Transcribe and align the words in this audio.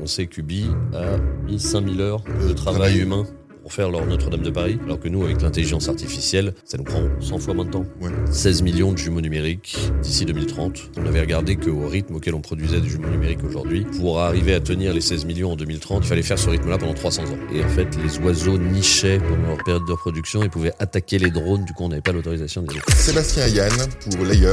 On 0.00 0.06
sait 0.06 0.26
qu'Ubi 0.26 0.66
a 0.92 1.18
mis 1.46 1.60
5000 1.60 2.00
heures 2.00 2.24
de 2.48 2.52
travail 2.52 2.98
humain 2.98 3.24
pour 3.62 3.72
faire 3.72 3.92
leur 3.92 4.04
Notre-Dame 4.04 4.42
de 4.42 4.50
Paris, 4.50 4.76
alors 4.84 4.98
que 4.98 5.08
nous, 5.08 5.22
avec 5.22 5.40
l'intelligence 5.40 5.88
artificielle, 5.88 6.52
ça 6.64 6.76
nous 6.76 6.82
prend 6.82 7.02
100 7.20 7.38
fois 7.38 7.54
moins 7.54 7.64
de 7.64 7.70
temps. 7.70 7.86
Ouais. 8.00 8.10
16 8.28 8.62
millions 8.62 8.92
de 8.92 8.98
jumeaux 8.98 9.20
numériques 9.20 9.78
d'ici 10.02 10.24
2030. 10.24 10.90
On 10.98 11.06
avait 11.06 11.20
regardé 11.20 11.54
qu'au 11.54 11.86
rythme 11.86 12.16
auquel 12.16 12.34
on 12.34 12.40
produisait 12.40 12.80
des 12.80 12.88
jumeaux 12.88 13.08
numériques 13.08 13.44
aujourd'hui, 13.44 13.86
pour 13.98 14.20
arriver 14.20 14.52
à 14.54 14.60
tenir 14.60 14.92
les 14.92 15.00
16 15.00 15.26
millions 15.26 15.52
en 15.52 15.56
2030, 15.56 16.04
il 16.04 16.08
fallait 16.08 16.22
faire 16.22 16.40
ce 16.40 16.50
rythme-là 16.50 16.76
pendant 16.76 16.94
300 16.94 17.22
ans. 17.22 17.38
Et 17.54 17.64
en 17.64 17.68
fait, 17.68 17.86
les 18.02 18.18
oiseaux 18.18 18.58
nichaient 18.58 19.20
pendant 19.20 19.46
leur 19.46 19.64
période 19.64 19.86
de 19.86 19.92
reproduction 19.92 20.42
et 20.42 20.48
pouvaient 20.48 20.74
attaquer 20.80 21.18
les 21.20 21.30
drones, 21.30 21.64
du 21.64 21.72
coup 21.72 21.84
on 21.84 21.88
n'avait 21.90 22.02
pas 22.02 22.12
l'autorisation 22.12 22.62
de 22.62 22.74
les 22.74 22.80
Sébastien 22.96 23.46
Yann 23.46 23.70
pour 24.10 24.24
Layers 24.24 24.50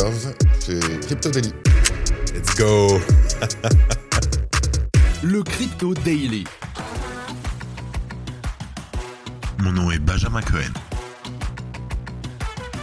chez 0.64 0.80
Crypto 1.02 1.32
Daily. 1.32 1.52
Let's 2.36 2.56
go 2.56 3.00
Le 5.24 5.44
Crypto 5.44 5.94
Daily. 5.94 6.44
Mon 9.60 9.72
nom 9.72 9.92
est 9.92 10.00
Benjamin 10.00 10.42
Cohen. 10.42 10.74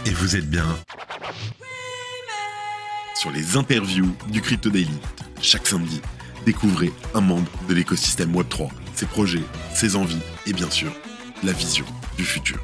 Et 0.05 0.11
vous 0.11 0.35
êtes 0.35 0.49
bien 0.49 0.65
sur 3.15 3.31
les 3.31 3.57
interviews 3.57 4.15
du 4.31 4.41
Crypto 4.41 4.69
Daily. 4.69 4.97
Chaque 5.41 5.67
samedi, 5.67 6.01
découvrez 6.45 6.91
un 7.13 7.21
membre 7.21 7.51
de 7.67 7.73
l'écosystème 7.73 8.33
Web3, 8.33 8.69
ses 8.95 9.05
projets, 9.05 9.43
ses 9.73 9.95
envies 9.97 10.21
et 10.45 10.53
bien 10.53 10.69
sûr, 10.69 10.91
la 11.43 11.51
vision 11.51 11.85
du 12.17 12.23
futur. 12.23 12.59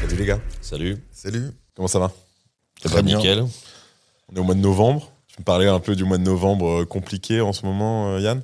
Salut 0.00 0.16
les 0.16 0.26
gars, 0.26 0.40
Salut, 0.60 0.98
Salut. 1.12 1.50
comment 1.74 1.88
ça 1.88 1.98
va? 1.98 2.12
Très 2.82 2.94
pas 2.94 3.02
bien? 3.02 3.16
nickel. 3.16 3.44
On 4.28 4.36
est 4.36 4.38
au 4.38 4.44
mois 4.44 4.54
de 4.54 4.60
novembre. 4.60 5.10
Tu 5.40 5.42
me 5.42 5.46
parlais 5.46 5.68
un 5.68 5.80
peu 5.80 5.96
du 5.96 6.04
mois 6.04 6.18
de 6.18 6.22
novembre 6.22 6.82
euh, 6.82 6.84
compliqué 6.84 7.40
en 7.40 7.54
ce 7.54 7.64
moment, 7.64 8.10
euh, 8.10 8.20
Yann? 8.20 8.42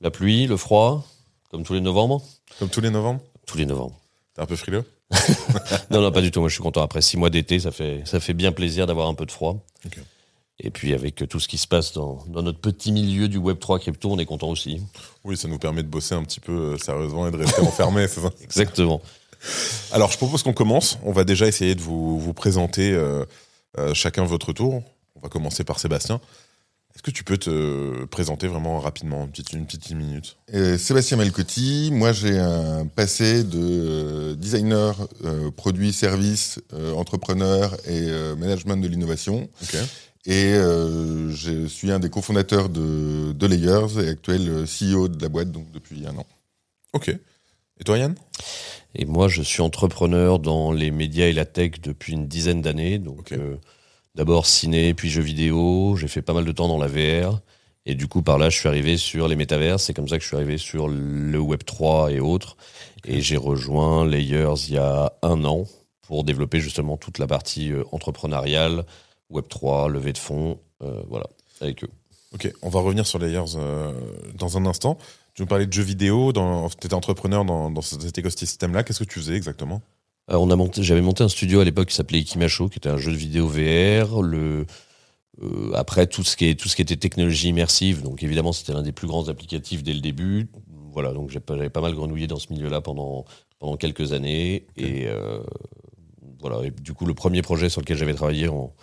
La 0.00 0.12
pluie, 0.12 0.46
le 0.46 0.56
froid, 0.56 1.04
comme 1.50 1.64
tous 1.64 1.74
les 1.74 1.80
novembre. 1.80 2.22
Comme 2.60 2.68
tous 2.68 2.80
les 2.80 2.90
novembres 2.90 3.20
Tous 3.44 3.58
les 3.58 3.66
novembre. 3.66 3.98
T'es 4.32 4.40
un 4.40 4.46
peu 4.46 4.54
frileux? 4.54 4.84
Non, 5.90 6.00
non, 6.00 6.12
pas 6.12 6.20
du 6.20 6.30
tout. 6.30 6.38
Moi, 6.38 6.48
je 6.48 6.54
suis 6.54 6.62
content. 6.62 6.80
Après 6.80 7.02
six 7.02 7.16
mois 7.16 7.28
d'été, 7.28 7.58
ça 7.58 7.72
fait, 7.72 8.02
ça 8.04 8.20
fait 8.20 8.34
bien 8.34 8.52
plaisir 8.52 8.86
d'avoir 8.86 9.08
un 9.08 9.14
peu 9.14 9.26
de 9.26 9.32
froid. 9.32 9.66
Et 10.60 10.70
puis, 10.70 10.94
avec 10.94 11.28
tout 11.28 11.40
ce 11.40 11.48
qui 11.48 11.58
se 11.58 11.66
passe 11.66 11.92
dans, 11.92 12.24
dans 12.28 12.42
notre 12.42 12.60
petit 12.60 12.92
milieu 12.92 13.26
du 13.26 13.40
Web3 13.40 13.80
crypto, 13.80 14.12
on 14.12 14.18
est 14.20 14.24
content 14.24 14.48
aussi. 14.48 14.80
Oui, 15.24 15.36
ça 15.36 15.48
nous 15.48 15.58
permet 15.58 15.82
de 15.82 15.88
bosser 15.88 16.14
un 16.14 16.22
petit 16.22 16.38
peu 16.38 16.52
euh, 16.52 16.78
sérieusement 16.78 17.26
et 17.26 17.32
de 17.32 17.36
rester 17.38 17.62
enfermé, 17.62 18.06
c'est 18.06 18.20
ça? 18.20 18.30
Exactement. 18.44 19.02
Alors, 19.90 20.12
je 20.12 20.18
propose 20.18 20.44
qu'on 20.44 20.52
commence. 20.52 21.00
On 21.02 21.10
va 21.10 21.24
déjà 21.24 21.48
essayer 21.48 21.74
de 21.74 21.80
vous, 21.80 22.20
vous 22.20 22.32
présenter 22.32 22.92
euh, 22.92 23.24
euh, 23.76 23.92
chacun 23.92 24.24
votre 24.24 24.52
tour. 24.52 24.84
On 25.22 25.26
va 25.26 25.30
commencer 25.30 25.62
par 25.62 25.78
Sébastien. 25.78 26.20
Est-ce 26.94 27.02
que 27.02 27.10
tu 27.10 27.24
peux 27.24 27.38
te 27.38 28.04
présenter 28.06 28.48
vraiment 28.48 28.78
rapidement, 28.78 29.24
une 29.24 29.30
petite, 29.30 29.52
une 29.52 29.66
petite 29.66 29.90
minute 29.92 30.36
Euh, 30.52 30.76
Sébastien 30.76 31.16
Melcotti, 31.16 31.90
moi 31.92 32.12
j'ai 32.12 32.38
un 32.38 32.86
passé 32.86 33.44
de 33.44 33.58
euh, 33.58 34.34
designer, 34.34 35.08
euh, 35.24 35.50
produit, 35.50 35.92
service, 35.92 36.60
euh, 36.74 36.92
entrepreneur 36.92 37.72
et 37.86 38.10
euh, 38.10 38.36
management 38.36 38.76
de 38.76 38.88
l'innovation. 38.88 39.48
Et 40.26 40.52
euh, 40.52 41.30
je 41.30 41.66
suis 41.66 41.90
un 41.90 41.98
des 41.98 42.10
cofondateurs 42.10 42.68
de, 42.68 43.32
de 43.32 43.46
Layers 43.46 44.04
et 44.04 44.08
actuel 44.08 44.64
CEO 44.66 45.08
de 45.08 45.22
la 45.22 45.28
boîte 45.28 45.50
donc 45.50 45.70
depuis 45.70 46.04
un 46.06 46.16
an. 46.18 46.26
Ok. 46.92 47.08
Et 47.08 47.84
toi, 47.84 47.96
Yann? 47.96 48.14
Et 48.94 49.06
moi, 49.06 49.28
je 49.28 49.40
suis 49.40 49.62
entrepreneur 49.62 50.38
dans 50.38 50.72
les 50.72 50.90
médias 50.90 51.26
et 51.26 51.32
la 51.32 51.46
tech 51.46 51.80
depuis 51.80 52.12
une 52.12 52.28
dizaine 52.28 52.60
d'années. 52.60 52.98
Donc. 52.98 53.32
D'abord 54.14 54.46
ciné, 54.46 54.94
puis 54.94 55.10
jeux 55.10 55.22
vidéo. 55.22 55.96
J'ai 55.96 56.08
fait 56.08 56.22
pas 56.22 56.32
mal 56.32 56.44
de 56.44 56.52
temps 56.52 56.68
dans 56.68 56.78
la 56.78 56.88
VR. 56.88 57.40
Et 57.84 57.94
du 57.94 58.06
coup, 58.06 58.22
par 58.22 58.38
là, 58.38 58.48
je 58.48 58.58
suis 58.58 58.68
arrivé 58.68 58.96
sur 58.96 59.26
les 59.28 59.36
métavers. 59.36 59.80
C'est 59.80 59.94
comme 59.94 60.08
ça 60.08 60.16
que 60.16 60.22
je 60.22 60.28
suis 60.28 60.36
arrivé 60.36 60.56
sur 60.58 60.88
le 60.88 61.38
Web 61.38 61.64
3 61.64 62.12
et 62.12 62.20
autres. 62.20 62.56
Et 63.04 63.20
j'ai 63.20 63.36
rejoint 63.36 64.06
Layers 64.06 64.68
il 64.68 64.74
y 64.74 64.78
a 64.78 65.12
un 65.22 65.44
an 65.44 65.66
pour 66.02 66.24
développer 66.24 66.60
justement 66.60 66.96
toute 66.96 67.18
la 67.18 67.26
partie 67.26 67.72
euh, 67.72 67.84
entrepreneuriale, 67.90 68.84
Web 69.30 69.46
3, 69.48 69.88
levée 69.88 70.12
de 70.12 70.18
fonds, 70.18 70.60
euh, 70.82 71.02
voilà, 71.08 71.26
avec 71.60 71.84
eux. 71.84 71.90
Ok, 72.34 72.52
on 72.62 72.68
va 72.68 72.80
revenir 72.80 73.06
sur 73.06 73.18
Layers 73.18 73.56
euh, 73.56 73.92
dans 74.34 74.56
un 74.56 74.66
instant. 74.66 74.98
Tu 75.34 75.42
nous 75.42 75.48
parlais 75.48 75.66
de 75.66 75.72
jeux 75.72 75.82
vidéo, 75.82 76.32
tu 76.32 76.86
étais 76.86 76.94
entrepreneur 76.94 77.44
dans, 77.44 77.70
dans 77.70 77.80
cet 77.82 78.16
écosystème-là. 78.16 78.82
Qu'est-ce 78.84 79.00
que 79.00 79.08
tu 79.08 79.20
faisais 79.20 79.34
exactement? 79.34 79.80
On 80.38 80.50
a 80.50 80.56
monté, 80.56 80.82
j'avais 80.82 81.00
monté 81.00 81.22
un 81.24 81.28
studio 81.28 81.60
à 81.60 81.64
l'époque 81.64 81.88
qui 81.88 81.94
s'appelait 81.94 82.20
Ikimasho, 82.20 82.68
qui 82.68 82.78
était 82.78 82.88
un 82.88 82.96
jeu 82.96 83.12
de 83.12 83.16
vidéo 83.16 83.46
VR. 83.46 84.22
Le, 84.22 84.66
euh, 85.42 85.72
après 85.74 86.06
tout 86.06 86.22
ce 86.22 86.36
qui 86.36 86.46
est 86.46 86.54
tout 86.54 86.68
ce 86.68 86.76
qui 86.76 86.82
était 86.82 86.96
technologie 86.96 87.48
immersive, 87.48 88.02
donc 88.02 88.22
évidemment 88.22 88.52
c'était 88.52 88.72
l'un 88.72 88.82
des 88.82 88.92
plus 88.92 89.06
grands 89.06 89.28
applicatifs 89.28 89.82
dès 89.82 89.94
le 89.94 90.00
début. 90.00 90.48
Voilà, 90.92 91.12
donc 91.12 91.30
j'avais 91.30 91.70
pas 91.70 91.80
mal 91.80 91.94
grenouillé 91.94 92.26
dans 92.26 92.38
ce 92.38 92.52
milieu-là 92.52 92.80
pendant 92.80 93.24
pendant 93.58 93.76
quelques 93.76 94.12
années 94.12 94.66
et 94.76 95.06
euh, 95.06 95.42
voilà. 96.40 96.66
Et 96.66 96.70
du 96.70 96.92
coup, 96.92 97.06
le 97.06 97.14
premier 97.14 97.40
projet 97.40 97.68
sur 97.68 97.80
lequel 97.80 97.96
j'avais 97.96 98.14
travaillé 98.14 98.48
en, 98.48 98.74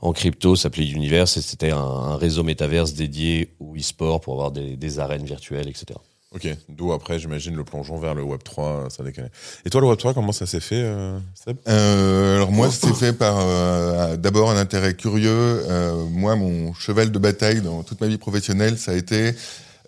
en 0.00 0.12
crypto 0.12 0.56
s'appelait 0.56 0.86
Universe 0.86 1.36
et 1.36 1.42
c'était 1.42 1.70
un, 1.70 1.78
un 1.78 2.16
réseau 2.16 2.44
métaverse 2.44 2.94
dédié 2.94 3.54
au 3.60 3.76
e-sport 3.76 4.20
pour 4.20 4.34
avoir 4.34 4.52
des, 4.52 4.76
des 4.76 4.98
arènes 5.00 5.24
virtuelles, 5.24 5.68
etc. 5.68 5.98
Ok, 6.32 6.46
d'où 6.68 6.92
après, 6.92 7.18
j'imagine, 7.18 7.56
le 7.56 7.64
plongeon 7.64 7.98
vers 7.98 8.14
le 8.14 8.22
Web3, 8.22 8.88
ça 8.88 9.02
décalait. 9.02 9.32
Et 9.64 9.70
toi, 9.70 9.80
le 9.80 9.88
Web3, 9.88 10.14
comment 10.14 10.30
ça 10.30 10.46
s'est 10.46 10.60
fait, 10.60 10.82
euh, 10.84 11.18
Seb? 11.34 11.56
Euh, 11.66 12.36
alors 12.36 12.52
moi, 12.52 12.70
c'est 12.70 12.94
fait 12.94 13.12
par 13.12 13.36
euh, 13.40 14.16
d'abord 14.16 14.48
un 14.48 14.56
intérêt 14.56 14.94
curieux. 14.94 15.28
Euh, 15.28 16.04
moi, 16.04 16.36
mon 16.36 16.72
cheval 16.72 17.10
de 17.10 17.18
bataille 17.18 17.62
dans 17.62 17.82
toute 17.82 18.00
ma 18.00 18.06
vie 18.06 18.16
professionnelle, 18.16 18.78
ça 18.78 18.92
a 18.92 18.94
été 18.94 19.32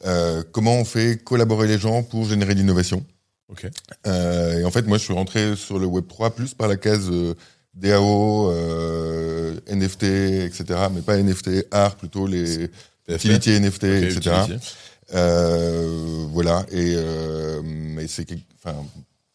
euh, 0.04 0.42
comment 0.50 0.74
on 0.74 0.84
fait 0.84 1.22
collaborer 1.22 1.68
les 1.68 1.78
gens 1.78 2.02
pour 2.02 2.24
générer 2.24 2.54
de 2.54 2.58
l'innovation. 2.58 3.04
Ok. 3.48 3.68
Euh, 4.08 4.58
et 4.58 4.64
en 4.64 4.70
fait, 4.72 4.86
moi, 4.88 4.98
je 4.98 5.04
suis 5.04 5.14
rentré 5.14 5.54
sur 5.54 5.78
le 5.78 5.86
Web 5.86 6.08
3 6.08 6.30
plus 6.34 6.54
par 6.54 6.66
la 6.66 6.76
case 6.76 7.08
euh, 7.08 7.34
DAO, 7.74 8.50
euh, 8.50 9.60
NFT, 9.68 10.02
etc. 10.02 10.64
Mais 10.92 11.02
pas 11.02 11.16
NFT, 11.22 11.66
art, 11.70 11.94
plutôt 11.94 12.26
les 12.26 12.68
utility 13.08 13.60
NFT, 13.60 13.84
etc. 13.84 14.18
utility. 14.44 14.66
Euh, 15.14 16.26
voilà. 16.30 16.64
Et 16.70 16.94
euh, 16.96 18.06
c'est 18.08 18.26
enfin 18.56 18.76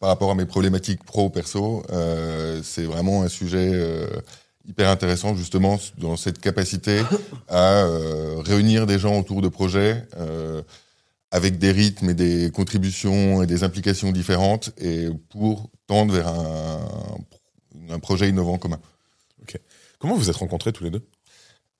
par 0.00 0.10
rapport 0.10 0.30
à 0.30 0.34
mes 0.34 0.46
problématiques 0.46 1.02
pro 1.04 1.28
perso, 1.28 1.82
euh, 1.90 2.60
c'est 2.62 2.84
vraiment 2.84 3.22
un 3.22 3.28
sujet 3.28 3.72
hyper 4.68 4.90
intéressant 4.90 5.34
justement 5.34 5.78
dans 5.98 6.16
cette 6.16 6.38
capacité 6.38 7.02
à 7.48 7.84
réunir 8.44 8.86
des 8.86 8.98
gens 8.98 9.18
autour 9.18 9.42
de 9.42 9.48
projets 9.48 10.06
avec 11.32 11.58
des 11.58 11.72
rythmes 11.72 12.10
et 12.10 12.14
des 12.14 12.52
contributions 12.52 13.42
et 13.42 13.46
des 13.46 13.64
implications 13.64 14.12
différentes 14.12 14.70
et 14.78 15.08
pour 15.30 15.68
tendre 15.88 16.14
vers 16.14 16.28
un, 16.28 16.80
un 17.90 17.98
projet 17.98 18.28
innovant 18.28 18.56
commun. 18.56 18.78
Comment 19.98 20.14
vous 20.14 20.30
êtes 20.30 20.36
rencontrés 20.36 20.72
tous 20.72 20.84
les 20.84 20.90
deux? 20.90 21.04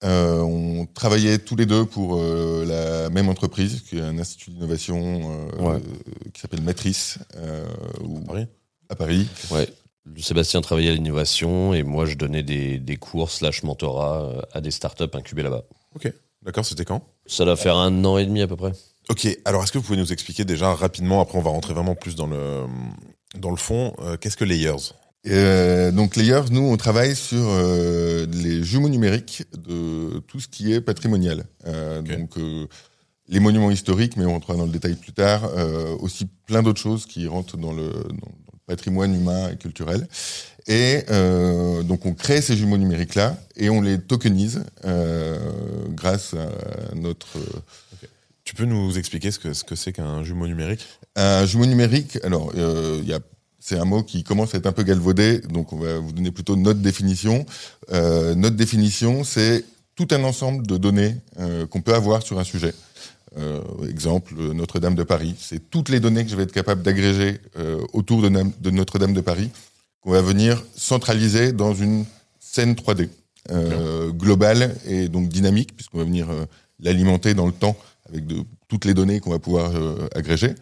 Euh, 0.05 0.41
on 0.43 0.87
travaillait 0.87 1.39
tous 1.39 1.57
les 1.57 1.67
deux 1.67 1.85
pour 1.85 2.17
euh, 2.19 2.65
la 2.65 3.11
même 3.11 3.29
entreprise, 3.29 3.81
qui 3.83 3.99
est 3.99 4.01
un 4.01 4.19
institut 4.19 4.51
d'innovation 4.51 5.49
euh, 5.59 5.63
Ouais. 5.63 5.75
euh, 5.77 6.31
qui 6.33 6.41
s'appelle 6.41 6.63
Matrice, 6.63 7.19
euh, 7.37 7.67
où- 8.05 8.21
Paris 8.21 8.47
à 8.89 8.95
Paris. 8.95 9.27
Ouais. 9.51 9.69
Sébastien 10.19 10.61
travaillait 10.63 10.91
à 10.91 10.95
l'innovation 10.95 11.75
et 11.75 11.83
moi 11.83 12.07
je 12.07 12.15
donnais 12.15 12.43
des, 12.43 12.79
des 12.79 12.97
cours 12.97 13.31
slash 13.31 13.63
mentorat 13.65 14.47
à 14.53 14.61
des 14.63 14.71
startups 14.71 15.05
incubées 15.13 15.43
là-bas. 15.43 15.65
Ok. 15.95 16.11
D'accord, 16.43 16.65
c'était 16.65 16.85
quand? 16.87 17.03
Ça 17.27 17.45
doit 17.45 17.57
faire 17.57 17.77
un 17.77 18.05
an 18.05 18.17
et 18.17 18.25
demi 18.25 18.41
à 18.41 18.47
peu 18.47 18.57
près. 18.57 18.73
Ok, 19.11 19.27
alors 19.45 19.63
est-ce 19.65 19.73
que 19.73 19.79
vous 19.79 19.85
pouvez 19.85 19.99
nous 19.99 20.13
expliquer 20.13 20.45
déjà 20.45 20.73
rapidement, 20.75 21.21
après 21.21 21.37
on 21.39 21.43
va 21.43 21.51
rentrer 21.51 21.75
vraiment 21.75 21.95
plus 21.97 22.15
dans 22.15 22.27
le, 22.29 22.65
dans 23.37 23.51
le 23.51 23.57
fond, 23.57 23.95
euh, 23.99 24.17
qu'est-ce 24.17 24.37
que 24.37 24.45
Layers? 24.45 24.93
Euh, 25.27 25.91
donc 25.91 26.17
Layers, 26.17 26.51
nous, 26.51 26.61
on 26.63 26.77
travaille 26.77 27.17
sur 27.17 27.43
euh, 27.43 28.27
les 28.33 28.63
jumeaux 28.63 28.89
numériques 28.89 29.45
de 29.53 30.21
tout 30.21 30.41
ce 30.41 30.49
qui 30.49 30.73
est 30.73 30.81
patrimonial. 30.81 31.45
Euh. 31.67 32.03
Donc 32.03 32.39
euh, 32.39 32.67
les 33.29 33.41
monuments 33.41 33.71
historiques, 33.71 34.17
mais 34.17 34.25
on 34.25 34.33
rentrera 34.33 34.57
dans 34.57 34.65
le 34.65 34.73
détail 34.73 34.95
plus 34.95 35.13
tard. 35.13 35.51
aussi 36.01 36.27
plein 36.47 36.63
d'autres 36.63 36.81
choses 36.81 37.05
qui 37.05 37.27
rentrent 37.27 37.59
dans 37.59 37.73
le, 37.73 37.91
dans 37.91 38.31
le 38.53 38.59
patrimoine 38.67 39.15
humain 39.15 39.51
et 39.51 39.57
culturel. 39.57 40.09
Et 40.67 41.03
donc 41.85 42.07
on 42.07 42.15
crée 42.15 42.41
ces 42.41 42.57
jumeaux 42.57 42.79
numériques-là 42.79 43.37
et 43.57 43.69
on 43.69 43.83
les 43.83 44.01
tokenise 44.01 44.65
grâce 45.91 46.33
à 46.33 46.95
notre 46.95 47.39
Tu 48.45 48.55
peux 48.55 48.65
nous 48.65 48.97
expliquer 48.97 49.31
ce 49.31 49.39
que 49.39 49.53
ce 49.53 49.63
que 49.63 49.75
c'est 49.75 49.93
qu'un 49.93 50.25
jumeau 50.25 50.47
numérique? 50.47 50.87
Un 51.15 51.45
jumeau 51.45 51.67
numérique, 51.67 52.19
alors 52.25 52.51
il 52.55 53.07
y 53.07 53.13
a 53.13 53.21
c'est 53.69 53.79
un 53.79 53.85
mot 53.85 54.03
qui 54.03 54.25
commence 54.25 54.55
à 54.55 54.59
être 54.59 54.67
un 54.67 54.73
peu 54.73 54.83
galvaudé, 54.83 55.41
donc 55.41 55.75
on 55.75 55.79
va 55.79 55.99
vous 55.99 56.13
donner 56.13 56.31
plutôt 56.31 56.57
notre 56.57 56.81
définition. 56.81 57.45
Euh, 57.93 58.35
notre 58.35 58.57
définition, 58.57 59.25
c'est 59.25 59.63
tout 59.95 60.09
un 60.11 60.25
ensemble 60.25 60.67
de 60.67 60.79
données 60.79 61.17
euh, 61.39 61.67
qu'on 61.67 61.83
peut 61.83 61.95
avoir 61.95 62.23
sur 62.23 62.39
un 62.39 62.45
sujet. 62.45 62.73
Euh, 63.37 63.61
exemple, 63.87 64.35
Notre-Dame 64.55 64.95
de 64.95 65.03
Paris. 65.03 65.35
C'est 65.39 65.69
toutes 65.69 65.91
les 65.91 66.01
données 66.01 66.25
que 66.25 66.31
je 66.31 66.37
vais 66.37 66.45
être 66.45 66.53
capable 66.53 66.83
d'agréger 66.83 67.41
autour 67.93 68.23
de, 68.23 68.71
Notre-Dame 68.71 69.13
de 69.13 69.21
Paris 69.21 69.51
qu'on 70.01 70.13
va 70.13 70.23
venir 70.23 70.65
centraliser 70.75 71.53
dans 71.53 71.75
une 71.75 72.07
scène 72.41 72.73
3D 72.73 73.11
euh, 73.51 74.11
globale 74.13 74.77
et 74.87 75.09
donc 75.09 75.29
dynamique, 75.29 75.77
puisqu'on 75.77 75.99
va 75.99 76.05
venir 76.05 76.29
l'alimenter 76.81 77.35
dans 77.35 77.47
le 77.47 77.53
temps 77.53 77.77
avec 78.09 78.25
toutes 78.69 78.85
les 78.85 78.95
données 78.95 79.21
qu'on 79.21 79.31
va 79.31 79.39
pouvoir 79.39 79.75
euh, 79.75 80.09
agréger, 80.15 80.55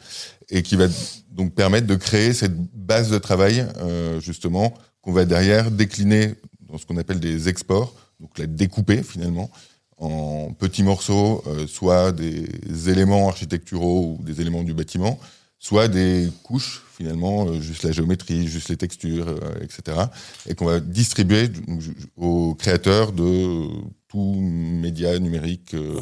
et 0.48 0.62
qui 0.62 0.76
va 0.76 0.86
donc 1.30 1.54
permettre 1.54 1.86
de 1.86 1.96
créer 1.96 2.32
cette 2.32 2.56
base 2.56 3.10
de 3.10 3.18
travail, 3.18 3.66
euh, 3.78 4.20
justement, 4.20 4.74
qu'on 5.02 5.12
va 5.12 5.24
derrière 5.24 5.70
décliner 5.70 6.34
dans 6.60 6.78
ce 6.78 6.86
qu'on 6.86 6.96
appelle 6.96 7.20
des 7.20 7.48
exports, 7.48 7.94
donc 8.20 8.38
la 8.38 8.46
découper 8.46 9.02
finalement 9.02 9.50
en 9.98 10.52
petits 10.52 10.82
morceaux, 10.82 11.42
euh, 11.46 11.66
soit 11.66 12.12
des 12.12 12.48
éléments 12.88 13.28
architecturaux 13.28 14.16
ou 14.18 14.22
des 14.22 14.40
éléments 14.40 14.62
du 14.62 14.74
bâtiment, 14.74 15.18
soit 15.58 15.88
des 15.88 16.28
couches 16.42 16.82
finalement, 16.96 17.52
juste 17.60 17.82
la 17.82 17.92
géométrie, 17.92 18.46
juste 18.46 18.70
les 18.70 18.76
textures, 18.76 19.38
etc. 19.60 19.98
Et 20.46 20.54
qu'on 20.54 20.64
va 20.64 20.80
distribuer 20.80 21.50
aux 22.16 22.54
créateurs 22.54 23.12
de 23.12 23.66
tout 24.16 24.40
média 24.40 25.18
numérique, 25.18 25.74
euh, 25.74 26.00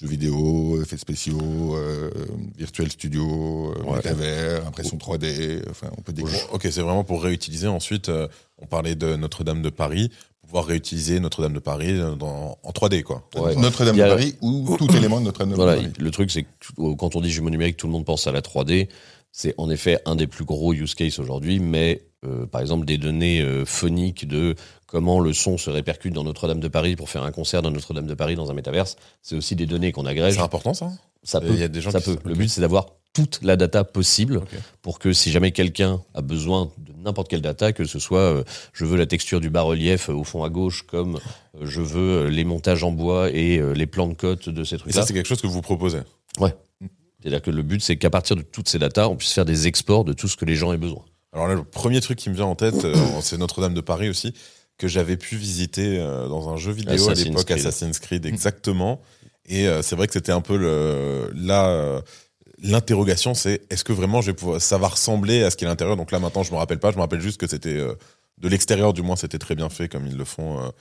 jeux 0.00 0.08
vidéo, 0.08 0.82
effets 0.82 0.96
spéciaux, 0.96 1.76
euh, 1.76 2.10
virtual 2.58 2.90
studio, 2.90 3.72
euh, 3.76 3.82
Ouais. 3.84 3.96
métavers, 3.98 4.66
impression 4.66 4.96
3D, 4.96 5.62
enfin 5.70 5.88
on 5.96 6.02
peut 6.02 6.12
décrire. 6.12 6.40
Ok, 6.52 6.62
c'est 6.64 6.80
vraiment 6.80 7.04
pour 7.04 7.22
réutiliser. 7.22 7.68
Ensuite, 7.68 8.08
euh, 8.08 8.26
on 8.58 8.66
parlait 8.66 8.96
de 8.96 9.14
Notre-Dame 9.14 9.62
de 9.62 9.70
Paris, 9.70 10.10
pouvoir 10.42 10.64
réutiliser 10.64 11.20
Notre-Dame 11.20 11.52
de 11.52 11.60
Paris 11.60 11.96
dans- 12.18 12.58
en 12.62 12.72
3D, 12.72 13.04
quoi. 13.04 13.28
Ouais. 13.36 13.54
Notre-Dame 13.54 13.96
de 13.96 14.02
Paris 14.02 14.34
ou 14.42 14.76
tout 14.76 14.88
élément 14.96 15.20
de 15.20 15.26
Notre-Dame 15.26 15.50
de 15.52 15.56
Paris. 15.56 15.86
le 15.96 16.10
truc, 16.10 16.32
c'est 16.32 16.42
que 16.42 16.94
quand 16.96 17.14
on 17.14 17.20
dit 17.20 17.30
jumeau 17.30 17.50
numérique, 17.50 17.76
tout 17.76 17.86
le 17.86 17.92
monde 17.92 18.04
pense 18.04 18.26
à 18.26 18.32
la 18.32 18.40
3D. 18.42 18.88
C'est 19.30 19.54
en 19.56 19.70
effet 19.70 19.98
un 20.04 20.14
des 20.16 20.26
plus 20.26 20.44
gros 20.44 20.74
use 20.74 20.94
cases 20.94 21.18
aujourd'hui, 21.20 21.58
mais 21.60 22.02
euh, 22.24 22.44
par 22.46 22.60
exemple 22.60 22.84
des 22.86 22.98
données 22.98 23.40
euh, 23.40 23.64
phoniques 23.64 24.28
de 24.28 24.54
comment 24.92 25.20
le 25.20 25.32
son 25.32 25.56
se 25.56 25.70
répercute 25.70 26.12
dans 26.12 26.22
Notre-Dame 26.22 26.60
de 26.60 26.68
Paris 26.68 26.96
pour 26.96 27.08
faire 27.08 27.22
un 27.22 27.32
concert 27.32 27.62
dans 27.62 27.70
Notre-Dame 27.70 28.06
de 28.06 28.12
Paris 28.14 28.34
dans 28.36 28.50
un 28.50 28.54
métaverse, 28.54 28.96
c'est 29.22 29.34
aussi 29.34 29.56
des 29.56 29.64
données 29.64 29.90
qu'on 29.90 30.04
agrège. 30.04 30.34
C'est 30.34 30.40
important, 30.40 30.74
ça 30.74 30.92
Ça 31.24 31.40
Il 31.42 31.48
peut. 31.48 31.54
y 31.56 31.62
a 31.62 31.68
des 31.68 31.80
gens 31.80 31.90
ça 31.90 32.02
peut. 32.02 32.18
Le 32.26 32.34
but, 32.34 32.48
c'est 32.50 32.60
d'avoir 32.60 32.88
toute 33.14 33.40
la 33.42 33.56
data 33.56 33.84
possible 33.84 34.42
pour 34.82 34.98
que 34.98 35.14
si 35.14 35.30
jamais 35.30 35.50
quelqu'un 35.50 36.02
a 36.14 36.20
besoin 36.20 36.70
de 36.76 36.92
n'importe 37.02 37.28
quelle 37.28 37.40
data, 37.40 37.72
que 37.72 37.84
ce 37.86 37.98
soit 37.98 38.18
euh, 38.20 38.44
je 38.74 38.84
veux 38.84 38.96
la 38.98 39.06
texture 39.06 39.40
du 39.40 39.48
bas-relief 39.48 40.10
euh, 40.10 40.12
au 40.14 40.24
fond 40.24 40.44
à 40.44 40.50
gauche, 40.50 40.82
comme 40.86 41.16
euh, 41.16 41.60
je 41.62 41.80
veux 41.80 42.26
les 42.28 42.44
montages 42.44 42.84
en 42.84 42.90
bois 42.92 43.30
et 43.30 43.58
euh, 43.58 43.72
les 43.72 43.86
plans 43.86 44.08
de 44.08 44.14
côte 44.14 44.50
de 44.50 44.62
ces 44.64 44.74
Et 44.74 44.78
trucs-là. 44.78 45.00
ça, 45.00 45.06
c'est 45.06 45.14
quelque 45.14 45.26
chose 45.26 45.40
que 45.40 45.46
vous 45.46 45.62
proposez. 45.62 46.00
C'est-à-dire 46.38 47.40
que 47.42 47.50
le 47.50 47.62
but, 47.62 47.80
c'est 47.82 47.96
qu'à 47.96 48.10
partir 48.10 48.34
de 48.36 48.42
toutes 48.42 48.68
ces 48.68 48.78
datas, 48.78 49.08
on 49.08 49.16
puisse 49.16 49.32
faire 49.32 49.44
des 49.46 49.66
exports 49.68 50.04
de 50.04 50.12
tout 50.12 50.28
ce 50.28 50.36
que 50.36 50.44
les 50.44 50.56
gens 50.56 50.72
aient 50.72 50.78
besoin. 50.78 51.04
Alors 51.32 51.48
là, 51.48 51.54
le 51.54 51.64
premier 51.64 52.00
truc 52.00 52.18
qui 52.18 52.28
me 52.30 52.34
vient 52.34 52.44
en 52.46 52.56
tête, 52.56 52.74
c'est 53.22 53.38
Notre-Dame 53.38 53.74
de 53.74 53.80
Paris 53.80 54.08
aussi, 54.10 54.34
que 54.78 54.88
j'avais 54.88 55.16
pu 55.16 55.36
visiter 55.36 55.98
euh, 55.98 56.28
dans 56.28 56.48
un 56.48 56.56
jeu 56.56 56.72
vidéo 56.72 57.08
à 57.08 57.14
l'époque. 57.14 57.50
Assassin's 57.50 57.98
Creed, 57.98 58.26
exactement. 58.26 59.00
Et 59.46 59.68
euh, 59.68 59.82
c'est 59.82 59.96
vrai 59.96 60.06
que 60.06 60.12
c'était 60.12 60.32
un 60.32 60.40
peu 60.40 60.56
le, 60.56 61.30
là, 61.34 61.68
euh, 61.68 62.00
l'interrogation, 62.62 63.34
c'est 63.34 63.62
est-ce 63.70 63.84
que 63.84 63.92
vraiment 63.92 64.20
je 64.20 64.28
vais 64.28 64.36
pouvoir, 64.36 64.60
ça 64.60 64.78
va 64.78 64.88
ressembler 64.88 65.42
à 65.42 65.50
ce 65.50 65.56
qui 65.56 65.64
est 65.64 65.66
à 65.66 65.70
l'intérieur? 65.70 65.96
Donc 65.96 66.10
là, 66.12 66.18
maintenant, 66.18 66.42
je 66.42 66.52
me 66.52 66.56
rappelle 66.56 66.78
pas, 66.78 66.90
je 66.90 66.96
me 66.96 67.00
rappelle 67.00 67.20
juste 67.20 67.40
que 67.40 67.46
c'était 67.46 67.78
de 68.38 68.48
l'extérieur, 68.48 68.92
du 68.92 69.02
moins, 69.02 69.16
c'était 69.16 69.38
très 69.38 69.54
bien 69.54 69.68
fait, 69.68 69.88
comme 69.88 70.06
ils 70.06 70.16
le 70.16 70.24
font 70.24 70.72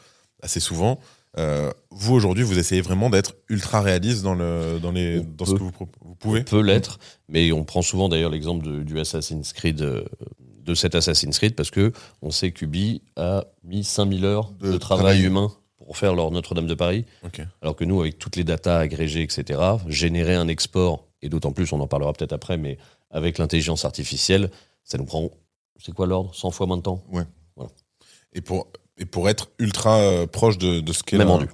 assez 0.42 0.60
souvent. 0.60 1.00
Euh, 1.38 1.72
vous 1.92 2.14
aujourd'hui, 2.14 2.44
vous 2.44 2.60
essayez 2.60 2.82
vraiment 2.82 3.10
d'être 3.10 3.36
ultra 3.48 3.82
réaliste 3.82 4.22
dans 4.22 4.34
le, 4.34 4.80
dans 4.82 4.92
les, 4.92 5.20
On 5.20 5.28
dans 5.38 5.46
ce 5.46 5.54
que 5.54 5.60
vous, 5.60 5.72
vous 6.02 6.16
pouvez? 6.16 6.44
peut 6.44 6.62
l'être, 6.62 7.00
mais 7.30 7.52
on 7.54 7.64
prend 7.64 7.82
souvent 7.82 8.10
d'ailleurs 8.10 8.32
l'exemple 8.32 8.84
du 8.84 9.00
Assassin's 9.00 9.54
Creed, 9.54 9.82
de 10.63 10.74
cet 10.75 10.96
Assassin's 10.96 11.38
Creed, 11.38 11.56
parce 11.56 11.72
que 11.72 11.92
on 12.22 12.31
sait 12.31 12.52
qu'Ubi 12.52 13.02
a 13.16 13.46
mis 13.63 13.84
5000 13.84 14.25
heures 14.25 14.52
de, 14.60 14.72
De 14.74 14.78
travail, 14.78 15.04
travail. 15.04 15.24
humain 15.25 15.52
pour 15.78 15.98
faire 15.98 16.13
leur 16.16 16.31
Notre-Dame 16.31 16.68
de 16.68 16.74
Paris, 16.75 17.06
alors 17.62 17.75
que 17.75 17.84
nous, 17.84 18.00
avec 18.02 18.18
toutes 18.19 18.36
les 18.36 18.44
datas 18.44 18.78
agrégées, 18.80 19.24
etc., 19.24 19.60
générer 19.88 20.36
un 20.36 20.48
export, 20.48 21.08
et 21.22 21.30
d'autant 21.30 21.52
plus, 21.52 21.72
on 21.74 21.80
en 21.81 21.88
parlera 21.88 22.13
peut-être 22.13 22.34
après, 22.34 22.58
mais 22.58 22.78
avec 23.10 23.38
l'intelligence 23.38 23.84
artificielle, 23.84 24.52
ça 24.84 24.98
nous 24.98 25.06
prend, 25.06 25.30
c'est 25.84 25.92
quoi 25.94 26.06
l'ordre? 26.08 26.34
100 26.36 26.52
fois 26.52 26.68
moins 26.68 26.78
de 26.78 26.84
temps? 26.84 27.04
Et 28.34 28.42
pour, 28.42 28.68
et 28.98 29.06
pour 29.06 29.28
être 29.30 29.50
ultra 29.60 29.98
euh, 30.00 30.28
proche 30.28 30.57
de, 30.57 30.80
de 30.80 30.94
ce 30.94 31.04
qu'est 31.04 31.18
Même 31.18 31.28
rendu. 31.28 31.48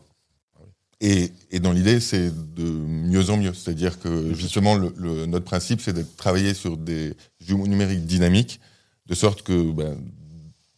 Et, 0.99 1.31
et 1.51 1.59
dans 1.59 1.71
l'idée, 1.71 1.99
c'est 1.99 2.31
de 2.55 2.63
mieux 2.63 3.29
en 3.29 3.37
mieux. 3.37 3.53
C'est-à-dire 3.53 3.99
que 3.99 4.33
justement, 4.33 4.75
le, 4.75 4.93
le- 4.97 5.25
notre 5.27 5.45
principe, 5.45 5.79
c'est 5.81 5.93
de 5.93 6.03
travailler 6.17 6.53
sur 6.53 6.75
des 6.77 7.15
jumeaux 7.39 7.67
numériques 7.67 8.05
dynamiques, 8.05 8.59
de 9.07 9.15
sorte 9.15 9.41
que 9.43 9.71
ben, 9.71 9.97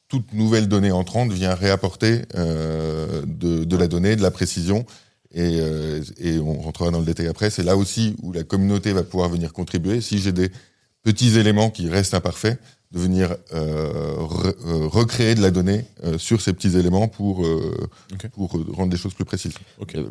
toute 0.07 0.33
nouvelle 0.33 0.67
donnée 0.67 0.91
entrante 0.91 1.31
vient 1.31 1.53
réapporter 1.53 2.23
euh, 2.35 3.21
de, 3.25 3.63
de 3.63 3.77
la 3.77 3.87
donnée, 3.87 4.15
de 4.15 4.21
la 4.21 4.31
précision. 4.31 4.85
Et, 5.31 5.59
euh, 5.61 6.01
et 6.17 6.39
on 6.39 6.59
rentrera 6.59 6.89
dans 6.89 6.99
le 6.99 7.05
détail 7.05 7.27
après. 7.27 7.51
C'est 7.51 7.63
là 7.63 7.77
aussi 7.77 8.15
où 8.23 8.31
la 8.31 8.43
communauté 8.43 8.91
va 8.93 9.03
pouvoir 9.03 9.29
venir 9.29 9.53
contribuer. 9.53 10.01
Si 10.01 10.17
j'ai 10.17 10.31
des 10.31 10.49
petits 11.03 11.37
éléments 11.37 11.69
qui 11.69 11.87
restent 11.87 12.15
imparfaits, 12.15 12.59
de 12.91 12.97
venir 12.97 13.35
euh, 13.53 14.15
re- 14.17 14.55
recréer 14.87 15.35
de 15.35 15.41
la 15.43 15.51
donnée 15.51 15.85
sur 16.17 16.41
ces 16.41 16.53
petits 16.53 16.75
éléments 16.75 17.07
pour, 17.07 17.45
rendre 18.73 18.91
les 18.91 18.97
choses 18.97 19.13
plus 19.13 19.25
précises. 19.25 19.53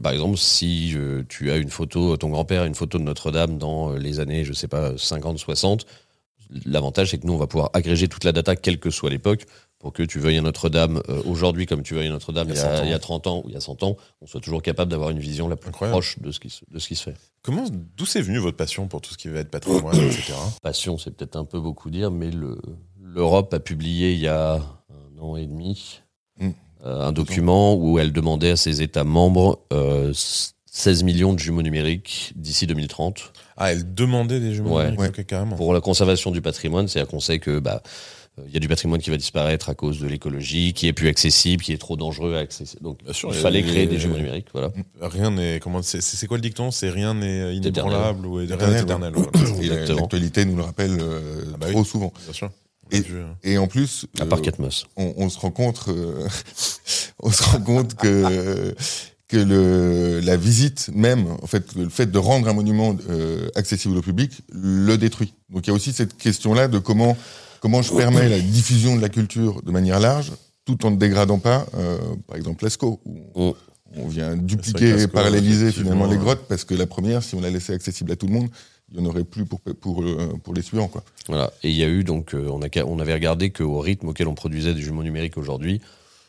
Par 0.00 0.12
exemple, 0.12 0.36
si 0.36 0.94
tu 1.28 1.50
as 1.50 1.56
une 1.56 1.70
photo, 1.70 2.16
ton 2.16 2.28
grand-père 2.28 2.62
a 2.62 2.66
une 2.66 2.76
photo 2.76 2.98
de 2.98 3.02
Notre-Dame 3.02 3.58
dans 3.58 3.94
les 3.94 4.20
années, 4.20 4.44
je 4.44 4.52
sais 4.52 4.68
pas, 4.68 4.92
50, 4.96 5.38
60, 5.38 5.86
l'avantage 6.64 7.10
c'est 7.10 7.18
que 7.18 7.26
nous, 7.26 7.34
on 7.34 7.38
va 7.38 7.46
pouvoir 7.46 7.70
agréger 7.72 8.08
toute 8.08 8.24
la 8.24 8.32
data, 8.32 8.56
quelle 8.56 8.78
que 8.78 8.90
soit 8.90 9.10
l'époque, 9.10 9.44
pour 9.78 9.92
que 9.92 10.02
tu 10.02 10.18
veuilles 10.18 10.40
Notre-Dame 10.40 11.00
euh, 11.08 11.22
aujourd'hui 11.24 11.66
comme 11.66 11.82
tu 11.82 11.94
veuilles 11.94 12.08
Notre-Dame 12.10 12.48
Il 12.50 12.54
il, 12.54 12.56
y 12.56 12.60
a 12.60 12.64
100 12.64 12.68
a, 12.70 12.80
ans. 12.80 12.84
il 12.84 12.90
y 12.90 12.94
a 12.94 12.98
30 12.98 13.26
ans 13.28 13.42
ou 13.44 13.48
il 13.48 13.54
y 13.54 13.56
a 13.56 13.60
100 13.60 13.82
ans, 13.84 13.96
on 14.20 14.26
soit 14.26 14.40
toujours 14.40 14.60
capable 14.62 14.90
d'avoir 14.90 15.10
une 15.10 15.18
vision 15.20 15.48
la 15.48 15.56
plus 15.56 15.68
Incroyable. 15.68 15.92
proche 15.94 16.18
de 16.18 16.30
ce, 16.32 16.40
qui 16.40 16.50
se, 16.50 16.64
de 16.70 16.78
ce 16.78 16.88
qui 16.88 16.96
se 16.96 17.04
fait. 17.04 17.14
Comment, 17.42 17.64
d'où 17.96 18.04
c'est 18.06 18.20
venu 18.22 18.38
votre 18.38 18.56
passion 18.56 18.88
pour 18.88 19.00
tout 19.00 19.12
ce 19.12 19.18
qui 19.18 19.28
va 19.28 19.38
être 19.40 19.50
patrimoine, 19.50 19.96
etc. 19.96 20.32
Passion, 20.62 20.98
c'est 20.98 21.12
peut-être 21.12 21.36
un 21.36 21.44
peu 21.44 21.60
beaucoup 21.60 21.90
dire, 21.90 22.10
mais 22.10 22.30
le- 22.30 22.58
l'Europe 23.00 23.54
a 23.54 23.60
publié 23.60 24.12
il 24.12 24.18
y 24.18 24.28
a 24.28 24.54
un 24.56 25.20
an 25.20 25.36
et 25.36 25.46
demi 25.46 26.00
Mm. 26.40 26.50
euh, 26.84 27.00
un 27.08 27.10
document 27.12 27.74
où 27.74 27.98
elle 27.98 28.12
demandait 28.12 28.50
à 28.50 28.56
ses 28.56 28.80
États 28.82 29.02
membres 29.04 29.60
euh, 29.72 30.12
16 30.78 31.02
millions 31.02 31.32
de 31.32 31.38
jumeaux 31.40 31.62
numériques 31.62 32.32
d'ici 32.36 32.66
2030 32.68 33.32
Ah, 33.56 33.72
elle 33.72 33.94
demandait 33.94 34.38
des 34.38 34.54
jumeaux 34.54 34.76
Ouais. 34.76 34.90
numériques, 34.90 35.00
Ouais. 35.16 35.20
ok, 35.22 35.26
carrément. 35.26 35.56
pour 35.56 35.74
la 35.74 35.80
conservation 35.80 36.30
du 36.30 36.40
patrimoine. 36.40 36.86
C'est-à-dire 36.86 37.10
qu'on 37.10 37.18
sait 37.20 37.40
que 37.40 37.58
bah 37.58 37.82
il 38.46 38.52
y 38.54 38.56
a 38.56 38.60
du 38.60 38.68
patrimoine 38.68 39.00
qui 39.00 39.10
va 39.10 39.16
disparaître 39.16 39.68
à 39.68 39.74
cause 39.74 39.98
de 39.98 40.06
l'écologie, 40.06 40.72
qui 40.72 40.86
est 40.86 40.92
plus 40.92 41.08
accessible, 41.08 41.64
qui 41.64 41.72
est 41.72 41.78
trop 41.78 41.96
dangereux 41.96 42.36
à 42.36 42.38
accessible. 42.38 42.80
Donc 42.84 43.02
Bien 43.02 43.12
sûr, 43.12 43.30
il 43.32 43.34
fallait 43.34 43.64
créer 43.64 43.88
des 43.88 43.98
jumeaux 43.98 44.16
numériques. 44.16 44.46
Voilà. 44.52 44.70
Rien 45.00 45.32
n'est 45.32 45.58
comment 45.58 45.82
c'est 45.82 46.26
quoi 46.28 46.36
le 46.36 46.42
dicton? 46.42 46.70
C'est 46.70 46.90
rien 46.90 47.14
n'est 47.14 47.56
inébranlable 47.56 48.24
ou 48.24 48.34
rien 48.34 48.46
n'est 48.46 48.54
Éternel, 48.54 48.82
éternel. 48.84 49.12
l'actualité 49.96 50.44
nous 50.44 50.54
le 50.54 50.62
rappelle 50.62 50.96
euh, 51.00 51.42
Ah 51.54 51.56
bah 51.58 51.66
trop 51.70 51.80
oui. 51.80 51.84
souvent. 51.84 52.12
Bien 52.24 52.32
sûr. 52.32 52.50
Et- 52.92 52.98
hein. 52.98 53.36
Et 53.42 53.58
en 53.58 53.66
plus, 53.66 54.06
À 54.20 54.26
part 54.26 54.38
euh, 54.38 54.82
on 54.96 55.28
se 55.28 55.38
rend 55.40 55.50
compte, 55.50 55.80
euh, 55.88 56.28
on 57.20 57.32
se 57.32 57.42
rend 57.42 57.60
compte 57.60 57.94
que 57.96 58.74
que 59.28 59.36
le, 59.36 60.20
la 60.20 60.36
visite 60.36 60.90
même, 60.94 61.26
en 61.42 61.46
fait, 61.46 61.74
le 61.74 61.90
fait 61.90 62.10
de 62.10 62.18
rendre 62.18 62.48
un 62.48 62.54
monument 62.54 62.96
euh, 63.10 63.48
accessible 63.54 63.96
au 63.96 64.00
public, 64.00 64.40
le 64.52 64.96
détruit. 64.96 65.34
Donc 65.50 65.66
il 65.66 65.70
y 65.70 65.72
a 65.72 65.76
aussi 65.76 65.92
cette 65.92 66.16
question-là 66.16 66.66
de 66.66 66.78
comment 66.78 67.16
comment 67.60 67.82
je 67.82 67.92
permets 67.92 68.28
la 68.28 68.40
diffusion 68.40 68.96
de 68.96 69.02
la 69.02 69.08
culture 69.10 69.62
de 69.62 69.70
manière 69.70 70.00
large, 70.00 70.32
tout 70.64 70.86
en 70.86 70.90
ne 70.92 70.96
dégradant 70.96 71.38
pas, 71.38 71.66
euh, 71.74 71.98
par 72.26 72.36
exemple, 72.36 72.64
Lascaux, 72.64 73.00
où 73.04 73.18
on, 73.34 73.54
on 73.96 74.08
vient 74.08 74.36
dupliquer, 74.36 74.92
Lascaux, 74.92 75.12
paralléliser 75.12 75.72
finalement 75.72 76.06
les 76.06 76.16
grottes, 76.16 76.46
parce 76.48 76.64
que 76.64 76.74
la 76.74 76.86
première, 76.86 77.22
si 77.22 77.34
on 77.34 77.40
la 77.40 77.50
laissait 77.50 77.74
accessible 77.74 78.12
à 78.12 78.16
tout 78.16 78.26
le 78.26 78.32
monde, 78.32 78.48
il 78.90 78.98
y 78.98 79.02
en 79.02 79.06
aurait 79.06 79.24
plus 79.24 79.44
pour 79.44 79.60
pour 79.60 80.02
euh, 80.02 80.32
pour 80.42 80.54
les 80.54 80.62
suivants, 80.62 80.88
quoi. 80.88 81.04
Voilà. 81.26 81.52
Et 81.62 81.70
il 81.70 81.76
y 81.76 81.82
a 81.82 81.88
eu 81.88 82.04
donc, 82.04 82.34
on, 82.34 82.62
a, 82.62 82.84
on 82.86 82.98
avait 82.98 83.12
regardé 83.12 83.50
qu'au 83.50 83.80
rythme 83.80 84.08
auquel 84.08 84.28
on 84.28 84.34
produisait 84.34 84.72
des 84.72 84.80
jumeaux 84.80 85.02
numériques 85.02 85.36
aujourd'hui, 85.36 85.82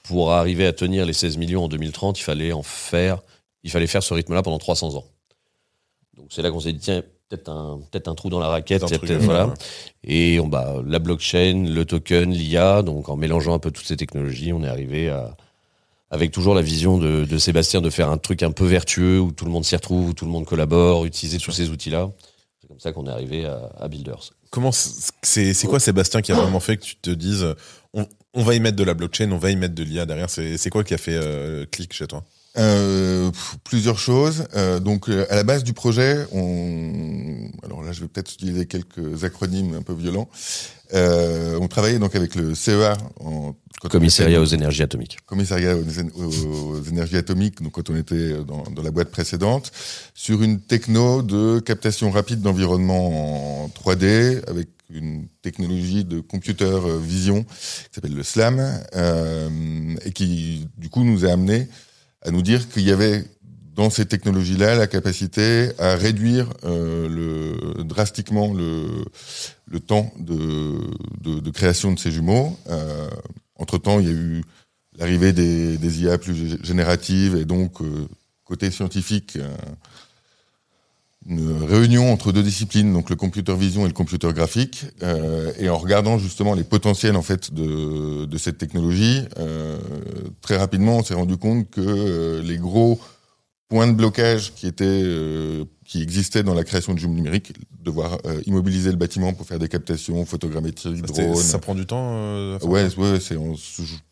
pour 0.03 0.31
arriver 0.31 0.65
à 0.65 0.73
tenir 0.73 1.05
les 1.05 1.13
16 1.13 1.37
millions 1.37 1.65
en 1.65 1.67
2030, 1.67 2.19
il 2.19 2.23
fallait 2.23 2.51
en 2.51 2.63
faire, 2.63 3.21
il 3.63 3.71
fallait 3.71 3.87
faire 3.87 4.03
ce 4.03 4.13
rythme-là 4.13 4.41
pendant 4.41 4.57
300 4.59 4.95
ans. 4.95 5.05
Donc 6.17 6.27
c'est 6.31 6.41
là 6.41 6.51
qu'on 6.51 6.59
s'est 6.59 6.73
dit 6.73 6.79
tiens, 6.79 7.01
peut-être 7.29 7.49
un, 7.49 7.79
peut-être 7.91 8.07
un 8.07 8.15
trou 8.15 8.29
dans 8.29 8.39
la 8.39 8.47
raquette, 8.47 8.81
voilà. 9.25 9.47
ouais. 9.47 9.53
Et 10.03 10.39
on, 10.39 10.47
bah, 10.47 10.81
la 10.85 10.99
blockchain, 10.99 11.65
le 11.69 11.85
token, 11.85 12.31
l'IA, 12.31 12.81
donc 12.81 13.09
en 13.09 13.15
mélangeant 13.15 13.53
un 13.53 13.59
peu 13.59 13.71
toutes 13.71 13.85
ces 13.85 13.97
technologies, 13.97 14.51
on 14.51 14.63
est 14.63 14.67
arrivé 14.67 15.09
à, 15.09 15.35
avec 16.09 16.31
toujours 16.31 16.55
la 16.55 16.61
vision 16.61 16.97
de, 16.97 17.23
de 17.25 17.37
Sébastien 17.37 17.81
de 17.81 17.89
faire 17.89 18.09
un 18.09 18.17
truc 18.17 18.41
un 18.43 18.51
peu 18.51 18.65
vertueux 18.65 19.19
où 19.19 19.31
tout 19.31 19.45
le 19.45 19.51
monde 19.51 19.63
s'y 19.65 19.75
retrouve, 19.75 20.09
où 20.09 20.13
tout 20.13 20.25
le 20.25 20.31
monde 20.31 20.45
collabore, 20.45 21.05
utiliser 21.05 21.37
tous 21.37 21.51
ces 21.51 21.69
outils-là. 21.69 22.09
C'est 22.61 22.67
comme 22.67 22.79
ça 22.79 22.91
qu'on 22.91 23.05
est 23.05 23.11
arrivé 23.11 23.45
à, 23.45 23.71
à 23.79 23.87
Builders. 23.87 24.31
Comment 24.49 24.71
c'est- 24.71 25.67
quoi 25.67 25.79
Sébastien 25.79 26.21
qui 26.23 26.31
a 26.31 26.35
vraiment 26.35 26.59
fait 26.59 26.77
que 26.77 26.83
tu 26.83 26.95
te 26.95 27.11
dises 27.11 27.45
on, 27.93 28.07
on 28.33 28.43
va 28.43 28.55
y 28.55 28.59
mettre 28.59 28.77
de 28.77 28.83
la 28.83 28.93
blockchain, 28.93 29.31
on 29.31 29.37
va 29.37 29.51
y 29.51 29.55
mettre 29.55 29.75
de 29.75 29.83
l'IA 29.83 30.05
derrière 30.05 30.29
C'est 30.29 30.57
c'est 30.57 30.69
quoi 30.69 30.83
qui 30.83 30.93
a 30.93 30.97
fait 30.97 31.15
euh, 31.15 31.65
clic 31.65 31.93
chez 31.93 32.07
toi? 32.07 32.23
Euh, 32.57 33.31
plusieurs 33.63 33.99
choses. 33.99 34.45
Euh, 34.55 34.79
donc, 34.79 35.07
euh, 35.07 35.25
à 35.29 35.35
la 35.35 35.43
base 35.43 35.63
du 35.63 35.73
projet, 35.73 36.25
on, 36.31 37.49
alors 37.63 37.83
là, 37.83 37.91
je 37.91 38.01
vais 38.01 38.07
peut-être 38.07 38.33
utiliser 38.33 38.65
quelques 38.65 39.23
acronymes 39.23 39.75
un 39.75 39.81
peu 39.81 39.93
violents. 39.93 40.27
Euh, 40.95 41.59
on 41.61 41.67
travaillait 41.67 41.99
donc 41.99 42.15
avec 42.15 42.33
le 42.33 42.55
CEA, 42.55 42.97
en, 43.19 43.53
commissariat 43.89 44.41
aux 44.41 44.45
énergies 44.45 44.81
atomiques. 44.81 45.19
Commissariat 45.27 45.75
aux, 45.75 46.23
aux, 46.23 46.83
énergies 46.83 47.17
atomiques, 47.17 47.61
donc 47.61 47.73
quand 47.73 47.91
on 47.91 47.95
était 47.95 48.33
dans, 48.43 48.63
dans, 48.63 48.81
la 48.81 48.89
boîte 48.89 49.11
précédente, 49.11 49.71
sur 50.15 50.41
une 50.41 50.59
techno 50.59 51.21
de 51.21 51.59
captation 51.59 52.09
rapide 52.09 52.41
d'environnement 52.41 53.65
en 53.65 53.67
3D 53.67 54.43
avec 54.49 54.69
une 54.89 55.27
technologie 55.41 56.03
de 56.05 56.19
computer 56.19 56.79
vision 56.99 57.43
qui 57.43 57.89
s'appelle 57.91 58.15
le 58.15 58.23
SLAM 58.23 58.59
euh, 58.95 59.95
et 60.03 60.11
qui 60.11 60.67
du 60.77 60.89
coup 60.89 61.03
nous 61.03 61.25
a 61.25 61.31
amené 61.31 61.67
à 62.21 62.31
nous 62.31 62.41
dire 62.41 62.69
qu'il 62.69 62.83
y 62.83 62.91
avait 62.91 63.23
dans 63.75 63.89
ces 63.89 64.05
technologies-là 64.05 64.75
la 64.75 64.87
capacité 64.87 65.69
à 65.79 65.95
réduire 65.95 66.49
euh, 66.65 67.07
le, 67.07 67.83
drastiquement 67.85 68.53
le, 68.53 69.05
le 69.67 69.79
temps 69.79 70.11
de, 70.19 70.81
de, 71.21 71.39
de, 71.39 71.49
création 71.51 71.93
de 71.93 71.99
ces 71.99 72.11
jumeaux. 72.11 72.57
Euh, 72.69 73.09
entre-temps, 73.55 74.01
il 74.01 74.05
y 74.05 74.09
a 74.09 74.13
eu 74.13 74.43
l'arrivée 74.97 75.31
des, 75.31 75.77
des, 75.77 76.01
IA 76.01 76.17
plus 76.17 76.57
génératives 76.61 77.35
et 77.35 77.45
donc, 77.45 77.81
euh, 77.81 78.07
côté 78.43 78.69
scientifique, 78.69 79.37
euh, 79.37 79.55
une 81.29 81.63
réunion 81.63 82.11
entre 82.11 82.31
deux 82.31 82.41
disciplines, 82.41 82.91
donc 82.91 83.09
le 83.09 83.15
computer 83.15 83.55
vision 83.55 83.83
et 83.85 83.87
le 83.87 83.93
computer 83.93 84.33
graphique, 84.33 84.85
euh, 85.03 85.51
et 85.59 85.69
en 85.69 85.77
regardant 85.77 86.17
justement 86.17 86.55
les 86.55 86.63
potentiels 86.63 87.15
en 87.15 87.21
fait 87.21 87.53
de, 87.53 88.37
cette 88.37 88.57
technologie, 88.57 89.21
euh, 89.37 89.77
très 90.41 90.57
rapidement 90.57 90.97
on 90.97 91.03
s'est 91.03 91.13
rendu 91.13 91.37
compte 91.37 91.69
que 91.69 91.81
euh, 91.81 92.41
les 92.41 92.57
gros 92.57 92.99
points 93.69 93.87
de 93.87 93.93
blocage 93.93 94.53
qui 94.55 94.67
étaient 94.67 94.85
euh, 94.85 95.63
qui 95.85 96.01
existaient 96.01 96.43
dans 96.43 96.53
la 96.53 96.63
création 96.63 96.93
de 96.93 96.99
jumeaux 96.99 97.15
numériques, 97.15 97.53
devoir 97.81 98.17
euh, 98.25 98.41
immobiliser 98.45 98.91
le 98.91 98.97
bâtiment 98.97 99.33
pour 99.33 99.47
faire 99.47 99.59
des 99.59 99.67
captations 99.67 100.23
photogrammétriques, 100.25 101.01
drones. 101.03 101.35
Ça 101.35 101.59
prend 101.59 101.75
du 101.75 101.85
temps. 101.85 102.11
Euh, 102.13 102.59
ouais, 102.59 102.87
ouais, 102.97 103.19
c'est 103.19 103.37
en, 103.37 103.53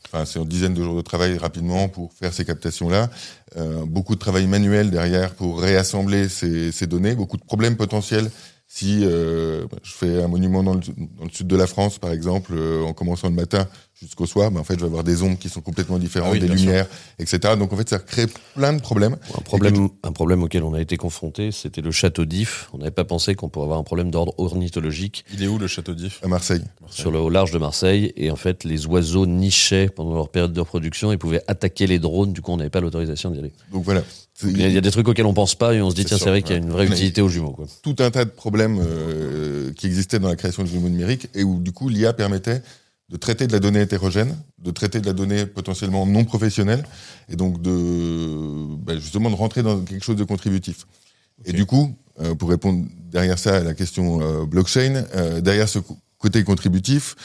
enfin, 0.06 0.26
c'est 0.26 0.40
en 0.40 0.46
dizaines 0.46 0.74
de 0.74 0.82
jours 0.82 0.96
de 0.96 1.02
travail 1.02 1.38
rapidement 1.38 1.90
pour 1.90 2.14
faire 2.14 2.34
ces 2.34 2.46
captations-là. 2.46 3.10
Euh, 3.58 3.86
beaucoup 3.86 4.16
de 4.16 4.20
travail 4.20 4.48
manuel 4.48 4.92
derrière 4.92 5.36
pour 5.36 5.60
réassembler 5.60 6.30
ces, 6.30 6.72
ces 6.72 6.88
données. 6.88 7.16
Beaucoup 7.16 7.38
de 7.38 7.44
problèmes 7.44 7.76
potentiels 7.76 8.30
si 8.68 9.06
euh, 9.06 9.66
je 9.82 9.92
fais 9.94 10.22
un 10.22 10.28
monument 10.28 10.62
dans 10.62 10.74
le, 10.74 10.82
dans 10.82 11.24
le, 11.24 11.30
sud 11.32 11.48
de 11.48 11.56
la 11.56 11.68
France, 11.68 12.00
par 12.00 12.12
exemple, 12.12 12.54
euh, 12.54 12.84
en 12.84 12.94
commençant 12.94 13.30
le 13.30 13.36
matin 13.36 13.68
jusqu'au 14.02 14.26
soir, 14.26 14.52
ben 14.52 14.60
en 14.60 14.64
fait, 14.64 14.76
je 14.76 14.82
vais 14.82 14.86
avoir 14.86 15.04
des 15.04 15.24
ombres 15.24 15.38
qui 15.38 15.50
sont 15.50 15.62
complètement 15.62 15.98
différentes, 15.98 16.30
ah 16.30 16.34
oui, 16.34 16.40
des 16.40 16.48
lumières, 16.48 16.88
sûr. 16.88 17.36
etc. 17.36 17.56
Donc, 17.58 17.74
en 17.74 17.78
fait, 17.78 17.90
ça 17.90 18.00
crée 18.00 18.28
plein 18.56 18.74
de 18.74 18.82
problèmes. 18.82 19.18
Un 19.38 19.42
problème, 19.42 19.90
un 20.04 20.12
problème 20.12 20.44
auquel 20.44 20.64
on 20.64 20.74
a 20.74 20.82
été 20.82 20.98
confronté, 20.98 21.52
c'était 21.52 21.82
le 21.82 21.92
château 21.92 22.26
d'If. 22.26 22.70
On 22.74 22.78
n'avait 22.78 22.92
pas 22.92 23.06
pensé 23.06 23.36
qu'on 23.36 23.50
pourrait 23.50 23.66
avoir 23.66 23.80
un 23.80 23.84
problème 23.84 24.12
d'ordre 24.12 24.34
ornithologique. 24.38 25.26
Il 25.34 25.44
est 25.44 25.48
où 25.48 25.58
le 25.58 25.68
château 25.68 25.94
d'If? 25.94 26.20
À 26.24 26.28
Marseille. 26.28 26.64
Marseille. 26.82 27.02
Sur 27.02 27.12
le 27.12 27.20
au 27.20 27.30
large 27.30 27.52
de 27.52 27.58
Marseille. 27.58 28.14
Et 28.16 28.30
en 28.30 28.36
fait, 28.36 28.64
les 28.64 28.86
oiseaux 28.86 29.26
nichaient 29.26 29.90
pendant 29.90 30.14
leur 30.14 30.30
période 30.30 30.54
de 30.54 30.60
reproduction 30.60 31.12
et 31.12 31.18
pouvaient 31.18 31.44
attaquer 31.48 31.88
les 31.88 32.00
drones. 32.00 32.34
Du 32.34 32.42
coup, 32.42 32.52
on 32.52 32.58
n'avait 32.58 32.70
pas 32.70 32.82
l'autorisation 32.82 33.32
d'y 33.32 33.40
aller. 33.40 33.52
Donc 33.72 33.84
voilà. 33.84 34.04
Il 34.44 34.72
y 34.72 34.78
a 34.78 34.82
des 34.82 34.92
trucs 34.92 35.08
auxquels 35.08 35.26
on 35.26 35.34
pense 35.34 35.56
pas 35.56 35.74
et 35.74 35.82
on 35.82 35.90
se 35.90 35.96
dit 35.96 36.06
tiens 36.06 36.20
c'est 36.20 36.30
vrai 36.30 36.44
qu'il 36.44 36.52
y 36.52 36.60
a 36.60 36.62
une 36.62 36.70
vraie 36.70 36.86
utilité 36.86 37.22
aux 37.22 37.28
jumeaux. 37.28 37.54
Quoi. 37.54 37.66
Tout 37.82 37.96
un 38.00 38.12
tas 38.12 38.24
de 38.24 38.30
problèmes 38.30 38.80
euh, 38.80 39.74
qui 39.74 39.88
existaient 39.88 40.20
dans 40.20 40.28
la 40.28 40.36
création 40.36 40.62
de 40.62 40.68
jumeaux 40.68 40.90
numériques 40.90 41.28
et 41.34 41.44
où 41.44 41.60
du 41.60 41.72
coup 41.72 41.90
l'IA 41.90 42.14
permettait 42.14 42.62
de 43.10 43.18
traiter 43.18 43.48
de 43.48 43.54
la 43.54 43.60
donnée 43.60 43.82
hétérogène, 43.82 44.36
de 44.60 44.72
traiter 44.72 45.00
de 45.00 45.06
la 45.06 45.14
donnée 45.14 45.46
potentiellement 45.46 46.06
non 46.06 46.26
professionnelle 46.26 46.84
et 47.30 47.36
donc 47.36 47.62
de 47.62 48.76
ben 48.78 49.00
justement 49.00 49.30
de 49.30 49.36
rentrer 49.36 49.64
dans 49.64 49.80
quelque 49.82 50.04
chose 50.04 50.18
de 50.18 50.26
contributif. 50.26 50.86
Okay. 51.40 51.52
Et 51.52 51.54
du 51.54 51.66
coup, 51.66 51.96
euh, 52.20 52.36
pour 52.36 52.50
répondre 52.50 52.86
derrière 53.12 53.40
ça 53.40 53.58
à 53.58 53.60
la 53.64 53.74
question 53.74 54.22
euh, 54.22 54.46
blockchain, 54.46 55.06
euh, 55.16 55.40
derrière 55.40 55.70
ce 55.70 55.80
côté 56.18 56.44
contributif, 56.44 57.16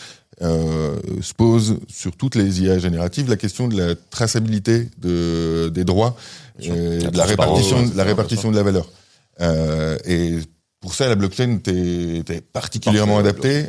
se 0.41 1.35
pose 1.35 1.79
sur 1.87 2.17
toutes 2.17 2.35
les 2.35 2.63
IA 2.63 2.77
génératives 2.79 3.31
la 3.31 3.37
question 3.37 3.69
de 3.69 3.81
la 3.81 3.95
traçabilité 3.95 4.89
de, 4.99 5.71
des 5.73 5.85
droits, 5.85 6.17
et 6.59 6.69
de 6.69 7.17
la 7.17 7.25
répartition, 7.25 7.89
la 7.95 8.03
répartition 8.03 8.51
de 8.51 8.57
la 8.57 8.65
valeur. 8.65 8.91
Et 10.05 10.39
pour 10.81 10.95
ça, 10.95 11.09
la 11.09 11.15
blockchain 11.15 11.59
était, 11.59 12.17
était 12.19 12.41
particulièrement 12.41 13.19
adaptée. 13.19 13.67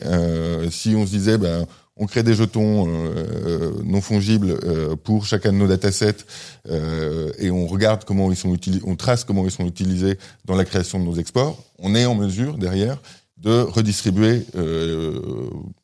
Si 0.71 0.95
on 0.95 1.05
se 1.05 1.11
disait, 1.11 1.37
ben, 1.37 1.67
on 1.95 2.07
crée 2.07 2.23
des 2.23 2.33
jetons 2.33 2.87
euh, 2.87 3.71
non 3.83 4.01
fongibles 4.01 4.57
euh, 4.63 4.95
pour 4.95 5.25
chacun 5.25 5.53
de 5.53 5.57
nos 5.57 5.67
datasets 5.67 6.25
euh, 6.69 7.31
et 7.37 7.51
on 7.51 7.67
regarde 7.67 8.03
comment 8.03 8.31
ils 8.31 8.37
sont 8.37 8.53
utilisés, 8.53 8.83
on 8.87 8.95
trace 8.95 9.23
comment 9.23 9.45
ils 9.45 9.51
sont 9.51 9.65
utilisés 9.65 10.17
dans 10.45 10.55
la 10.55 10.65
création 10.65 10.99
de 10.99 11.05
nos 11.05 11.15
exports. 11.15 11.61
On 11.79 11.93
est 11.93 12.05
en 12.05 12.15
mesure 12.15 12.57
derrière 12.57 12.99
de 13.37 13.61
redistribuer 13.61 14.45
euh, 14.55 15.19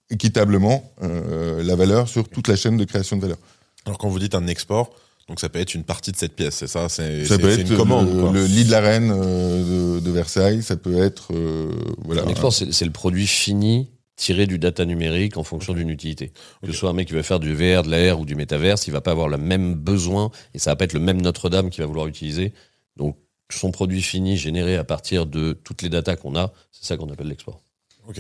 équitablement 0.10 0.92
euh, 1.04 1.62
la 1.64 1.76
valeur 1.76 2.08
sur 2.08 2.28
toute 2.28 2.48
la 2.48 2.56
chaîne 2.56 2.78
de 2.78 2.86
création 2.86 3.18
de 3.18 3.22
valeur. 3.22 3.38
Alors 3.86 3.98
quand 3.98 4.10
vous 4.10 4.20
dites 4.20 4.34
un 4.34 4.48
export, 4.48 4.92
donc 5.28 5.40
ça 5.40 5.50
peut 5.50 5.60
être 5.60 5.76
une 5.76 5.84
partie 5.84 6.12
de 6.12 6.18
cette 6.18 6.36
pièce, 6.36 6.56
c'est 6.56 6.68
ça? 6.68 6.90
C'est 6.90 7.26
ça 7.26 7.38
peut 7.38 7.50
être 7.50 7.70
une 7.70 7.78
commande, 7.78 8.10
le, 8.12 8.42
le, 8.42 8.46
lit 8.46 8.66
de 8.66 8.72
la 8.72 8.80
reine 8.80 9.12
euh, 9.14 9.96
de, 9.96 10.00
de, 10.00 10.12
Versailles, 10.12 10.64
ça 10.64 10.76
peut 10.76 10.98
être 10.98 11.34
euh, 11.34 11.72
voilà. 12.04 12.24
Un 12.24 12.28
export, 12.30 12.52
c'est 12.52 12.86
le 12.86 12.92
produit 12.92 13.28
fini 13.28 13.90
tiré 14.20 14.46
du 14.48 14.60
data 14.60 14.84
numérique 14.84 15.38
en 15.38 15.44
fonction 15.44 15.74
d'une 15.74 15.90
utilité. 15.90 16.26
Okay. 16.58 16.68
Que 16.68 16.74
ce 16.74 16.80
soit 16.80 16.90
un 16.90 16.94
mec 16.94 17.08
qui 17.08 17.14
veut 17.14 17.22
faire 17.22 17.40
du 17.40 17.56
VR, 17.56 17.84
de 17.84 17.90
l'AR 17.90 18.20
ou 18.20 18.26
du 18.26 18.36
métaverse, 18.36 18.86
il 18.86 18.92
va 18.92 19.00
pas 19.00 19.12
avoir 19.12 19.30
le 19.30 19.38
même 19.38 19.76
besoin 19.76 20.30
et 20.54 20.60
ça 20.60 20.72
va 20.72 20.76
pas 20.76 20.84
être 20.84 20.94
le 20.94 21.00
même 21.00 21.22
Notre-Dame 21.22 21.70
qu'il 21.70 21.82
va 21.82 21.88
vouloir 21.88 22.06
utiliser. 22.06 22.54
Donc 22.98 23.18
son 23.50 23.72
produit 23.72 24.02
fini 24.02 24.36
généré 24.38 24.76
à 24.76 24.84
partir 24.84 25.26
de 25.26 25.54
toutes 25.54 25.82
les 25.82 25.90
datas 25.90 26.18
qu'on 26.18 26.36
a, 26.36 26.52
c'est 26.72 26.86
ça 26.86 26.98
qu'on 26.98 27.10
appelle 27.10 27.28
l'export. 27.28 27.62
Ok. 28.08 28.20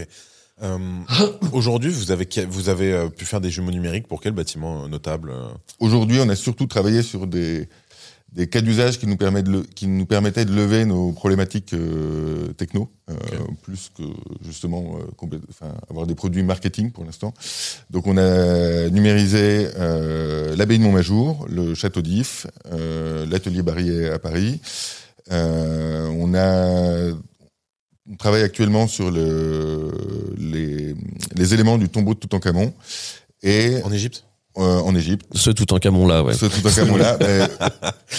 Euh, 0.61 0.77
Aujourd'hui, 1.51 1.91
vous 1.91 2.11
avez 2.11 2.27
vous 2.47 2.69
avez 2.69 2.93
euh, 2.93 3.09
pu 3.09 3.25
faire 3.25 3.41
des 3.41 3.49
jumeaux 3.49 3.71
numériques 3.71 4.07
pour 4.07 4.21
quel 4.21 4.33
bâtiment 4.33 4.87
notable 4.87 5.33
Aujourd'hui, 5.79 6.19
on 6.21 6.29
a 6.29 6.35
surtout 6.35 6.67
travaillé 6.67 7.03
sur 7.03 7.27
des 7.27 7.67
des 8.31 8.47
cas 8.47 8.61
d'usage 8.61 8.99
qui 8.99 9.07
nous 9.07 9.17
permettent 9.17 9.45
de 9.45 9.51
le, 9.51 9.61
qui 9.63 9.87
nous 9.87 10.05
permettaient 10.05 10.45
de 10.45 10.53
lever 10.53 10.85
nos 10.85 11.11
problématiques 11.11 11.73
euh, 11.73 12.53
techno 12.53 12.91
euh, 13.09 13.13
okay. 13.15 13.37
plus 13.63 13.91
que 13.97 14.03
justement 14.41 14.97
euh, 14.97 15.35
enfin, 15.49 15.73
avoir 15.89 16.05
des 16.05 16.15
produits 16.15 16.43
marketing 16.43 16.91
pour 16.91 17.05
l'instant. 17.05 17.33
Donc 17.89 18.05
on 18.07 18.17
a 18.17 18.89
numérisé 18.89 19.69
euh, 19.77 20.55
l'abbaye 20.55 20.77
de 20.77 20.83
Montmajour, 20.83 21.47
le 21.49 21.73
château 21.73 22.01
d'If, 22.01 22.47
euh, 22.71 23.25
l'atelier 23.25 23.63
Barrier 23.63 24.09
à 24.09 24.19
Paris. 24.19 24.61
on 25.31 26.33
a 26.35 27.11
on 28.11 28.15
travaille 28.15 28.41
actuellement 28.41 28.87
sur 28.87 29.11
le, 29.11 29.91
les, 30.35 30.95
les 31.35 31.53
éléments 31.53 31.77
du 31.77 31.89
tombeau 31.89 32.15
de 32.15 32.19
Toutankhamon. 32.19 32.73
Et 33.43 33.81
en 33.83 33.91
Égypte? 33.91 34.25
Euh, 34.57 34.79
en 34.79 34.95
Égypte. 34.95 35.25
Ce 35.33 35.51
Toutankhamon 35.51 36.07
là, 36.07 36.23
ouais. 36.23 36.33
Ce 36.33 36.45
Toutankhamon 36.45 36.97
là. 36.97 37.17
mais... 37.21 37.47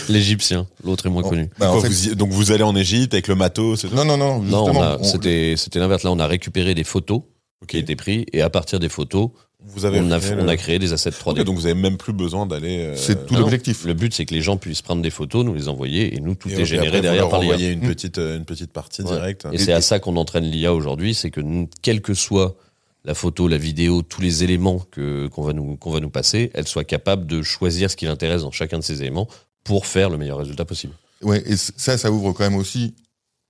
L'Égyptien, 0.08 0.66
l'autre 0.84 1.06
est 1.06 1.10
moins 1.10 1.22
bon, 1.22 1.30
connu. 1.30 1.50
Bah, 1.58 1.72
en 1.72 1.80
fait, 1.80 1.88
vous 1.88 2.08
y... 2.08 2.16
donc 2.16 2.30
vous 2.30 2.52
allez 2.52 2.62
en 2.62 2.76
Égypte 2.76 3.14
avec 3.14 3.28
le 3.28 3.34
matos. 3.34 3.84
Non 3.92 4.04
non 4.04 4.16
non. 4.16 4.40
Non, 4.40 4.99
on 5.00 5.02
c'était 5.02 5.54
c'était 5.56 5.80
l'inverse. 5.80 6.04
Là, 6.04 6.12
on 6.12 6.18
a 6.18 6.26
récupéré 6.26 6.75
des 6.75 6.84
photos 6.84 7.22
okay. 7.62 7.78
qui 7.78 7.78
étaient 7.78 7.96
prises 7.96 8.25
et 8.32 8.42
à 8.42 8.50
partir 8.50 8.78
des 8.78 8.88
photos, 8.88 9.30
vous 9.62 9.84
avez 9.84 10.00
on, 10.00 10.10
a, 10.10 10.18
le... 10.18 10.42
on 10.42 10.49
a 10.49 10.56
créé 10.56 10.78
des 10.78 10.92
assets 10.92 11.10
3D. 11.10 11.30
Okay, 11.32 11.44
donc 11.44 11.56
vous 11.56 11.66
avez 11.66 11.75
même 11.75 11.99
plus 11.99 12.12
besoin 12.12 12.46
d'aller. 12.46 12.78
Euh... 12.78 12.96
C'est 12.96 13.26
tout 13.26 13.34
l'objectif. 13.34 13.84
Le 13.84 13.92
but, 13.92 14.14
c'est 14.14 14.25
que 14.25 14.32
les 14.32 14.40
gens 14.40 14.56
puissent 14.56 14.82
prendre 14.82 15.02
des 15.02 15.10
photos, 15.10 15.44
nous 15.44 15.54
les 15.54 15.68
envoyer, 15.68 16.16
et 16.16 16.20
nous 16.20 16.34
tout 16.34 16.49
et 16.49 16.52
est 16.52 16.64
généré 16.64 16.88
après, 16.88 17.00
derrière 17.02 17.25
vous 17.25 17.30
par 17.30 17.40
l'IA. 17.40 17.70
une 17.70 17.80
petite 17.80 18.18
une 18.18 18.44
petite 18.44 18.72
partie 18.72 19.02
ouais. 19.02 19.12
directe. 19.12 19.46
Et, 19.52 19.56
et 19.56 19.58
c'est 19.58 19.72
à 19.72 19.80
ça 19.80 19.99
qu'on 19.99 20.16
entraîne 20.16 20.44
l'IA 20.44 20.72
aujourd'hui, 20.72 21.14
c'est 21.14 21.30
que 21.30 21.40
quel 21.82 22.00
que 22.00 22.14
soit 22.14 22.56
la 23.04 23.14
photo, 23.14 23.49
la 23.49 23.59
vidéo, 23.59 24.02
tous 24.02 24.21
les 24.21 24.45
éléments 24.45 24.80
que 24.90 25.28
qu'on 25.28 25.42
va 25.42 25.52
nous 25.52 25.76
qu'on 25.76 25.90
va 25.90 26.00
nous 26.00 26.11
passer, 26.11 26.50
elle 26.54 26.66
soit 26.66 26.85
capable 26.85 27.26
de 27.26 27.42
choisir 27.42 27.90
ce 27.90 27.97
qui 27.97 28.04
l'intéresse 28.04 28.42
dans 28.42 28.50
chacun 28.50 28.78
de 28.78 28.85
ces 28.85 29.00
éléments 29.00 29.28
pour 29.64 29.87
faire 29.87 30.11
le 30.11 30.19
meilleur 30.19 30.38
résultat 30.38 30.64
possible. 30.64 30.95
Ouais, 31.23 31.42
et 31.47 31.57
ça, 31.57 31.99
ça 31.99 32.11
ouvre 32.11 32.33
quand 32.33 32.45
même 32.45 32.57
aussi 32.57 32.95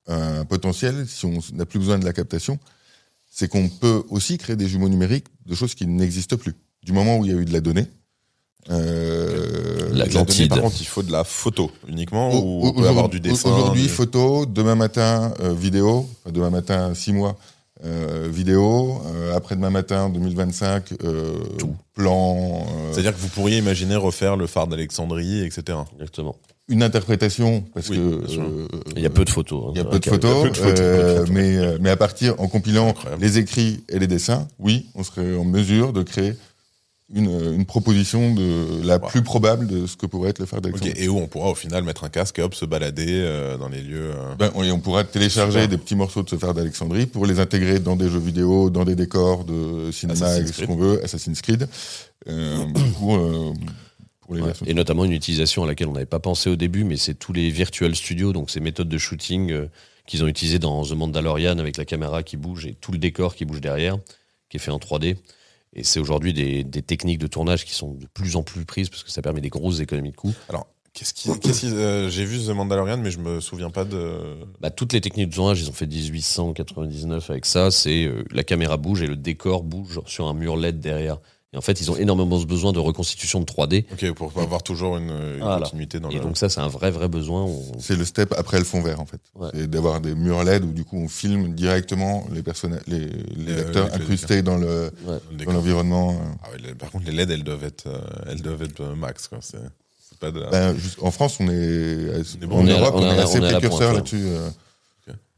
un 0.07 0.45
potentiel 0.45 1.07
si 1.07 1.25
on 1.26 1.38
n'a 1.52 1.66
plus 1.66 1.78
besoin 1.78 1.99
de 1.99 2.04
la 2.04 2.12
captation, 2.12 2.59
c'est 3.30 3.49
qu'on 3.49 3.69
peut 3.69 4.02
aussi 4.09 4.38
créer 4.38 4.57
des 4.57 4.66
jumeaux 4.66 4.88
numériques 4.88 5.26
de 5.47 5.54
choses 5.54 5.75
qui 5.75 5.87
n'existent 5.87 6.37
plus. 6.37 6.54
Du 6.83 6.92
moment 6.92 7.19
où 7.19 7.25
il 7.25 7.30
y 7.30 7.35
a 7.35 7.38
eu 7.38 7.45
de 7.45 7.52
la 7.52 7.61
donnée. 7.61 7.87
Euh, 8.71 9.88
la, 9.92 10.07
la 10.07 10.25
donnée, 10.25 10.49
par 10.49 10.61
contre, 10.62 10.76
il 10.80 10.87
faut 10.87 11.02
de 11.02 11.12
la 11.12 11.25
photo 11.25 11.71
uniquement 11.88 12.35
ou 12.35 12.66
on 12.66 12.73
peut 12.73 12.88
avoir 12.88 13.09
du 13.09 13.21
dessin. 13.21 13.50
Aujourd'hui, 13.50 13.88
photo. 13.88 14.47
Demain 14.47 14.75
matin, 14.75 15.33
euh, 15.40 15.54
vidéo. 15.54 16.09
Demain 16.26 16.50
matin, 16.50 16.95
six 16.95 17.12
mois. 17.12 17.38
Euh, 17.84 18.28
vidéo, 18.30 19.00
euh, 19.06 19.34
après-demain 19.34 19.70
matin 19.70 20.10
2025, 20.10 20.92
euh, 21.02 21.38
Tout. 21.58 21.75
plan. 21.94 22.66
C'est-à-dire 22.92 23.14
que 23.14 23.20
vous 23.20 23.28
pourriez 23.28 23.58
imaginer 23.58 23.96
refaire 23.96 24.37
le 24.37 24.46
phare 24.46 24.66
d'Alexandrie, 24.66 25.44
etc. 25.44 25.78
Exactement. 25.94 26.37
Une 26.68 26.82
interprétation, 26.82 27.64
parce 27.75 27.88
oui, 27.88 27.96
que 27.96 28.68
il 28.94 29.02
y 29.02 29.06
a 29.06 29.10
peu 29.10 29.25
de 29.25 29.30
photos. 29.30 29.64
Hein. 29.66 29.72
Il 29.75 29.78
y 29.78 29.80
a 29.80 29.84
peu 29.84 29.99
de 29.99 30.04
photos, 30.04 30.42
peu 30.44 30.50
de 30.50 30.56
photos, 30.56 31.18
photos. 31.18 31.30
mais 31.30 31.78
mais 31.80 31.90
à 31.90 31.96
partir 31.96 32.38
en 32.40 32.46
compilant 32.46 32.90
Incroyable. 32.90 33.22
les 33.22 33.38
écrits 33.38 33.82
et 33.88 33.99
les 33.99 34.06
dessins, 34.06 34.46
oui, 34.58 34.87
on 34.94 35.02
serait 35.02 35.34
en 35.34 35.44
mesure 35.44 35.92
de 35.92 36.02
créer 36.02 36.34
une, 37.14 37.28
une 37.54 37.64
proposition 37.66 38.34
de 38.34 38.86
la 38.86 38.98
Wow. 38.98 39.08
plus 39.08 39.22
probable 39.22 39.66
de 39.66 39.86
ce 39.86 39.96
que 39.96 40.06
pourrait 40.06 40.30
être 40.30 40.38
le 40.38 40.46
phare 40.46 40.58
Ok, 40.58 40.64
d'Alexandrie. 40.64 41.02
Et 41.04 41.08
où 41.08 41.18
on 41.18 41.26
pourra 41.26 41.50
au 41.50 41.54
final 41.54 41.82
mettre 41.82 42.04
un 42.04 42.08
casque 42.08 42.38
et 42.38 42.42
hop, 42.42 42.54
se 42.54 42.64
balader 42.64 43.06
euh, 43.08 43.56
dans 43.58 43.68
les 43.68 43.82
lieux. 43.82 44.12
euh. 44.14 44.34
Ben, 44.38 44.50
on, 44.54 44.78
pourra 44.78 45.02
télécharger 45.04 45.66
des 45.66 45.76
petits 45.78 45.96
morceaux 45.96 46.22
de 46.22 46.28
ce 46.28 46.36
phare 46.36 46.54
d'Alexandrie 46.54 47.06
pour 47.06 47.26
les 47.26 47.40
intégrer 47.40 47.80
dans 47.80 47.96
des 47.96 48.08
jeux 48.08 48.18
vidéo, 48.20 48.70
dans 48.70 48.84
des 48.84 48.94
décors 48.94 49.44
de 49.44 49.90
cinéma, 49.90 50.44
ce 50.44 50.64
qu'on 50.64 50.76
veut, 50.76 51.02
Assassin's 51.04 51.40
Creed, 51.42 51.68
euh, 52.28 52.64
pour, 52.98 53.16
euh, 53.16 53.52
pour 54.20 54.34
les 54.34 54.40
Ouais. 54.42 54.46
versions. 54.46 54.66
Et 54.66 54.74
notamment 54.74 55.04
une 55.04 55.12
utilisation 55.12 55.64
à 55.64 55.66
laquelle 55.66 55.88
on 55.88 55.92
n'avait 55.94 56.06
pas 56.06 56.20
pensé 56.20 56.48
au 56.50 56.56
début, 56.56 56.84
mais 56.84 56.96
c'est 56.96 57.14
tous 57.14 57.32
les 57.32 57.50
virtual 57.50 57.94
studios, 57.96 58.32
donc 58.32 58.50
ces 58.50 58.60
méthodes 58.60 58.88
de 58.88 58.98
shooting 58.98 59.50
euh, 59.50 59.66
qu'ils 60.06 60.22
ont 60.22 60.28
utilisées 60.28 60.58
dans 60.60 60.84
The 60.84 60.92
Mandalorian 60.92 61.58
avec 61.58 61.76
la 61.76 61.84
caméra 61.84 62.22
qui 62.22 62.36
bouge 62.36 62.66
et 62.66 62.74
tout 62.80 62.92
le 62.92 62.98
décor 62.98 63.34
qui 63.34 63.44
bouge 63.44 63.60
derrière, 63.60 63.96
qui 64.48 64.56
est 64.58 64.60
fait 64.60 64.70
en 64.70 64.78
3D. 64.78 65.16
Et 65.74 65.84
c'est 65.84 66.00
aujourd'hui 66.00 66.32
des, 66.32 66.64
des 66.64 66.82
techniques 66.82 67.18
de 67.18 67.26
tournage 67.28 67.64
qui 67.64 67.72
sont 67.74 67.94
de 67.94 68.06
plus 68.06 68.36
en 68.36 68.42
plus 68.42 68.64
prises 68.64 68.88
parce 68.88 69.04
que 69.04 69.10
ça 69.10 69.22
permet 69.22 69.40
des 69.40 69.50
grosses 69.50 69.80
économies 69.80 70.10
de 70.10 70.16
coûts. 70.16 70.34
Alors, 70.48 70.66
qu'est-ce 70.92 71.14
qui, 71.14 71.30
qu'est-ce 71.38 71.60
qui- 71.60 71.66
euh, 71.72 72.08
j'ai 72.10 72.24
vu 72.24 72.40
The 72.40 72.48
Mandalorian, 72.48 72.96
mais 72.98 73.10
je 73.12 73.20
me 73.20 73.40
souviens 73.40 73.70
pas 73.70 73.84
de. 73.84 74.36
Bah, 74.60 74.70
toutes 74.70 74.92
les 74.92 75.00
techniques 75.00 75.28
de 75.28 75.34
tournage, 75.34 75.60
ils 75.60 75.68
ont 75.68 75.72
fait 75.72 75.86
1899 75.86 77.30
avec 77.30 77.46
ça. 77.46 77.70
C'est 77.70 78.04
euh, 78.06 78.24
la 78.32 78.42
caméra 78.42 78.76
bouge 78.76 79.02
et 79.02 79.06
le 79.06 79.16
décor 79.16 79.62
bouge 79.62 80.00
sur 80.06 80.26
un 80.26 80.34
mur 80.34 80.56
LED 80.56 80.80
derrière. 80.80 81.18
Et 81.52 81.57
en 81.57 81.61
fait, 81.61 81.80
ils 81.80 81.90
ont 81.90 81.97
énormément 81.97 82.38
besoin 82.45 82.73
de 82.73 82.78
reconstitution 82.78 83.40
de 83.40 83.45
3D. 83.45 83.85
Ok, 83.92 84.12
pour 84.12 84.33
avoir 84.40 84.62
toujours 84.62 84.97
une, 84.99 85.11
une 85.11 85.38
Voilà. 85.40 85.62
continuité 85.62 85.99
dans 85.99 86.09
Et 86.11 86.14
le. 86.14 86.21
donc 86.21 86.37
ça, 86.37 86.49
c'est 86.49 86.61
un 86.61 86.69
vrai, 86.69 86.92
vrai 86.92 87.09
besoin. 87.09 87.42
On- 87.42 87.78
C'est 87.80 87.97
le 87.97 88.04
step 88.04 88.33
après 88.38 88.59
le 88.59 88.64
fond 88.64 88.80
vert 88.83 89.00
en 89.00 89.04
fait. 89.07 89.21
Ouais. 89.35 89.49
C'est 89.52 89.69
d'avoir 89.69 90.00
des 90.00 90.14
murs 90.14 90.45
LED 90.45 90.62
où 90.64 90.73
du 90.73 90.85
coup 90.85 90.97
on 90.97 91.09
filme 91.09 91.52
directement 91.54 92.25
les 92.33 92.45
personnages, 92.45 92.83
les, 92.87 93.00
les 93.00 93.52
Euh, 93.52 93.61
acteurs 93.66 93.87
le 93.88 93.95
incrustés 93.95 94.42
dans 94.42 94.59
le 94.59 94.92
ouais. 95.07 95.19
le 95.37 95.45
l'environnement. 95.52 96.12
euh. 96.12 96.35
Ah 96.45 96.49
ouais, 96.52 96.75
par 96.75 96.90
contre, 96.92 97.07
les 97.07 97.12
LED, 97.12 97.33
elles 97.33 97.42
doivent 97.42 97.64
être, 97.64 97.88
euh, 97.88 97.99
elles 98.28 98.42
doivent 98.42 98.62
être 98.62 98.80
euh, 98.83 98.95
max. 98.95 99.26
Quoi. 99.26 99.38
C'est, 99.42 99.59
c'est 100.09 100.19
pas 100.21 100.30
de. 100.30 100.45
Ben, 100.52 100.76
juste- 100.76 100.99
en 101.02 101.11
France, 101.11 101.38
on 101.40 101.49
est, 101.49 101.52
est 101.52 102.45
en. 102.49 102.62
Europe, 102.62 102.95
On 102.95 103.00
on 103.02 103.11
est 103.12 103.16
la- 103.16 103.23
assez 103.25 103.40
la 103.40 103.50
précurseur 103.59 103.92
là-dessus. 103.95 104.23
euh. 104.25 104.49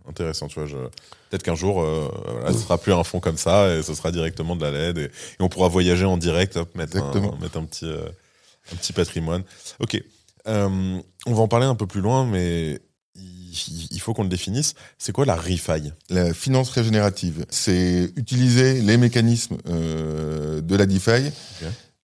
Intéressant, 0.09 0.49
tu 0.49 0.59
vois. 0.59 0.69
Je... 0.69 0.77
Peut-être 1.31 1.43
qu'un 1.43 1.55
jour, 1.55 1.81
euh, 1.81 2.09
voilà, 2.27 2.53
ce 2.53 2.59
sera 2.59 2.79
plus 2.79 2.93
un 2.93 3.05
fond 3.05 3.21
comme 3.21 3.37
ça 3.37 3.75
et 3.75 3.83
ce 3.83 3.95
sera 3.95 4.11
directement 4.11 4.57
de 4.57 4.63
la 4.63 4.71
LED 4.71 4.99
et, 4.99 5.05
et 5.05 5.11
on 5.41 5.49
pourra 5.49 5.69
voyager 5.69 6.05
en 6.05 6.17
direct, 6.17 6.57
hop, 6.57 6.75
mettre, 6.75 6.99
un, 6.99 7.39
mettre 7.41 7.57
un, 7.57 7.65
petit, 7.65 7.87
euh, 7.87 8.07
un 8.73 8.77
petit 8.77 8.93
patrimoine. 8.93 9.43
Ok. 9.81 10.03
Euh, 10.49 10.99
on 11.27 11.33
va 11.33 11.43
en 11.43 11.49
parler 11.49 11.67
un 11.67 11.75
peu 11.75 11.87
plus 11.87 12.01
loin, 12.01 12.27
mais 12.27 12.81
il, 13.15 14.01
faut 14.01 14.13
qu'on 14.13 14.25
le 14.25 14.29
définisse. 14.29 14.75
C'est 14.99 15.13
quoi 15.13 15.25
la 15.25 15.37
ReFi? 15.37 15.93
La 16.11 16.35
finance 16.35 16.71
régénérative, 16.71 17.47
c'est 17.49 18.11
utiliser 18.17 18.81
les 18.81 18.97
mécanismes 18.97 19.59
euh, 19.69 20.61
de 20.61 20.77
la 20.77 20.87
DeFi, 20.87 21.31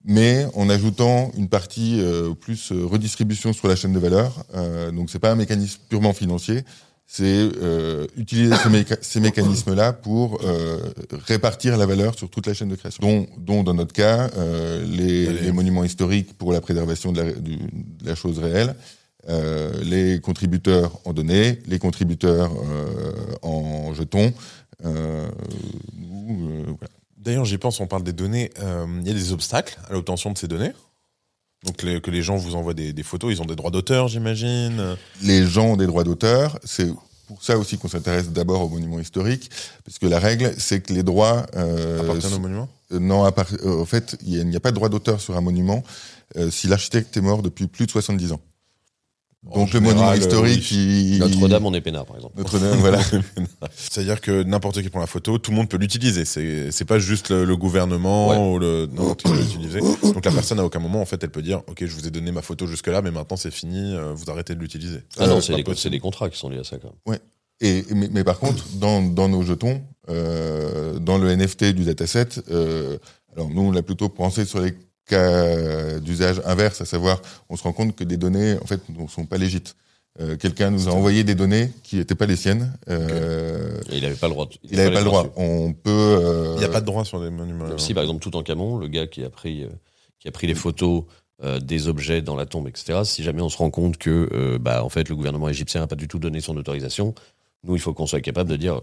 mais 0.04 0.46
en 0.54 0.70
ajoutant 0.70 1.32
une 1.36 1.48
partie 1.48 2.00
plus 2.40 2.70
redistribution 2.72 3.52
sur 3.52 3.66
la 3.66 3.76
chaîne 3.76 3.92
de 3.92 3.98
valeur. 3.98 4.44
Donc 4.92 5.10
c'est 5.10 5.18
pas 5.18 5.32
un 5.32 5.36
mécanisme 5.36 5.80
purement 5.88 6.12
financier, 6.12 6.64
c'est 7.10 7.24
euh, 7.62 8.06
utiliser 8.18 8.54
ces, 8.54 8.68
méca- 8.68 8.98
ces 9.00 9.18
mécanismes-là 9.18 9.94
pour 9.94 10.40
euh, 10.44 10.78
répartir 11.26 11.78
la 11.78 11.86
valeur 11.86 12.14
sur 12.14 12.28
toute 12.28 12.46
la 12.46 12.52
chaîne 12.52 12.68
de 12.68 12.76
création. 12.76 13.00
Dont, 13.02 13.26
dont 13.38 13.62
dans 13.64 13.72
notre 13.72 13.94
cas, 13.94 14.28
euh, 14.36 14.84
les, 14.86 15.50
monuments 15.50 15.84
historiques 15.84 16.36
pour 16.36 16.52
la 16.52 16.60
préservation 16.60 17.10
de 17.10 17.22
la, 17.22 17.32
du- 17.32 17.56
de 17.56 18.06
la 18.06 18.14
chose 18.14 18.38
réelle. 18.38 18.74
les 19.82 20.20
contributeurs 20.20 21.00
en 21.06 21.14
données, 21.14 21.58
les 21.66 21.78
contributeurs 21.78 22.52
en 23.42 23.94
jetons. 23.94 24.32
Voilà. 24.82 25.30
D'ailleurs, 27.16 27.46
j'y 27.46 27.58
pense, 27.58 27.80
on 27.80 27.86
parle 27.86 28.04
des 28.04 28.12
données. 28.12 28.50
Il 29.00 29.06
y 29.06 29.10
a 29.10 29.14
des 29.14 29.32
obstacles 29.32 29.78
à 29.88 29.94
l'obtention 29.94 30.30
de 30.30 30.38
ces 30.38 30.46
données 30.46 30.72
donc 31.64 31.82
les- 31.82 32.00
que 32.00 32.10
les 32.10 32.22
gens 32.22 32.36
vous 32.36 32.54
envoient 32.54 32.74
des, 32.74 32.92
des 32.92 33.02
photos, 33.02 33.32
ils 33.32 33.42
ont 33.42 33.46
des 33.46 33.56
droits 33.56 33.70
d'auteur, 33.70 34.08
j'imagine. 34.08 34.96
Les 35.22 35.46
gens 35.46 35.66
ont 35.72 35.76
des 35.76 35.86
droits 35.86 36.04
d'auteur. 36.04 36.58
C'est 36.64 36.88
pour 37.26 37.42
ça 37.42 37.58
aussi 37.58 37.76
qu'on 37.78 37.88
s'intéresse 37.88 38.30
d'abord 38.30 38.62
aux 38.62 38.68
monuments 38.68 39.00
historiques, 39.00 39.50
parce 39.84 39.98
que 39.98 40.06
la 40.06 40.18
règle, 40.18 40.54
c'est 40.58 40.80
que 40.80 40.92
les 40.92 41.02
droits 41.02 41.46
euh, 41.56 42.00
appartiennent 42.00 42.34
au 42.34 42.38
monument. 42.40 42.68
Euh, 42.92 42.98
non, 43.00 43.30
part- 43.32 43.46
euh, 43.64 43.80
en 43.82 43.84
fait, 43.84 44.16
il 44.24 44.34
y 44.34 44.38
a- 44.38 44.42
il 44.42 44.48
n'y 44.48 44.56
a 44.56 44.60
pas 44.60 44.70
de 44.70 44.76
droit 44.76 44.88
d'auteur 44.88 45.20
sur 45.20 45.36
un 45.36 45.40
monument 45.42 45.82
euh, 46.36 46.50
si 46.50 46.68
l'architecte 46.68 47.16
est 47.16 47.20
mort 47.22 47.42
depuis 47.42 47.66
plus 47.66 47.86
de 47.86 47.90
70 47.90 48.32
ans. 48.32 48.40
En 49.50 49.60
Donc 49.60 49.72
le 49.72 49.80
monument 49.80 50.10
euh, 50.10 50.16
historique, 50.16 50.68
oui. 50.72 51.12
il- 51.14 51.18
Notre-Dame, 51.18 51.64
on 51.64 51.72
est 51.74 51.80
peinard, 51.80 52.04
par 52.04 52.16
exemple. 52.16 52.34
Notre-Dame, 52.36 52.76
voilà. 52.80 53.00
C'est-à-dire 53.76 54.20
que 54.20 54.42
n'importe 54.42 54.82
qui 54.82 54.88
prend 54.90 55.00
la 55.00 55.06
photo, 55.06 55.38
tout 55.38 55.50
le 55.50 55.56
monde 55.56 55.68
peut 55.68 55.78
l'utiliser. 55.78 56.24
C'est 56.24 56.84
pas 56.84 56.98
juste 56.98 57.30
le, 57.30 57.44
le 57.44 57.56
gouvernement 57.56 58.28
Ouais. 58.28 58.36
ou 58.36 58.58
le 58.58 58.88
qui 59.16 59.24
peut 59.24 59.36
l'utiliser. 59.36 59.80
Donc 59.80 60.24
la 60.24 60.32
personne 60.32 60.60
à 60.60 60.64
aucun 60.64 60.80
moment 60.80 61.00
en 61.00 61.06
fait 61.06 61.22
elle 61.22 61.30
peut 61.30 61.42
dire 61.42 61.62
ok 61.66 61.78
je 61.80 61.94
vous 61.94 62.06
ai 62.06 62.10
donné 62.10 62.30
ma 62.32 62.42
photo 62.42 62.66
jusque 62.66 62.88
là 62.88 63.00
mais 63.02 63.10
maintenant 63.10 63.36
c'est 63.36 63.50
fini 63.50 63.94
euh, 63.94 64.12
vous 64.14 64.30
arrêtez 64.30 64.54
de 64.54 64.60
l'utiliser. 64.60 64.98
Ah 65.18 65.22
Euh, 65.24 65.26
non, 65.28 65.34
pas 65.36 65.40
c'est 65.42 65.74
c'est 65.76 65.90
des 65.90 66.00
contrats 66.00 66.28
qui 66.28 66.38
sont 66.38 66.50
liés 66.50 66.58
à 66.58 66.64
ça, 66.64 66.76
quand 66.78 66.92
même. 67.06 67.18
Et, 67.60 67.84
mais, 67.94 68.08
mais 68.12 68.22
par 68.24 68.38
contre, 68.38 68.64
dans, 68.74 69.02
dans 69.02 69.28
nos 69.28 69.42
jetons, 69.42 69.82
euh, 70.10 70.98
dans 71.00 71.18
le 71.18 71.34
NFT 71.34 71.72
du 71.72 71.84
dataset, 71.84 72.28
euh, 72.50 72.98
alors 73.34 73.48
nous, 73.50 73.62
on 73.62 73.74
a 73.74 73.82
plutôt 73.82 74.08
pensé 74.08 74.44
sur 74.44 74.60
les 74.60 74.74
cas 75.08 75.98
d'usage 76.00 76.40
inverse, 76.44 76.80
à 76.80 76.84
savoir, 76.84 77.20
on 77.48 77.56
se 77.56 77.62
rend 77.62 77.72
compte 77.72 77.96
que 77.96 78.04
des 78.04 78.16
données, 78.16 78.56
en 78.62 78.66
fait, 78.66 78.80
ne 78.88 79.06
sont 79.08 79.26
pas 79.26 79.38
légites. 79.38 79.74
Euh, 80.20 80.36
Quelqu'un 80.36 80.70
nous 80.70 80.88
a 80.88 80.92
envoyé 80.92 81.22
des 81.22 81.34
données 81.36 81.70
qui 81.84 81.96
n'étaient 81.96 82.14
pas 82.16 82.26
les 82.26 82.34
siennes. 82.36 82.72
Euh, 82.88 83.80
Et 83.90 83.98
il 83.98 84.02
n'avait 84.02 84.16
pas 84.16 84.26
le 84.26 84.32
droit. 84.34 84.46
de- 84.46 84.52
Il 84.64 84.76
n'avait 84.76 84.92
pas 84.92 84.98
le 85.00 85.04
droit. 85.04 85.22
dessus. 85.22 85.34
On 85.36 85.72
peut. 85.72 85.90
euh, 85.90 86.52
Il 86.56 86.58
n'y 86.58 86.64
a 86.64 86.68
pas 86.68 86.80
de 86.80 86.86
droit 86.86 87.04
sur 87.04 87.20
des 87.20 87.30
monuments. 87.30 87.78
Si, 87.78 87.94
par 87.94 88.02
exemple, 88.02 88.20
tout 88.20 88.34
en 88.36 88.42
Camon, 88.42 88.78
le 88.78 88.88
gars 88.88 89.06
qui 89.06 89.22
a 89.24 89.30
pris, 89.30 89.66
qui 90.18 90.26
a 90.28 90.30
pris 90.32 90.46
les 90.48 90.54
photos 90.56 91.04
euh, 91.44 91.60
des 91.60 91.86
objets 91.86 92.20
dans 92.20 92.34
la 92.34 92.46
tombe, 92.46 92.66
etc., 92.66 93.00
si 93.04 93.22
jamais 93.22 93.42
on 93.42 93.48
se 93.48 93.56
rend 93.58 93.70
compte 93.70 93.96
que, 93.96 94.28
euh, 94.32 94.58
bah, 94.58 94.82
en 94.82 94.88
fait, 94.88 95.08
le 95.08 95.14
gouvernement 95.14 95.48
égyptien 95.48 95.80
n'a 95.82 95.86
pas 95.86 95.94
du 95.94 96.08
tout 96.08 96.18
donné 96.18 96.40
son 96.40 96.56
autorisation, 96.56 97.14
nous, 97.62 97.76
il 97.76 97.80
faut 97.80 97.94
qu'on 97.94 98.06
soit 98.08 98.20
capable 98.20 98.50
de 98.50 98.56
dire 98.56 98.80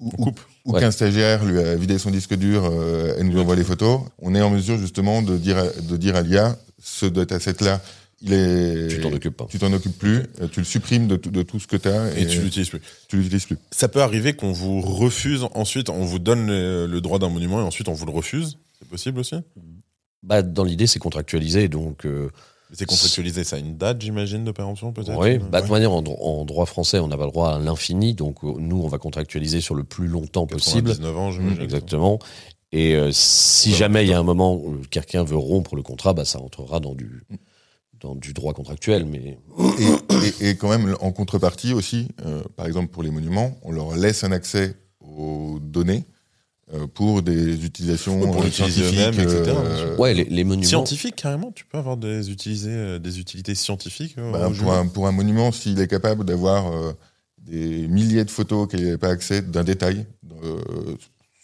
ou, 0.00 0.32
Ouais. 0.66 0.80
qu'un 0.80 0.90
stagiaire 0.90 1.44
lui 1.44 1.58
a 1.58 1.74
vidé 1.76 1.98
son 1.98 2.10
disque 2.10 2.34
dur 2.34 2.64
euh, 2.70 3.16
et 3.18 3.24
nous 3.24 3.40
envoie 3.40 3.56
les 3.56 3.64
photos, 3.64 4.00
on 4.20 4.34
est 4.34 4.42
en 4.42 4.50
mesure 4.50 4.76
justement 4.78 5.22
de 5.22 5.36
dire 5.38 5.56
à, 5.58 5.64
de 5.68 5.96
dire 5.96 6.14
à 6.14 6.20
l'IA, 6.22 6.58
ce 6.82 7.06
dataset-là, 7.06 7.80
il 8.20 8.32
est. 8.34 8.88
tu 8.88 9.00
t'en 9.00 9.12
occupes 9.12 9.36
pas. 9.36 9.46
Tu 9.48 9.58
t'en 9.58 9.72
occupes 9.72 9.96
plus, 9.98 10.24
euh, 10.40 10.48
tu 10.52 10.60
le 10.60 10.64
supprimes 10.66 11.06
de, 11.08 11.16
tout- 11.16 11.30
de 11.30 11.42
tout 11.42 11.58
ce 11.58 11.66
que 11.66 11.76
tu 11.76 11.88
as 11.88 12.16
et 12.18 12.26
tu 12.26 12.40
l'utilises 12.40 12.68
plus. 12.68 12.80
tu 13.08 13.16
l'utilises 13.16 13.46
plus. 13.46 13.56
Ça 13.70 13.88
peut 13.88 14.02
arriver 14.02 14.34
qu'on 14.34 14.52
vous 14.52 14.80
refuse 14.82 15.46
ensuite, 15.54 15.88
on 15.88 16.04
vous 16.04 16.18
donne 16.18 16.46
le, 16.48 16.86
le 16.86 17.00
droit 17.00 17.18
d'un 17.18 17.30
monument 17.30 17.60
et 17.60 17.64
ensuite 17.64 17.88
on 17.88 17.94
vous 17.94 18.04
le 18.06 18.12
refuse. 18.12 18.58
C'est 18.78 18.88
possible 18.88 19.20
aussi? 19.20 19.36
Bah, 20.22 20.42
dans 20.42 20.64
l'idée, 20.64 20.86
c'est 20.86 20.98
contractualisé, 20.98 21.68
donc. 21.68 22.04
euh, 22.04 22.28
C'est 22.72 22.84
contractualisé, 22.86 23.44
ça 23.44 23.56
a 23.56 23.58
une 23.58 23.76
date 23.76 24.02
j'imagine 24.02 24.44
de 24.44 24.50
péremption 24.52 24.92
peut-être. 24.92 25.18
Oui, 25.18 25.38
bah, 25.38 25.60
de 25.60 25.66
Ouais. 25.66 25.72
manière, 25.72 25.92
en, 25.92 26.02
dro- 26.02 26.18
en 26.20 26.44
droit 26.44 26.66
français, 26.66 26.98
on 26.98 27.08
n'a 27.08 27.16
pas 27.16 27.24
le 27.24 27.30
droit 27.30 27.54
à 27.54 27.58
l'infini, 27.58 28.12
donc 28.14 28.44
euh, 28.44 28.52
nous, 28.58 28.76
on 28.82 28.88
va 28.88 28.98
contractualiser 28.98 29.60
sur 29.60 29.74
le 29.74 29.84
plus 29.84 30.06
longtemps 30.06 30.46
possible. 30.46 30.88
99 30.90 31.16
ans 31.18 31.30
j'imagine. 31.32 31.62
Exactement. 31.62 32.18
Et 32.72 32.94
euh, 32.96 33.10
si 33.12 33.74
jamais 33.74 34.04
il 34.04 34.10
y 34.10 34.12
a 34.12 34.18
un 34.18 34.22
moment 34.22 34.54
où 34.54 34.76
quelqu'un 34.90 35.24
veut 35.24 35.36
rompre 35.38 35.74
le 35.76 35.82
contrat, 35.82 36.12
bah, 36.12 36.26
ça 36.26 36.38
entrera 36.40 36.80
dans 36.80 36.94
du, 36.94 37.22
dans 38.00 38.14
du 38.14 38.34
droit 38.34 38.52
contractuel. 38.52 39.06
Mais 39.06 39.38
Et, 39.78 40.44
et, 40.44 40.50
et 40.50 40.56
quand 40.56 40.68
même, 40.68 40.94
en 41.00 41.10
contrepartie 41.12 41.72
aussi, 41.72 42.08
euh, 42.26 42.42
par 42.56 42.66
exemple 42.66 42.88
pour 42.88 43.02
les 43.02 43.10
monuments, 43.10 43.56
on 43.62 43.72
leur 43.72 43.96
laisse 43.96 44.22
un 44.24 44.32
accès 44.32 44.74
aux 45.00 45.58
données 45.62 46.04
euh, 46.04 46.17
pour 46.94 47.22
des 47.22 47.64
utilisations 47.64 48.20
pour 48.20 48.40
euh, 48.42 48.44
l'utiliser 48.44 48.90
scientifiques. 48.90 49.20
etc., 49.24 49.42
euh, 49.56 49.96
ouais, 49.96 50.12
les, 50.14 50.24
les 50.24 50.44
monuments. 50.44 50.66
Scientifique 50.68 51.16
carrément, 51.16 51.50
tu 51.52 51.64
peux 51.64 51.78
avoir 51.78 51.96
des, 51.96 52.30
utiliser, 52.30 52.70
euh, 52.72 52.98
des 52.98 53.18
utilités 53.20 53.54
scientifiques. 53.54 54.16
euh, 54.18 54.32
bah, 54.32 54.50
pour, 54.58 54.72
un, 54.72 54.86
pour 54.86 55.06
un 55.06 55.12
monument, 55.12 55.50
s'il 55.52 55.80
est 55.80 55.88
capable 55.88 56.24
d'avoir 56.24 56.70
euh, 56.72 56.92
des 57.38 57.88
milliers 57.88 58.24
de 58.24 58.30
photos 58.30 58.68
qu'il 58.68 58.82
n'avait 58.84 58.98
pas 58.98 59.08
accès 59.08 59.40
d'un 59.40 59.64
détail 59.64 60.04
euh, 60.44 60.58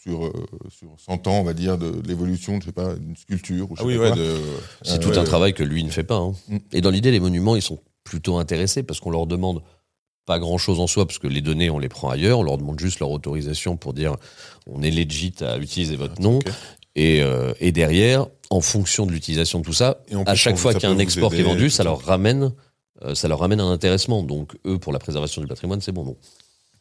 sur, 0.03 0.25
euh, 0.25 0.31
sur 0.69 0.89
100 1.03 1.25
ans, 1.27 1.39
on 1.39 1.43
va 1.43 1.53
dire, 1.53 1.79
de, 1.79 1.89
de 1.89 2.07
l'évolution, 2.07 2.59
je 2.61 2.67
sais 2.67 2.71
pas, 2.71 2.93
d'une 2.95 3.15
sculpture 3.15 3.71
ou 3.71 3.75
je 3.75 3.81
Ah 3.81 3.85
oui, 3.85 3.97
ouais, 3.97 4.11
de... 4.15 4.35
C'est 4.83 4.93
Euh, 4.93 4.97
tout 4.99 5.09
ouais, 5.09 5.17
un 5.17 5.23
travail 5.23 5.53
que 5.55 5.63
lui 5.63 5.83
ne 5.83 5.89
fait 5.89 6.03
pas. 6.03 6.17
hein. 6.17 6.33
Mm. 6.47 6.57
Et 6.73 6.81
dans 6.81 6.91
l'idée, 6.91 7.09
les 7.09 7.19
monuments, 7.19 7.55
ils 7.55 7.63
sont 7.63 7.79
plutôt 8.03 8.37
intéressés 8.37 8.83
parce 8.83 8.99
qu'on 8.99 9.09
leur 9.09 9.25
demande 9.25 9.63
pas 10.25 10.39
grand 10.39 10.57
chose 10.57 10.79
en 10.79 10.87
soi, 10.87 11.05
parce 11.05 11.19
que 11.19 11.27
les 11.27 11.41
données, 11.41 11.69
on 11.69 11.79
les 11.79 11.89
prend 11.89 12.09
ailleurs. 12.09 12.39
On 12.39 12.43
leur 12.43 12.57
demande 12.57 12.79
juste 12.79 12.99
leur 12.99 13.11
autorisation 13.11 13.77
pour 13.77 13.93
dire 13.93 14.15
on 14.67 14.81
est 14.81 14.91
legit 14.91 15.33
à 15.41 15.57
utiliser 15.57 15.95
votre 15.95 16.21
nom. 16.21 16.37
ok. 16.39 16.47
Et, 16.97 17.21
euh, 17.21 17.53
et 17.59 17.71
derrière, 17.73 18.25
en 18.49 18.61
fonction 18.61 19.05
de 19.05 19.11
l'utilisation 19.11 19.59
de 19.59 19.65
tout 19.65 19.73
ça, 19.73 19.97
Et 20.07 20.15
à 20.25 20.33
chaque 20.35 20.55
fois 20.55 20.73
qu'il 20.73 20.83
y 20.83 20.85
a 20.85 20.95
un 20.95 20.97
export 20.99 21.29
qui 21.31 21.41
est 21.41 21.43
vendu, 21.43 21.69
ça 21.69 21.83
leur 21.83 22.01
ramène, 22.01 22.53
euh, 23.03 23.13
ça 23.15 23.27
leur 23.27 23.39
ramène 23.39 23.59
un 23.59 23.69
intéressement. 23.69 24.23
Donc 24.23 24.53
eux, 24.65 24.79
pour 24.79 24.93
la 24.93 24.99
préservation 24.99 25.41
du 25.41 25.47
patrimoine, 25.47 25.81
c'est 25.81 25.91
bon. 25.91 26.03
Donc, 26.05 26.17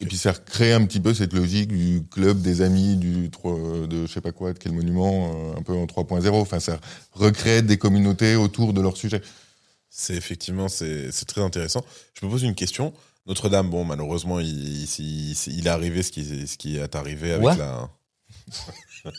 Et 0.01 0.07
puis 0.07 0.17
ça 0.17 0.31
recrée 0.33 0.73
un 0.73 0.85
petit 0.87 1.01
peu 1.01 1.15
cette 1.15 1.33
logique 1.33 1.69
du 1.69 2.03
club 2.11 2.41
des 2.43 2.63
amis 2.63 2.95
du 2.97 3.29
tro- 3.31 3.87
de 3.89 4.07
je 4.07 4.13
sais 4.13 4.21
pas 4.21 4.31
quoi, 4.33 4.53
de 4.53 4.59
quel 4.59 4.71
monument, 4.73 5.33
euh, 5.35 5.59
un 5.59 5.63
peu 5.63 5.73
en 5.75 5.87
3.0. 5.87 6.29
Enfin, 6.41 6.61
ça 6.61 6.79
recrée 7.13 7.63
des 7.63 7.77
communautés 7.77 8.37
autour 8.37 8.73
de 8.73 8.81
leur 8.81 8.97
sujet. 8.97 9.21
C'est 9.97 10.15
effectivement, 10.17 10.69
c'est 10.69 11.11
très 11.27 11.41
intéressant. 11.41 11.85
Je 12.21 12.27
me 12.27 12.31
pose 12.31 12.43
une 12.43 12.57
question. 12.57 12.93
Notre-Dame, 13.27 13.71
bon, 13.71 13.85
malheureusement, 13.85 14.41
il, 14.41 14.49
il, 14.49 14.89
il- 14.99 15.37
il 15.59 15.67
est 15.67 15.71
arrivé 15.71 16.03
ce 16.03 16.11
qui, 16.11 16.47
ce 16.49 16.57
qui 16.59 16.77
est 16.79 16.95
arrivé 16.97 17.33
avec 17.33 17.47
Ouais. 17.47 17.57
la. 17.57 17.89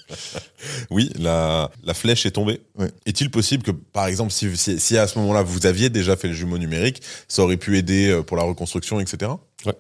Oui, 0.90 1.12
la, 1.16 1.70
la 1.84 1.94
flèche 1.94 2.26
est 2.26 2.32
tombée. 2.32 2.60
Ouais. 2.76 2.90
Est-il 3.06 3.30
possible 3.30 3.64
que, 3.64 3.72
par 3.72 4.08
exemple, 4.08 4.32
si, 4.32 4.56
si, 4.58 4.80
si 4.80 4.98
à 4.98 5.08
ce 5.08 5.18
moment-là 5.20 5.44
vous 5.44 5.66
aviez 5.68 5.90
déjà 5.90 6.16
fait 6.18 6.28
le 6.28 6.34
jumeau 6.34 6.58
numérique, 6.58 7.02
ça 7.28 7.44
aurait 7.44 7.58
pu 7.58 7.78
aider 7.78 8.10
euh, 8.10 8.24
pour 8.24 8.36
la 8.38 8.44
reconstruction, 8.44 9.00
etc. 9.00 9.32
Euh, 9.68 9.72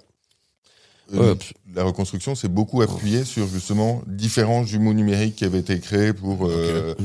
Ouais. 1.33 1.35
La 1.75 1.83
reconstruction 1.83 2.33
s'est 2.35 2.47
beaucoup 2.47 2.81
appuyée 2.81 3.25
sur 3.25 3.47
justement 3.47 4.01
différents 4.07 4.63
jumeaux 4.63 4.93
numériques 4.93 5.35
qui 5.35 5.45
avaient 5.45 5.59
été 5.59 5.79
créés 5.79 6.13
pour. 6.13 6.47
euh, 6.47 6.95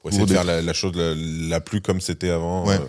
Pour 0.00 0.10
essayer 0.10 0.20
Pour 0.20 0.26
de 0.26 0.32
des- 0.32 0.34
faire 0.34 0.44
la, 0.44 0.62
la 0.62 0.72
chose 0.72 0.94
la, 0.96 1.14
la 1.14 1.60
plus 1.60 1.80
comme 1.82 2.00
c'était 2.00 2.30
avant. 2.30 2.66
Ouais. 2.66 2.76
euh. 2.76 2.86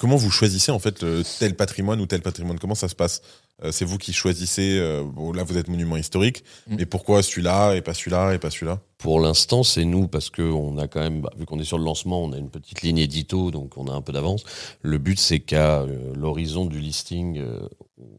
Comment 0.00 0.16
vous 0.16 0.30
choisissez 0.30 0.72
en 0.72 0.78
fait 0.78 1.02
le 1.02 1.22
tel 1.38 1.54
patrimoine 1.56 2.00
ou 2.00 2.06
tel 2.06 2.22
patrimoine? 2.22 2.58
Comment 2.58 2.74
ça 2.74 2.88
se 2.88 2.94
passe? 2.94 3.20
Euh, 3.62 3.70
C'est 3.70 3.84
vous 3.84 3.98
qui 3.98 4.14
choisissez. 4.14 4.78
euh, 4.78 5.02
bon, 5.04 5.30
là, 5.32 5.42
vous 5.42 5.58
êtes 5.58 5.68
monument 5.68 5.98
historique, 5.98 6.42
Mm. 6.66 6.76
mais 6.78 6.86
pourquoi 6.86 7.22
celui-là 7.22 7.74
et 7.74 7.82
pas 7.82 7.92
celui-là 7.92 8.32
et 8.32 8.38
pas 8.38 8.48
celui-là? 8.50 8.80
Pour 8.96 9.20
l'instant, 9.20 9.62
c'est 9.62 9.84
nous 9.84 10.08
parce 10.08 10.30
que 10.30 10.40
on 10.40 10.78
a 10.78 10.88
quand 10.88 11.00
même, 11.00 11.20
bah, 11.20 11.30
vu 11.36 11.44
qu'on 11.44 11.58
est 11.60 11.64
sur 11.64 11.76
le 11.76 11.84
lancement, 11.84 12.24
on 12.24 12.32
a 12.32 12.38
une 12.38 12.48
petite 12.48 12.80
ligne 12.80 12.96
édito, 12.96 13.50
donc 13.50 13.76
on 13.76 13.88
a 13.88 13.92
un 13.92 14.00
peu 14.00 14.12
d'avance. 14.14 14.44
Le 14.80 14.96
but, 14.96 15.18
c'est 15.20 15.40
qu'à 15.40 15.80
euh, 15.82 16.14
l'horizon 16.16 16.64
du 16.64 16.78
listing, 16.80 17.42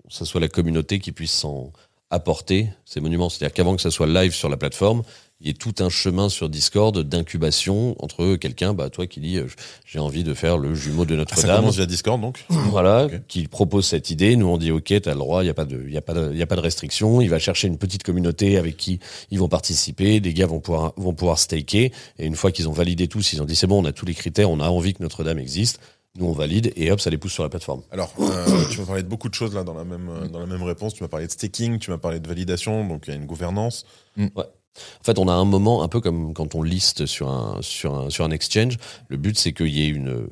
ça 0.08 0.26
soit 0.26 0.40
la 0.40 0.50
communauté 0.50 1.00
qui 1.00 1.12
puisse 1.12 1.32
s'en 1.34 1.72
apporter 2.12 2.68
ces 2.86 3.00
monuments. 3.00 3.30
C'est-à-dire 3.30 3.54
qu'avant 3.54 3.76
que 3.76 3.82
ça 3.82 3.90
soit 3.90 4.06
live 4.06 4.34
sur 4.36 4.50
la 4.50 4.58
plateforme, 4.58 5.02
il 5.42 5.48
y 5.48 5.50
ait 5.50 5.54
tout 5.54 5.74
un 5.80 5.90
chemin 5.90 6.30
sur 6.30 6.50
Discord 6.50 6.98
d'incubation 7.00 7.96
entre 8.04 8.36
quelqu'un, 8.36 8.74
bah 8.74 8.90
toi 8.92 9.08
qui 9.08 9.20
dit 9.20 9.38
euh, 9.38 9.48
j'ai 9.86 9.98
envie 10.00 10.24
de 10.24 10.34
faire 10.34 10.58
le 10.58 10.76
jumeau 10.76 11.04
de 11.06 11.16
Ah, 11.16 11.18
Ça 11.30 11.36
Notre-Dame, 11.36 11.60
commence 11.62 11.76
via 11.78 11.86
Discord 11.88 12.22
donc. 12.22 12.46
voilà, 12.50 13.08
qui 13.28 13.48
propose 13.48 13.86
cette 13.88 14.10
idée. 14.12 14.36
Nous, 14.36 14.46
on 14.48 14.58
dit, 14.58 14.72
OK, 14.72 14.94
t'as 15.02 15.12
le 15.14 15.18
droit, 15.18 15.42
il 15.42 15.46
n'y 15.46 15.50
a 15.50 15.54
pas 15.56 15.66
de, 15.66 15.90
y 15.90 15.98
a 15.98 16.02
pas 16.02 16.14
de, 16.14 16.30
il 16.32 16.38
y 16.38 16.44
a 16.44 16.48
pas 16.48 16.56
de 16.56 16.62
restriction. 16.62 17.22
Il 17.22 17.30
va 17.30 17.40
chercher 17.40 17.68
une 17.68 17.78
petite 17.78 18.04
communauté 18.04 18.58
avec 18.58 18.78
qui 18.78 19.00
ils 19.32 19.40
vont 19.40 19.50
participer. 19.50 20.20
Des 20.20 20.34
gars 20.34 20.46
vont 20.46 20.60
pouvoir, 20.60 20.94
vont 20.98 21.14
pouvoir 21.14 21.40
staker. 21.40 21.92
Et 22.20 22.26
une 22.26 22.36
fois 22.36 22.52
qu'ils 22.52 22.70
ont 22.70 22.74
validé 22.74 23.08
tous, 23.08 23.34
ils 23.34 23.42
ont 23.42 23.46
dit, 23.46 23.56
c'est 23.56 23.68
bon, 23.68 23.82
on 23.82 23.86
a 23.86 23.92
tous 23.92 24.06
les 24.06 24.14
critères, 24.14 24.50
on 24.52 24.60
a 24.60 24.70
envie 24.70 24.94
que 24.94 25.02
Notre-Dame 25.02 25.40
existe. 25.40 25.80
Nous, 26.18 26.26
on 26.26 26.34
valide 26.34 26.74
et 26.76 26.92
hop, 26.92 27.00
ça 27.00 27.10
les 27.10 27.18
pousse 27.18 27.32
sur 27.32 27.44
la 27.44 27.50
plateforme. 27.50 27.82
Alors, 27.90 28.14
euh, 28.20 28.66
tu 28.70 28.80
m'as 28.82 28.86
parlé 28.86 29.02
de 29.02 29.08
beaucoup 29.08 29.30
de 29.30 29.34
choses 29.34 29.56
là 29.56 29.64
dans 29.64 29.74
la 29.74 29.86
même 29.86 30.10
euh, 30.10 30.28
dans 30.28 30.40
la 30.40 30.46
même 30.46 30.62
réponse. 30.62 30.94
Tu 30.94 31.02
m'as 31.04 31.08
parlé 31.08 31.26
de 31.26 31.32
staking, 31.32 31.80
tu 31.80 31.90
m'as 31.90 31.98
parlé 31.98 32.20
de 32.20 32.28
validation, 32.28 32.86
donc 32.86 33.06
il 33.08 33.12
y 33.12 33.14
a 33.14 33.16
une 33.16 33.26
gouvernance. 33.26 33.86
En 35.00 35.04
fait, 35.04 35.20
on 35.20 35.28
a 35.28 35.34
un 35.34 35.46
moment, 35.46 35.84
un 35.84 35.88
peu 35.88 36.00
comme 36.00 36.34
quand 36.34 36.56
on 36.56 36.64
liste 36.64 37.06
sur 37.06 37.30
un, 37.30 38.32
exchange. 38.32 38.78
Le 39.10 39.18
but, 39.18 39.38
c'est 39.38 39.54
qu'il 39.54 39.68
y 39.68 39.84
ait 39.84 39.90
une, 39.90 40.28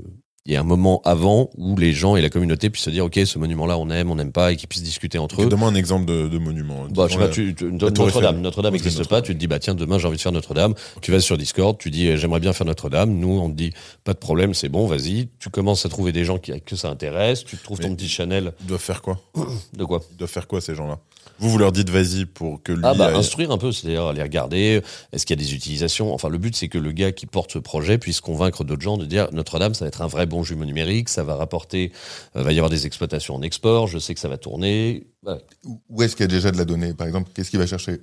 il 0.49 0.53
y 0.53 0.55
ait 0.55 0.57
un 0.57 0.63
moment 0.63 0.99
avant 1.05 1.51
où 1.57 1.77
les 1.77 1.93
gens 1.93 2.15
et 2.15 2.21
la 2.21 2.29
communauté 2.31 2.71
puissent 2.71 2.85
se 2.85 2.89
dire, 2.89 3.05
OK, 3.05 3.19
ce 3.23 3.37
monument-là, 3.37 3.77
on 3.77 3.89
aime, 3.91 4.09
on 4.09 4.15
n'aime 4.15 4.31
pas, 4.31 4.51
et 4.51 4.55
qu'ils 4.55 4.67
puissent 4.67 4.81
discuter 4.81 5.19
entre 5.19 5.43
eux. 5.43 5.45
Donne-moi 5.47 5.69
un 5.69 5.75
exemple 5.75 6.05
de, 6.05 6.27
de 6.27 6.37
monument. 6.39 6.85
Bah, 6.89 7.05
je 7.07 7.13
sais 7.13 7.17
Disons, 7.17 7.19
pas, 7.19 7.25
la- 7.27 7.31
tu, 7.31 7.53
tu- 7.55 7.69
la 7.71 7.91
Tour 7.91 8.05
Notre-Dame. 8.07 8.41
Notre-Dame 8.41 8.73
n'existe 8.73 9.07
pas. 9.07 9.21
Tu 9.21 9.33
te 9.35 9.39
dis, 9.39 9.45
bah, 9.45 9.59
tiens, 9.59 9.75
demain, 9.75 9.99
j'ai 9.99 10.07
envie 10.07 10.17
de 10.17 10.21
faire 10.21 10.31
Notre-Dame. 10.31 10.73
Tu 11.01 11.11
vas 11.11 11.19
sur 11.19 11.37
Discord, 11.37 11.77
tu 11.77 11.91
dis, 11.91 12.17
j'aimerais 12.17 12.39
bien 12.39 12.51
faire 12.53 12.65
Notre-Dame. 12.65 13.11
Nous, 13.11 13.29
on 13.39 13.49
te 13.51 13.55
dit, 13.55 13.71
pas 14.03 14.13
de 14.13 14.17
problème, 14.19 14.55
c'est 14.55 14.69
bon, 14.69 14.87
vas-y. 14.87 15.29
Tu 15.39 15.49
commences 15.51 15.85
à 15.85 15.89
trouver 15.89 16.11
des 16.11 16.25
gens 16.25 16.39
qui, 16.39 16.59
que 16.61 16.75
ça 16.75 16.89
intéresse. 16.89 17.45
Tu 17.45 17.55
trouves 17.57 17.77
ton 17.79 17.93
petit 17.95 18.09
channel 18.09 18.53
Ils 18.61 18.65
doivent 18.65 18.81
faire 18.81 19.03
quoi 19.03 19.19
de 19.77 19.83
quoi? 19.85 20.01
Ils 20.11 20.17
doivent 20.17 20.31
faire 20.31 20.47
quoi 20.47 20.61
ces 20.61 20.73
gens-là? 20.73 20.97
Vous 21.41 21.49
vous 21.51 21.57
leur 21.57 21.71
dites 21.71 21.89
vas-y 21.89 22.25
pour 22.25 22.61
que 22.61 22.73
lui. 22.73 22.81
Ah, 22.83 22.93
bah, 22.93 23.05
aille- 23.07 23.15
instruire 23.15 23.51
un 23.51 23.57
peu, 23.57 23.71
c'est-à-dire 23.71 24.07
aller 24.07 24.21
regarder. 24.23 24.81
Est-ce 25.13 25.25
qu'il 25.25 25.39
y 25.39 25.41
a 25.41 25.43
des 25.45 25.53
utilisations? 25.53 26.13
Enfin, 26.13 26.27
le 26.27 26.37
but, 26.37 26.53
c'est 26.55 26.67
que 26.67 26.77
le 26.77 26.91
gars 26.91 27.13
qui 27.13 27.27
porte 27.27 27.53
ce 27.53 27.59
projet 27.59 27.97
puisse 27.97 28.19
convaincre 28.19 28.65
d'autres 28.65 28.81
gens 28.81 28.97
de 28.97 29.05
dire, 29.05 29.29
Notre-Dame, 29.31 29.73
ça 29.73 29.85
va 29.85 29.87
être 29.89 30.01
un 30.01 30.07
vrai 30.07 30.25
bon 30.25 30.38
jumeau 30.43 30.65
numérique, 30.65 31.09
ça 31.09 31.23
va 31.23 31.35
rapporter, 31.35 31.91
euh, 32.35 32.43
va 32.43 32.51
y 32.51 32.57
avoir 32.57 32.69
des 32.69 32.85
exploitations 32.85 33.35
en 33.35 33.41
export, 33.41 33.87
je 33.87 33.99
sais 33.99 34.13
que 34.13 34.19
ça 34.19 34.29
va 34.29 34.37
tourner. 34.37 35.07
Voilà. 35.23 35.41
où 35.89 36.01
est-ce 36.01 36.15
qu'il 36.15 36.23
y 36.23 36.29
a 36.29 36.31
déjà 36.31 36.51
de 36.51 36.57
la 36.57 36.65
donnée? 36.65 36.93
Par 36.93 37.07
exemple, 37.07 37.31
qu'est-ce 37.33 37.49
qu'il 37.49 37.59
va 37.59 37.67
chercher? 37.67 38.01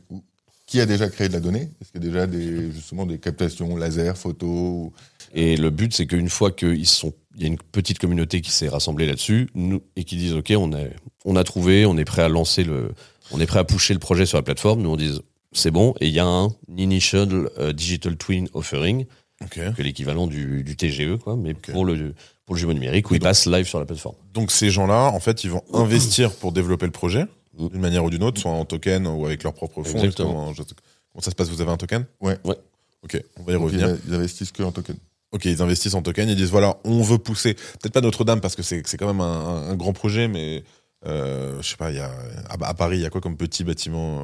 Qui 0.67 0.81
a 0.81 0.87
déjà 0.87 1.09
créé 1.09 1.29
de 1.29 1.33
la 1.33 1.41
donnée? 1.41 1.71
Est-ce 1.81 1.93
qu'il 1.93 2.03
y 2.03 2.07
a 2.07 2.11
déjà 2.11 2.27
des, 2.27 2.73
justement 2.73 3.07
des 3.07 3.19
captations 3.19 3.77
laser, 3.77 4.17
photos 4.19 4.91
Et 5.33 5.57
le 5.57 5.71
but, 5.71 5.95
c'est 5.95 6.07
qu'une 6.07 6.29
fois 6.29 6.51
qu'ils 6.51 6.87
sont, 6.87 7.13
il 7.37 7.43
y 7.43 7.45
a 7.45 7.49
une 7.49 7.59
petite 7.59 7.99
communauté 7.99 8.41
qui 8.41 8.51
s'est 8.51 8.69
rassemblée 8.69 9.07
là-dessus, 9.07 9.49
et 9.95 10.05
qui 10.05 10.17
disent, 10.17 10.35
OK, 10.35 10.53
on 10.57 10.73
a, 10.73 10.81
on 11.25 11.37
a 11.37 11.45
trouvé, 11.45 11.87
on 11.87 11.97
est 11.97 12.05
prêt 12.05 12.23
à 12.23 12.29
lancer 12.29 12.65
le, 12.65 12.93
on 13.31 13.41
est 13.41 13.47
prêt 13.47 13.61
à 13.61 13.65
pousser 13.65 13.93
le 13.93 14.01
projet 14.01 14.27
sur 14.27 14.39
la 14.39 14.43
plateforme, 14.43 14.83
nous 14.83 14.91
on 14.91 14.97
dit, 14.97 15.21
c'est 15.53 15.71
bon, 15.71 15.95
et 16.01 16.09
il 16.09 16.15
y 16.15 16.21
a 16.21 16.27
un 16.27 16.51
Initial 16.77 17.49
euh, 17.59 17.73
Digital 17.73 18.17
Twin 18.17 18.49
Offering, 18.53 19.07
Que 19.51 19.83
l'équivalent 19.83 20.27
du, 20.27 20.63
du 20.65 20.77
TGE, 20.77 21.19
quoi, 21.23 21.37
mais 21.37 21.53
pour 21.55 21.85
le, 21.85 22.15
pour 22.47 22.55
le 22.55 22.59
jumeau 22.61 22.73
numérique, 22.73 23.11
où 23.11 23.15
Et 23.15 23.17
il 23.17 23.21
donc- 23.21 23.29
passe 23.29 23.47
live 23.47 23.67
sur 23.67 23.79
la 23.79 23.85
plateforme. 23.85 24.17
Donc 24.33 24.51
ces 24.51 24.71
gens-là, 24.71 25.11
en 25.13 25.21
fait, 25.21 25.45
ils 25.45 25.51
vont 25.51 25.63
investir 25.75 26.33
pour 26.33 26.53
développer 26.53 26.87
le 26.87 26.93
projet 26.93 27.27
Mm. 27.59 27.69
d'une 27.69 27.81
manière 27.81 28.05
ou 28.05 28.11
d'une 28.11 28.23
autre, 28.23 28.39
soit 28.41 28.51
en 28.51 28.65
token 28.67 29.07
ou 29.07 29.25
avec 29.27 29.43
leur 29.43 29.55
propre 29.55 29.83
fonds. 29.83 29.97
Exactement. 29.99 30.53
Comment, 30.55 31.21
ça 31.21 31.31
se 31.31 31.35
passe 31.35 31.49
Vous 31.49 31.61
avez 31.63 31.71
un 31.71 31.77
token? 31.79 32.05
Ouais. 32.21 32.37
Ouais. 32.45 32.57
Ok, 33.03 33.23
on 33.39 33.43
va 33.45 33.53
y 33.53 33.55
Donc, 33.55 33.65
revenir. 33.65 33.89
ils, 34.05 34.11
ils 34.11 34.15
investissent 34.15 34.53
que 34.53 34.63
en 34.63 34.73
token. 34.73 34.97
Ok, 35.33 35.45
ils 35.47 35.63
investissent 35.63 35.95
en 35.95 36.03
token, 36.03 36.29
ils 36.29 36.37
disent 36.37 36.51
voilà, 36.51 36.77
on 36.85 37.03
veut 37.03 37.19
pousser, 37.19 37.55
peut-être 37.55 37.93
pas 37.93 38.01
Notre-Dame 38.03 38.41
parce 38.41 38.57
que 38.57 38.63
c'est 38.63 38.87
c'est 38.87 38.97
quand 38.97 39.07
même 39.07 39.21
un, 39.21 39.69
un 39.71 39.75
grand 39.75 39.93
projet, 39.93 40.29
mais 40.29 40.65
euh, 41.07 41.61
je 41.63 41.69
sais 41.71 41.77
pas, 41.77 41.91
il 41.91 41.97
y 41.97 42.01
a 42.01 42.11
à, 42.49 42.57
à 42.69 42.75
Paris, 42.75 42.99
il 42.99 43.03
y 43.03 43.07
a 43.07 43.11
quoi 43.11 43.21
comme 43.21 43.37
petit 43.37 43.65
bâtiment 43.65 44.19
euh, 44.21 44.23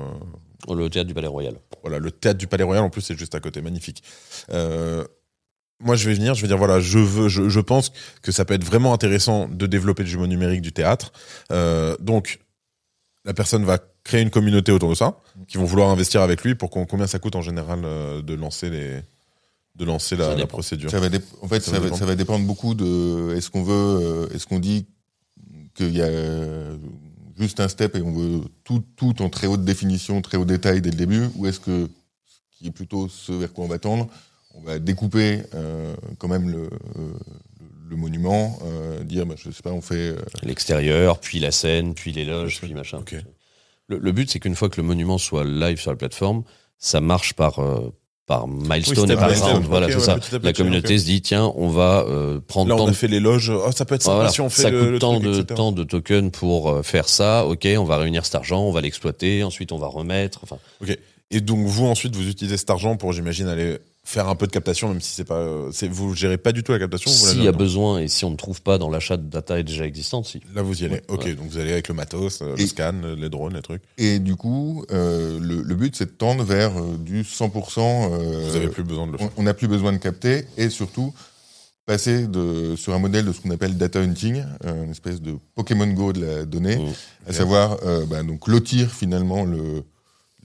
Le 0.71 0.89
théâtre 0.89 1.09
du 1.09 1.15
Palais 1.15 1.27
Royal. 1.27 1.55
Voilà, 1.83 1.99
le 1.99 2.11
théâtre 2.11 2.39
du 2.39 2.47
Palais 2.47 2.65
Royal, 2.65 2.85
en 2.85 2.91
plus, 2.91 3.01
c'est 3.03 3.19
juste 3.19 3.35
à 3.35 3.41
côté, 3.41 3.61
magnifique. 3.63 4.03
Euh, 4.51 5.05
moi, 5.81 5.97
je 5.97 6.09
vais 6.09 6.15
venir, 6.15 6.35
je 6.35 6.43
vais 6.43 6.49
dire, 6.49 6.59
voilà, 6.59 6.79
je 6.79 6.99
veux, 6.99 7.29
je, 7.29 7.49
je 7.49 7.61
pense 7.61 7.93
que 8.23 8.31
ça 8.31 8.45
peut 8.45 8.55
être 8.55 8.65
vraiment 8.65 8.93
intéressant 8.95 9.49
de 9.49 9.67
développer 9.67 10.05
le 10.05 10.09
jumeau 10.09 10.27
numérique 10.29 10.63
du 10.63 10.73
théâtre. 10.73 11.13
Euh, 11.51 11.97
donc, 11.99 12.39
la 13.25 13.35
personne 13.35 13.65
va 13.65 13.79
créer 14.05 14.23
une 14.23 14.31
communauté 14.31 14.71
autour 14.73 14.91
de 14.91 14.95
ça, 14.95 15.19
qui 15.49 15.59
vont 15.59 15.65
vouloir 15.65 15.91
investir 15.91 16.23
avec 16.23 16.43
lui 16.45 16.55
pour 16.55 16.71
combien 16.71 17.07
ça 17.07 17.19
coûte 17.19 17.37
en 17.37 17.43
général 17.43 17.81
euh, 17.85 18.23
de 18.23 18.35
lancer 18.35 18.71
les, 18.71 19.01
de 19.77 19.85
lancer 19.85 20.17
la, 20.17 20.47
procédure. 20.47 20.91
Ça 20.91 21.01
va 21.01 21.09
dép- 21.09 21.23
en 21.41 21.49
fait, 21.49 21.61
Ça 21.61 21.73
ça, 21.73 21.79
va 21.79 21.85
dépendre. 21.85 21.99
ça 21.99 22.07
va 22.07 22.15
dépendre 22.15 22.47
beaucoup 22.47 22.75
de. 22.75 23.35
Est-ce 23.37 23.51
qu'on 23.51 23.63
veut, 23.63 24.29
est-ce 24.35 24.47
qu'on 24.47 24.59
dit 24.61 24.87
qu'il 25.75 25.97
y 25.97 26.03
a 26.03 26.09
juste 27.39 27.61
un 27.61 27.69
step 27.69 27.97
et 27.97 28.03
on 28.03 28.13
veut 28.13 28.41
tout, 28.65 28.83
tout 28.97 29.23
en 29.23 29.29
très 29.31 29.47
haute 29.47 29.65
définition, 29.65 30.21
très 30.23 30.37
haut 30.37 30.45
détail 30.45 30.81
dès 30.83 30.91
le 30.91 30.97
début, 30.97 31.27
ou 31.37 31.47
est-ce 31.47 31.61
que 31.61 31.89
ce 32.27 32.59
qui 32.59 32.67
est 32.69 32.71
plutôt 32.73 33.09
ce 33.09 33.33
vers 33.33 33.53
quoi 33.53 33.65
on 33.65 33.69
va 33.69 33.79
tendre, 33.79 34.09
on 34.55 34.61
va 34.63 34.79
découper 34.79 35.43
euh, 35.55 35.95
quand 36.19 36.29
même 36.29 36.51
le, 36.51 36.65
euh, 36.65 37.13
le 37.89 37.97
monument, 37.97 38.59
euh, 38.65 39.03
dire, 39.03 39.27
bah, 39.27 39.35
je 39.37 39.51
sais 39.51 39.63
pas, 39.63 39.73
on 39.73 39.81
fait. 39.81 40.11
euh, 40.11 40.17
L'extérieur, 40.43 41.21
puis 41.21 41.39
la 41.41 41.51
scène, 41.51 41.95
puis 41.95 42.13
les 42.13 42.25
loges, 42.25 42.61
puis 42.61 42.75
machin. 42.75 43.03
Le, 43.89 43.99
le 43.99 44.13
but, 44.13 44.31
c'est 44.31 44.41
qu'une 44.41 44.55
fois 44.57 44.69
que 44.69 44.81
le 44.81 44.87
monument 44.87 45.19
soit 45.19 45.45
live 45.45 45.81
sur 45.81 45.91
la 45.91 45.97
plateforme, 45.97 46.45
ça 46.79 47.01
marche 47.01 47.35
par, 47.35 47.59
euh, 47.61 47.91
par 48.27 48.47
milestone 48.49 49.11
et 49.11 49.17
par 49.17 49.31
round. 49.31 49.65
Voilà, 49.67 49.87
Ok, 49.87 49.93
c'est 49.93 49.99
ouais, 49.99 50.05
ça. 50.05 50.15
petit 50.17 50.31
La 50.43 50.53
communauté 50.53 50.95
ok. 50.95 51.01
se 51.01 51.05
dit, 51.05 51.23
tiens, 51.23 51.53
on 51.57 51.69
va 51.69 52.05
euh, 52.09 52.41
prendre 52.47 52.71
Là, 52.71 52.77
tant 52.77 52.85
on 52.85 52.89
a 52.89 52.91
de 52.91 52.97
fait 52.97 53.09
les 53.09 53.21
loges. 53.21 53.51
Oh, 53.51 53.71
ça 53.73 53.85
peut 53.85 53.95
être 53.97 54.03
sympa 54.03 54.15
Voilà. 54.17 54.31
si 54.31 54.41
on 54.41 54.49
fait 54.49 54.63
ça 54.63 54.71
le, 54.71 54.81
coûte 54.81 54.91
le 54.91 54.99
tant, 54.99 55.13
truc, 55.15 55.25
de, 55.25 55.31
etc. 55.41 55.55
tant 55.57 55.73
de 55.73 55.85
tokens 55.85 56.31
pour 56.31 56.71
euh, 56.71 56.83
faire 56.83 57.09
ça. 57.09 57.45
Ok, 57.47 57.67
on 57.77 57.85
va 57.85 57.97
réunir 57.99 58.25
cet 58.25 58.35
argent, 58.37 58.63
on 58.63 58.73
va 58.73 58.81
l'exploiter, 58.81 59.43
ensuite 59.43 59.73
on 59.73 59.79
va 59.79 59.89
remettre. 59.89 60.41
Enfin, 60.43 60.57
Et 61.31 61.41
donc 61.41 61.67
vous 61.67 61.87
ensuite 61.87 62.15
vous 62.15 62.29
utilisez 62.29 62.57
cet 62.57 62.71
argent 62.71 62.97
pour 62.97 63.13
j'imagine 63.13 63.49
aller 63.49 63.79
faire 64.05 64.29
un 64.29 64.35
peu 64.35 64.47
de 64.49 64.53
captation 64.53 64.89
même 64.89 65.01
si 65.01 65.13
c'est 65.15 65.25
pas 65.25 65.39
euh, 65.39 65.71
c'est 65.73 65.87
vous 65.89 66.15
gérez 66.15 66.37
pas 66.37 66.51
du 66.53 66.65
tout 66.65 66.73
la 66.73 66.81
captation 66.81 67.09
s'il 67.11 67.43
y 67.43 67.47
a 67.49 67.53
besoin 67.53 68.01
et 68.01 68.09
si 68.09 68.25
on 68.25 68.31
ne 68.31 68.37
trouve 68.37 68.61
pas 68.61 68.77
dans 68.77 68.91
l'achat 68.91 69.17
de 69.17 69.23
data 69.29 69.63
déjà 69.63 69.87
existante, 69.87 70.27
si. 70.27 70.41
Là 70.55 70.63
vous 70.63 70.83
y 70.83 70.87
allez. 70.87 70.95
Ouais, 70.97 71.03
ok 71.09 71.25
ouais. 71.25 71.35
donc 71.35 71.47
vous 71.49 71.59
allez 71.59 71.73
avec 71.73 71.87
le 71.89 71.95
matos, 71.95 72.43
euh, 72.43 72.55
le 72.57 72.61
Et- 72.61 72.67
scan, 72.67 72.95
les 73.17 73.29
drones, 73.31 73.55
les 73.55 73.63
trucs. 73.63 73.83
Et 73.99 74.19
du 74.19 74.35
coup, 74.35 74.85
euh, 74.91 75.39
le, 75.41 75.63
le 75.63 75.75
but, 75.77 75.95
c'est 75.97 76.07
de 76.07 76.11
tendre 76.11 76.43
vers 76.43 76.77
euh, 76.77 76.97
du 76.99 77.23
100%. 77.23 77.79
euh, 77.79 78.49
Vous 78.51 78.57
avez 78.57 78.69
plus 78.69 78.83
besoin 78.83 79.07
de 79.07 79.13
le 79.13 79.19
faire. 79.19 79.31
on- 79.37 79.43
n'a 79.45 79.55
plus 79.55 79.69
besoin 79.69 79.93
de 79.93 79.99
capter 79.99 80.47
et 80.57 80.69
surtout 80.69 81.15
passer 81.87 82.27
de, 82.27 82.75
sur 82.77 82.95
un 82.95 82.99
modèle 82.99 83.25
de 83.25 83.33
ce 83.33 83.41
qu'on 83.41 83.51
appelle 83.51 83.77
data 83.77 84.01
hunting, 84.01 84.45
euh, 84.65 84.85
une 84.85 84.91
espèce 84.91 85.21
de 85.21 85.35
Pokémon 85.55 85.87
Go 85.89 86.13
de 86.13 86.25
la 86.25 86.45
donnée, 86.45 86.77
Mm. 86.77 86.93
à 87.29 87.33
savoir 87.33 87.77
euh, 87.85 88.05
bah, 88.07 88.23
donc 88.23 88.47
lotir 88.49 88.91
finalement 88.93 89.45
le 89.45 89.83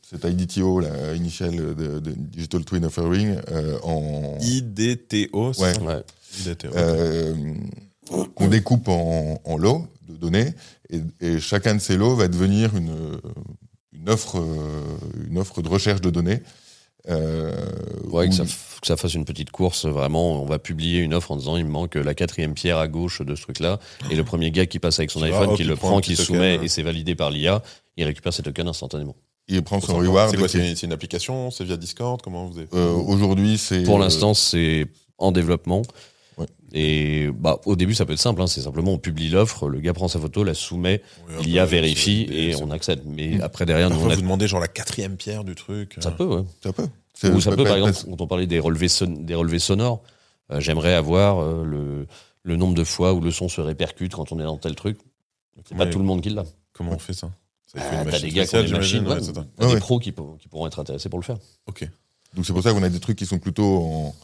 cet 0.10 0.24
IDTO, 0.24 0.80
la 0.80 1.14
Initial 1.16 1.56
de, 1.56 2.00
de 2.00 2.12
Digital 2.16 2.64
Twin 2.64 2.86
Offering, 2.86 3.36
euh, 3.52 3.78
en 3.84 4.38
IDTO. 4.42 5.54
c'est 5.54 5.80
Ouais. 5.82 6.02
IDTO. 6.46 6.70
euh, 6.76 7.34
qu'on 8.36 8.48
découpe 8.48 8.88
en, 8.88 9.42
en 9.44 9.58
lots 9.58 9.86
de 10.08 10.16
données 10.16 10.54
et, 10.90 11.02
et 11.20 11.40
chacun 11.40 11.76
de 11.76 11.82
ces 11.82 11.98
lots 11.98 12.16
va 12.16 12.28
devenir 12.30 12.76
une, 12.78 13.20
une 13.92 14.10
offre 14.10 14.42
une 15.30 15.38
offre 15.38 15.62
de 15.62 15.68
recherche 15.68 16.00
de 16.02 16.10
données. 16.10 16.40
Euh, 17.10 17.54
Ouais, 18.10 18.28
que 18.30 18.36
ça, 18.36 18.44
f- 18.44 18.80
que 18.82 18.88
ça 18.88 18.96
fasse 18.98 19.14
une 19.14 19.26
petite 19.26 19.52
course, 19.52 19.86
vraiment. 19.86 20.42
On 20.42 20.46
va 20.46 20.60
publier 20.60 21.00
une 21.00 21.14
offre 21.14 21.32
en 21.32 21.36
disant 21.38 21.58
il 21.58 21.66
me 21.66 21.70
manque 21.72 21.96
la 21.96 22.14
quatrième 22.14 22.54
pierre 22.54 22.78
à 22.78 22.88
gauche 22.88 23.22
de 23.22 23.36
ce 23.36 23.42
truc-là. 23.44 23.80
Et 24.10 24.16
le 24.16 24.24
premier 24.24 24.52
gars 24.52 24.66
qui 24.66 24.80
passe 24.80 25.00
avec 25.00 25.12
son 25.12 25.20
Qui 25.20 25.30
va, 25.30 25.36
iPhone, 25.38 25.50
hop, 25.52 25.58
qui 25.58 25.64
le 25.66 25.76
prend 25.76 26.00
qui 26.02 26.12
token, 26.16 26.26
soumet 26.26 26.58
ouais. 26.58 26.66
et 26.66 26.68
c'est 26.70 26.84
validé 26.84 27.16
par 27.16 27.30
l'IA, 27.30 27.62
il 27.98 28.06
récupère 28.06 28.34
ses 28.34 28.44
tokens 28.44 28.70
instantanément. 28.70 29.16
Il 29.48 29.62
prend 29.64 29.80
son 29.82 29.98
reward. 29.98 30.32
C'est 30.32 30.38
quoi 30.38 30.48
C'est 30.48 30.84
une 30.84 30.92
application 30.94 31.52
C'est 31.52 31.64
via 31.64 31.78
Discord? 31.78 32.22
Comment 32.22 32.46
vous 32.46 32.58
avez 32.60 32.68
euh, 32.74 32.92
Aujourd'hui, 32.94 33.58
c'est 33.58 33.84
Pour 33.84 33.98
euh, 33.98 34.00
l'instant, 34.04 34.34
c'est 34.34 34.88
en 35.18 35.32
développement. 35.32 35.82
Ouais. 36.38 36.46
Et 36.74 37.30
bah, 37.34 37.60
au 37.66 37.76
début, 37.76 37.96
ça 37.96 38.06
peut 38.06 38.14
être 38.14 38.20
simple. 38.20 38.42
Hein, 38.42 38.48
c'est 38.48 38.62
simplement 38.62 38.92
on 38.94 38.98
publie 39.00 39.30
l'offre, 39.30 39.70
le 39.70 39.80
gars 39.80 39.94
prend 39.94 40.08
sa 40.08 40.20
photo, 40.20 40.44
la 40.44 40.54
soumet, 40.54 41.02
Oui, 41.40 41.46
l'IA 41.46 41.64
après, 41.64 41.78
vérifie 41.82 42.28
et 42.32 42.56
on 42.62 42.70
accède. 42.72 43.02
Mais 43.06 43.38
Mm. 43.38 43.42
après 43.42 43.66
derrière, 43.66 43.90
nous, 43.90 43.96
on 44.00 44.10
a... 44.10 44.16
vous 44.16 44.22
demandez 44.22 44.48
genre 44.48 44.60
la 44.60 44.68
quatrième 44.68 45.16
pierre 45.18 45.44
du 45.44 45.56
truc. 45.56 45.96
ça 46.00 46.10
euh, 46.10 46.12
peut. 46.12 46.26
Ouais. 46.26 46.44
ça 46.64 46.74
peut. 46.74 46.88
C'est- 47.14 47.32
Ou 47.32 47.42
ça 47.42 47.56
peut, 47.56 47.64
par 47.64 47.78
exemple, 47.78 47.98
quand 48.10 48.22
on 48.22 48.28
parlait 48.28 48.46
des 48.46 48.60
relevés, 48.60 48.90
son- 48.90 49.08
des 49.08 49.34
relevés 49.34 49.58
sonores, 49.60 50.04
euh, 50.52 50.60
j'aimerais 50.60 50.94
avoir 50.94 51.40
euh, 51.40 51.64
le, 51.66 52.06
le 52.44 52.56
nombre 52.56 52.76
de 52.76 52.84
fois 52.84 53.14
où 53.14 53.22
le 53.22 53.32
son 53.32 53.50
se 53.50 53.60
répercute 53.62 54.14
quand 54.14 54.32
on 54.32 54.40
est 54.40 54.44
dans 54.44 54.58
tel 54.58 54.76
truc. 54.76 55.00
C'est 55.68 55.76
pas 55.76 55.88
tout 55.88 55.98
le 55.98 56.06
monde 56.06 56.22
qui 56.22 56.30
l'a. 56.30 56.44
Comment 56.74 56.92
on 56.92 57.00
fait 57.00 57.14
ça? 57.14 57.32
Ça, 57.68 57.80
une 57.80 57.84
Ah, 58.00 58.04
machine 58.06 58.22
des 58.30 58.32
gars 58.34 58.46
qui 58.46 58.56
ont 58.56 58.62
des 58.62 58.68
j'imagine, 58.68 59.08
ouais, 59.08 59.14
ouais, 59.16 59.20
c'est 59.20 59.36
ça. 59.36 59.46
t'as 59.58 59.64
Ouais, 59.64 59.68
des 59.70 59.74
ouais. 59.76 59.80
pros 59.80 60.00
qui, 60.00 60.12
pour- 60.12 60.38
qui 60.38 60.48
pourront 60.48 60.68
être 60.68 60.80
intéressés 60.80 61.10
pour 61.10 61.20
le 61.20 61.24
faire. 61.26 61.38
Ok. 61.68 61.88
Donc 62.34 62.46
c'est 62.46 62.54
pour 62.54 62.64
ça 62.64 62.72
qu'on 62.72 62.84
a 62.84 62.90
des 62.90 63.00
trucs 63.00 63.18
qui 63.18 63.26
sont 63.26 63.40
plutôt 63.40 63.78
en, 63.78 64.16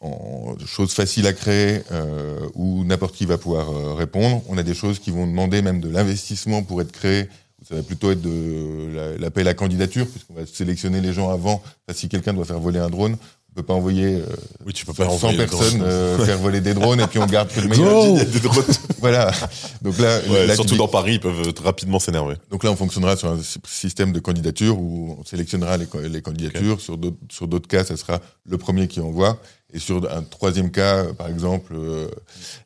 en 0.00 0.58
choses 0.66 0.92
faciles 0.92 1.26
à 1.26 1.32
créer 1.32 1.82
euh, 1.92 2.46
où 2.54 2.84
n'importe 2.84 3.14
qui 3.14 3.24
va 3.26 3.38
pouvoir 3.38 3.70
euh, 3.70 3.94
répondre. 3.94 4.42
On 4.48 4.58
a 4.58 4.62
des 4.62 4.74
choses 4.74 4.98
qui 4.98 5.10
vont 5.10 5.26
demander 5.26 5.62
même 5.62 5.80
de 5.80 5.88
l'investissement 5.88 6.62
pour 6.62 6.80
être 6.82 6.92
créées. 6.92 7.28
Ça 7.66 7.74
va 7.74 7.82
plutôt 7.82 8.10
être 8.10 8.20
de 8.20 8.90
la- 8.94 9.16
l'appel 9.16 9.48
à 9.48 9.54
candidature 9.54 10.06
puisqu'on 10.06 10.34
va 10.34 10.44
sélectionner 10.46 11.00
les 11.00 11.12
gens 11.12 11.30
avant. 11.30 11.62
Enfin, 11.88 11.96
si 11.98 12.08
quelqu'un 12.08 12.34
doit 12.34 12.44
faire 12.44 12.60
voler 12.60 12.78
un 12.78 12.90
drone, 12.90 13.16
on 13.56 13.60
peut 13.62 13.66
pas 13.66 13.72
envoyer 13.74 14.16
euh, 14.16 14.26
Oui, 14.66 14.74
tu 14.74 14.84
peux 14.84 14.92
pas 14.92 15.06
100 15.06 15.12
envoyer 15.12 15.38
le 15.38 15.46
personnes 15.46 15.80
euh, 15.82 16.18
faire 16.26 16.36
voler 16.36 16.60
des 16.60 16.74
drones 16.74 17.00
et 17.00 17.06
puis 17.06 17.18
on 17.18 17.24
garde 17.26 17.48
que 17.48 17.60
le 17.60 17.68
meilleur. 17.68 18.12
des 18.26 18.40
drones. 18.40 18.64
voilà. 18.98 19.32
Donc 19.80 19.98
là, 19.98 20.20
Ouais, 20.28 20.46
là, 20.46 20.54
surtout 20.54 20.76
dans 20.76 20.88
Paris, 20.88 21.14
ils 21.14 21.20
peuvent 21.20 21.54
rapidement 21.64 21.98
s'énerver. 21.98 22.34
donc 22.50 22.64
là, 22.64 22.70
on 22.70 22.76
fonctionnera 22.76 23.16
sur 23.16 23.30
un 23.30 23.42
sy- 23.42 23.58
système 23.66 24.12
de 24.12 24.20
candidature 24.20 24.78
où 24.78 25.16
on 25.18 25.24
sélectionnera 25.24 25.78
les, 25.78 26.20
candidatures. 26.20 26.80
Sur 26.82 26.98
d'autres 26.98 27.16
sur 27.30 27.48
d'autres 27.48 27.68
cas, 27.68 27.82
ça 27.84 27.96
sera 27.96 28.20
le 28.44 28.58
premier 28.58 28.88
qui 28.88 29.00
envoie. 29.00 29.38
Et 29.72 29.78
sur 29.78 29.96
un 30.14 30.22
troisième 30.22 30.70
cas, 30.70 30.96
euh, 31.04 31.12
par 31.14 31.28
exemple, 31.28 31.72
euh, 31.74 32.08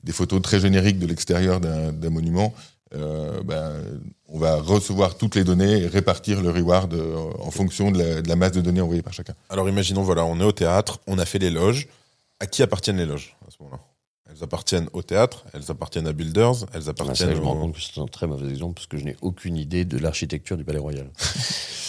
des 0.02 0.12
photos 0.12 0.42
très 0.42 0.58
génériques 0.58 0.98
de 0.98 1.06
l'extérieur 1.06 1.60
d'un 1.60 2.10
monument, 2.10 2.52
euh, 2.94 3.42
ben, 3.44 3.82
on 4.28 4.38
va 4.38 4.56
recevoir 4.60 5.16
toutes 5.16 5.34
les 5.36 5.44
données 5.44 5.82
et 5.82 5.86
répartir 5.86 6.42
le 6.42 6.50
reward 6.50 6.92
euh, 6.94 7.16
en 7.40 7.50
fonction 7.50 7.90
de 7.90 7.98
la, 7.98 8.22
de 8.22 8.28
la 8.28 8.36
masse 8.36 8.52
de 8.52 8.60
données 8.60 8.80
envoyées 8.80 9.02
par 9.02 9.12
chacun. 9.12 9.34
Alors 9.48 9.68
imaginons, 9.68 10.02
voilà, 10.02 10.24
on 10.24 10.38
est 10.40 10.44
au 10.44 10.52
théâtre, 10.52 10.98
on 11.06 11.18
a 11.18 11.24
fait 11.24 11.38
les 11.38 11.50
loges. 11.50 11.88
À 12.40 12.46
qui 12.46 12.62
appartiennent 12.62 12.96
les 12.96 13.04
loges 13.06 13.36
à 13.46 13.50
ce 13.50 13.62
moment-là? 13.62 13.80
Elles 14.32 14.42
appartiennent 14.44 14.88
au 14.92 15.02
théâtre, 15.02 15.44
elles 15.52 15.70
appartiennent 15.70 16.06
à 16.06 16.12
Builders, 16.12 16.54
elles 16.72 16.80
Ah, 16.80 16.80
ça, 16.84 16.90
appartiennent. 16.90 17.34
je 17.34 17.40
me 17.40 17.44
rends 17.46 17.56
compte 17.60 17.74
que 17.74 17.80
c'est 17.82 18.00
un 18.00 18.06
très 18.06 18.26
mauvais 18.28 18.48
exemple 18.48 18.74
parce 18.74 18.86
que 18.86 18.96
je 18.96 19.04
n'ai 19.04 19.16
aucune 19.22 19.56
idée 19.56 19.84
de 19.84 19.98
l'architecture 19.98 20.56
du 20.56 20.64
Palais 20.64 20.78
Royal. 20.78 21.10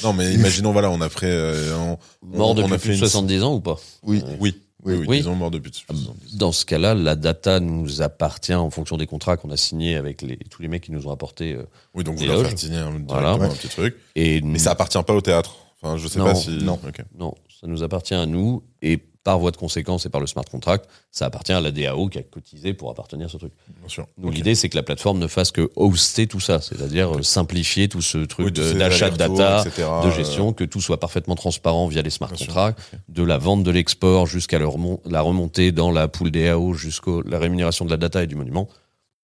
Non, 0.04 0.12
mais 0.14 0.34
imaginons, 0.34 0.72
voilà, 0.74 0.90
on 0.90 1.00
a 1.02 1.08
fait. 1.10 1.28
euh, 1.28 1.76
on- 1.78 1.98
Mort 2.26 2.50
on 2.52 2.54
depuis 2.56 2.74
a 2.74 2.78
plus 2.78 2.80
fait 2.80 2.88
de 2.90 2.94
une- 2.94 3.00
70 3.00 3.44
ans 3.44 3.54
ou 3.54 3.62
pas? 3.62 3.78
Oui, 4.04 4.24
Oui, 4.40 4.60
oui, 4.84 4.96
oui, 4.96 5.06
Oui. 5.08 5.18
ils 5.20 5.30
ont 5.30 5.36
mort 5.36 5.52
depuis. 5.52 5.72
70. 5.88 6.38
Dans 6.38 6.52
ce 6.52 6.66
cas-là, 6.66 6.94
la 6.96 7.16
data 7.16 7.60
nous 7.60 8.02
appartient 8.02 8.54
en 8.54 8.70
fonction 8.70 8.98
des 8.98 9.08
contrats 9.08 9.38
qu'on 9.38 9.50
a 9.52 9.58
signés 9.58 9.96
avec 9.96 10.22
les, 10.22 10.38
tous 10.38 10.62
les 10.62 10.68
mecs 10.68 10.84
qui 10.84 10.92
nous 10.92 11.08
ont 11.08 11.12
apporté. 11.12 11.54
euh, 11.54 11.64
Oui, 11.94 12.04
donc 12.04 12.18
vous 12.18 12.26
leur 12.26 12.46
faites 12.46 12.58
signer 12.60 12.78
un, 12.78 12.92
Voilà. 13.08 13.32
un 13.34 13.50
petit 13.50 13.68
truc. 13.68 13.96
et 14.16 14.42
Mais 14.42 14.60
ça 14.60 14.72
appartient 14.72 15.02
pas 15.04 15.14
au 15.14 15.22
théâtre. 15.22 15.56
Enfin, 15.82 15.98
je 15.98 16.08
sais 16.08 16.20
Non, 16.20 16.26
pas 16.26 16.36
si. 16.36 16.50
non. 16.64 16.80
Ok. 16.88 17.04
Non, 17.18 17.34
ça 17.60 17.68
nous 17.68 17.82
appartient 17.84 18.14
à 18.14 18.26
nous 18.26 18.64
et 18.82 19.00
par 19.24 19.38
voie 19.40 19.52
de 19.52 19.58
conséquence 19.58 20.06
et 20.06 20.10
par 20.10 20.20
le 20.20 20.28
smart 20.28 20.46
contract, 20.46 20.90
ça 21.12 21.26
appartient 21.26 21.52
à 21.52 21.62
la 21.62 21.72
DAO 21.72 22.10
qui 22.10 22.18
a 22.18 22.24
cotisé 22.24 22.74
pour 22.74 22.90
appartenir 22.90 23.28
à 23.28 23.30
ce 23.30 23.38
truc. 23.38 23.54
Bien 23.68 23.90
sûr. 23.90 24.08
Ok. 24.24 24.34
l'idée, 24.34 24.56
c'est 24.56 24.70
que 24.70 24.76
la 24.76 24.84
plateforme 24.84 25.20
ne 25.20 25.28
fasse 25.28 25.52
que 25.52 25.70
hoster 25.76 26.28
tout 26.28 26.40
ça, 26.40 26.60
c'est-à-dire 26.60 27.18
euh, 27.18 27.22
simplifier 27.22 27.88
tout 27.88 28.02
ce 28.02 28.18
truc 28.20 28.48
Oui, 28.48 28.52
d'achat 28.52 29.10
de 29.10 29.18
data, 29.18 29.64
etc., 29.66 29.88
de 30.04 30.08
euh, 30.08 30.12
gestion, 30.12 30.54
que 30.54 30.64
tout 30.64 30.82
soit 30.82 31.00
parfaitement 31.00 31.36
transparent 31.36 31.88
via 31.88 32.02
les 32.02 32.10
smart 32.10 32.32
Bien 32.32 32.46
contracts, 32.46 32.80
de 33.10 33.24
la 33.24 33.38
vente 33.38 33.64
de 33.64 33.72
l'export 33.72 34.26
jusqu'à 34.26 34.58
le 34.58 34.68
la 35.06 35.22
remontée 35.22 35.72
dans 35.72 35.92
la 35.92 36.08
pool 36.08 36.32
DAO 36.32 36.74
jusqu'à 36.74 37.12
la 37.26 37.38
rémunération 37.38 37.86
de 37.86 37.92
la 37.92 37.98
data 37.98 38.24
et 38.24 38.28
du 38.28 38.36
monument. 38.36 38.68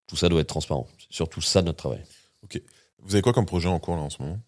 Tout 0.08 0.16
ça 0.16 0.30
doit 0.30 0.42
être 0.42 0.48
transparent. 0.48 0.88
C'est 1.00 1.16
surtout 1.16 1.42
ça 1.42 1.62
notre 1.62 1.78
travail. 1.78 2.04
Vous 3.04 3.16
avez 3.16 3.22
quoi 3.22 3.34
comme 3.34 3.46
projet 3.46 3.68
en 3.70 3.80
cours 3.80 3.96
là 3.96 4.02
en 4.02 4.10
ce 4.10 4.22
moment? 4.22 4.40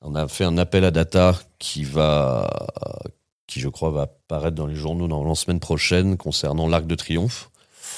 On 0.00 0.14
a 0.14 0.28
fait 0.28 0.44
un 0.44 0.58
appel 0.58 0.84
à 0.84 0.90
data 0.90 1.34
qui 1.58 1.84
va, 1.84 2.48
qui 3.48 3.58
je 3.60 3.68
crois 3.68 3.90
va 3.90 4.02
apparaître 4.02 4.54
dans 4.54 4.66
les 4.68 4.76
journaux 4.76 5.08
dans 5.08 5.24
la 5.24 5.34
semaine 5.34 5.58
prochaine 5.58 6.16
concernant 6.16 6.68
l'Arc 6.68 6.86
de 6.86 6.94
Triomphe. 6.94 7.50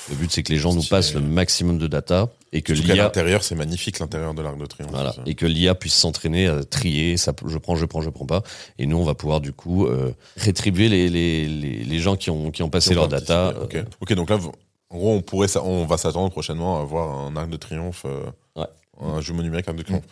Le 0.09 0.15
but 0.17 0.31
c'est 0.33 0.43
que 0.43 0.53
les 0.53 0.59
gens 0.59 0.73
nous 0.73 0.83
passent 0.85 1.13
le 1.15 1.21
maximum 1.21 1.77
de 1.79 1.87
data 1.87 2.29
et 2.53 2.63
que 2.63 2.73
l'IA, 2.73 2.95
l'intérieur, 2.95 3.43
c'est 3.45 3.55
magnifique 3.55 3.99
l'intérieur 3.99 4.33
de 4.35 4.41
l'Arc 4.43 4.57
de 4.57 4.65
Triomphe. 4.67 4.91
voilà, 4.93 5.15
et 5.27 5.35
que 5.35 5.45
l'IA 5.47 5.75
puisse 5.75 5.95
s'entraîner 5.95 6.47
à 6.47 6.65
trier, 6.65 7.17
ça, 7.17 7.33
je 7.47 7.59
prends, 7.59 7.77
je 7.77 7.85
prends, 7.85 8.01
je 8.01 8.09
prends 8.11 8.25
pas. 8.27 8.43
Et 8.79 8.87
nous 8.87 8.97
on 8.97 9.05
va 9.05 9.15
pouvoir 9.15 9.41
du 9.41 9.53
coup 9.53 9.87
euh, 9.87 10.13
rétribuer 10.37 10.89
les, 10.89 11.09
les, 11.11 11.47
les, 11.47 11.85
les 11.85 11.99
gens 11.99 12.17
qui 12.17 12.31
ont, 12.31 12.51
qui 12.51 12.63
ont 12.63 12.71
passé 12.71 12.95
leur 12.95 13.09
data. 13.09 13.49
euh, 13.75 13.83
Ok. 14.01 14.15
Donc 14.15 14.31
là, 14.31 14.37
vous- 14.37 14.53
en 14.93 14.97
gros, 14.97 15.13
on 15.15 15.21
pourrait, 15.23 15.49
on 15.63 15.85
va 15.85 15.99
s'attendre 15.99 16.31
prochainement 16.31 16.79
à 16.79 16.83
avoir 16.83 17.11
un 17.27 17.37
arc 17.37 17.49
de 17.51 17.57
triomphe, 17.57 18.03
euh, 18.07 18.23
Ouais. 18.57 18.67
un 19.01 19.21
jumeau 19.21 19.43
numérique 19.43 19.69
arc 19.69 19.77
de 19.77 19.83
triomphe. 19.83 20.05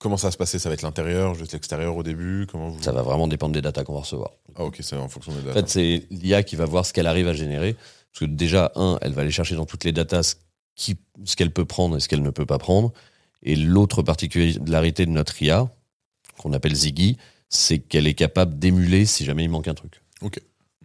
Comment 0.00 0.16
ça 0.16 0.28
va 0.28 0.30
se 0.32 0.36
passer? 0.38 0.58
Ça 0.58 0.68
va 0.70 0.74
être 0.74 0.82
l'intérieur, 0.82 1.34
juste 1.34 1.52
l'extérieur 1.52 1.94
au 1.94 2.02
début? 2.02 2.46
Comment 2.50 2.70
vous... 2.70 2.82
Ça 2.82 2.90
va 2.90 3.02
vraiment 3.02 3.28
dépendre 3.28 3.52
des 3.52 3.60
datas 3.60 3.84
qu'on 3.84 3.92
va 3.92 4.00
recevoir. 4.00 4.30
Ah 4.56 4.64
ok, 4.64 4.78
c'est 4.80 4.96
en 4.96 5.08
fonction 5.08 5.30
des 5.32 5.40
En 5.42 5.52
dates. 5.52 5.54
fait, 5.54 5.68
c'est 5.68 6.06
l'IA 6.10 6.42
qui 6.42 6.56
va 6.56 6.64
voir 6.64 6.86
ce 6.86 6.92
qu'elle 6.94 7.06
arrive 7.06 7.28
à 7.28 7.34
générer. 7.34 7.74
Parce 7.74 8.20
que 8.20 8.24
déjà, 8.24 8.72
un, 8.76 8.98
elle 9.02 9.12
va 9.12 9.22
aller 9.22 9.30
chercher 9.30 9.54
dans 9.56 9.66
toutes 9.66 9.84
les 9.84 9.92
datas 9.92 10.22
ce 10.22 10.34
qui- 10.74 10.96
ce 11.24 11.36
qu'elle 11.36 11.52
peut 11.52 11.66
prendre 11.66 11.96
et 11.96 12.00
ce 12.00 12.08
qu'elle 12.08 12.22
ne 12.22 12.30
peut 12.30 12.46
pas 12.46 12.58
prendre. 12.58 12.92
Et 13.42 13.56
l'autre 13.56 14.02
particularité 14.02 15.04
de 15.04 15.10
notre 15.10 15.40
IA, 15.42 15.68
qu'on 16.38 16.52
appelle 16.54 16.74
Ziggy, 16.74 17.18
c'est 17.50 17.78
qu'elle 17.78 18.06
est 18.06 18.14
capable 18.14 18.58
d'émuler 18.58 19.04
si 19.04 19.24
jamais 19.26 19.44
il 19.44 19.50
manque 19.50 19.68
un 19.68 19.74
truc. 19.74 20.00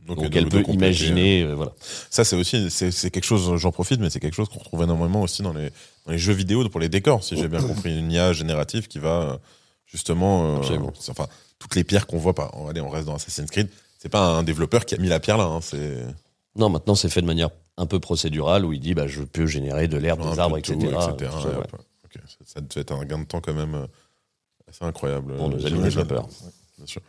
Donc, 0.06 0.20
de- 0.20 0.38
elle 0.38 0.48
peut 0.50 0.64
imaginer, 0.68 1.44
euh, 1.44 1.56
voilà. 1.56 1.74
Ça, 2.10 2.24
c'est 2.24 2.36
aussi, 2.36 2.70
c'est 2.70 3.10
quelque 3.12 3.24
chose, 3.24 3.58
j'en 3.58 3.72
profite, 3.72 4.00
mais 4.00 4.10
c'est 4.10 4.20
quelque 4.20 4.36
chose 4.36 4.50
qu'on 4.50 4.60
retrouve 4.60 4.84
énormément 4.84 5.22
aussi 5.22 5.42
dans 5.42 5.54
les, 5.54 5.72
dans 6.06 6.12
les 6.12 6.18
jeux 6.20 6.34
vidéo 6.34 6.68
pour 6.70 6.80
les 6.80 6.90
décors, 6.90 7.24
si 7.24 7.36
j'ai 7.36 7.48
bien 7.48 7.62
compris. 7.68 7.98
Une 7.98 8.12
IA 8.12 8.34
générative 8.34 8.88
qui 8.88 9.00
va, 9.00 9.22
euh, 9.22 9.38
justement, 9.88 10.58
euh, 10.62 10.80
enfin, 11.10 11.28
toutes 11.58 11.76
les 11.76 11.84
pierres 11.84 12.06
qu'on 12.06 12.18
voit, 12.20 12.36
par, 12.36 12.54
allez, 12.70 12.82
on 12.82 12.90
reste 12.90 13.08
dans 13.08 13.16
Assassin's 13.16 13.50
Creed, 13.50 13.70
c'est 13.98 14.10
pas 14.10 14.28
un 14.28 14.44
développeur 14.44 14.86
qui 14.86 14.94
a 14.94 14.98
mis 15.00 15.08
la 15.08 15.20
pierre 15.20 15.38
là, 15.38 15.46
hein, 15.46 15.60
c'est 15.62 15.98
Non, 16.56 16.70
maintenant, 16.70 16.94
c'est 16.94 17.10
fait 17.10 17.22
de 17.22 17.26
manière 17.26 17.50
un 17.78 17.86
peu 17.88 18.00
procédurale 18.00 18.64
où 18.66 18.74
il 18.74 18.80
dit, 18.80 18.94
bah, 18.94 19.08
je 19.08 19.22
peux 19.24 19.48
générer 19.48 19.88
de 19.88 19.98
l'herbe, 19.98 20.22
des 20.32 20.40
arbres, 20.40 20.56
de 20.56 20.60
etc. 20.60 20.78
tout, 20.78 20.86
etc. 20.86 21.32
Tout 21.34 21.42
ça, 21.42 21.60
ouais. 21.60 21.66
ça, 22.46 22.62
devait 22.62 22.82
être 22.82 22.92
un 22.92 23.04
gain 23.06 23.20
de 23.20 23.26
temps 23.26 23.42
quand 23.42 23.54
même 23.54 23.76
euh, 23.76 23.88
assez 24.70 24.86
incroyable. 24.86 25.36
Pour 25.36 25.50
nos 25.50 25.58
euh, 25.64 25.68
amis 25.68 25.82
développeurs. 25.82 26.28
Bien 26.78 26.86
sûr. 26.86 27.02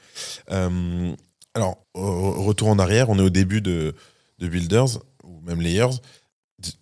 Euh, 0.51 1.13
alors, 1.57 1.79
retour 1.95 2.69
en 2.69 2.79
arrière, 2.79 3.09
on 3.09 3.19
est 3.19 3.23
au 3.23 3.31
début 3.31 3.63
de, 3.63 3.95
de 4.39 4.49
Builders, 4.49 4.99
ou 5.25 5.41
même 5.41 5.61
Layers. 5.63 5.97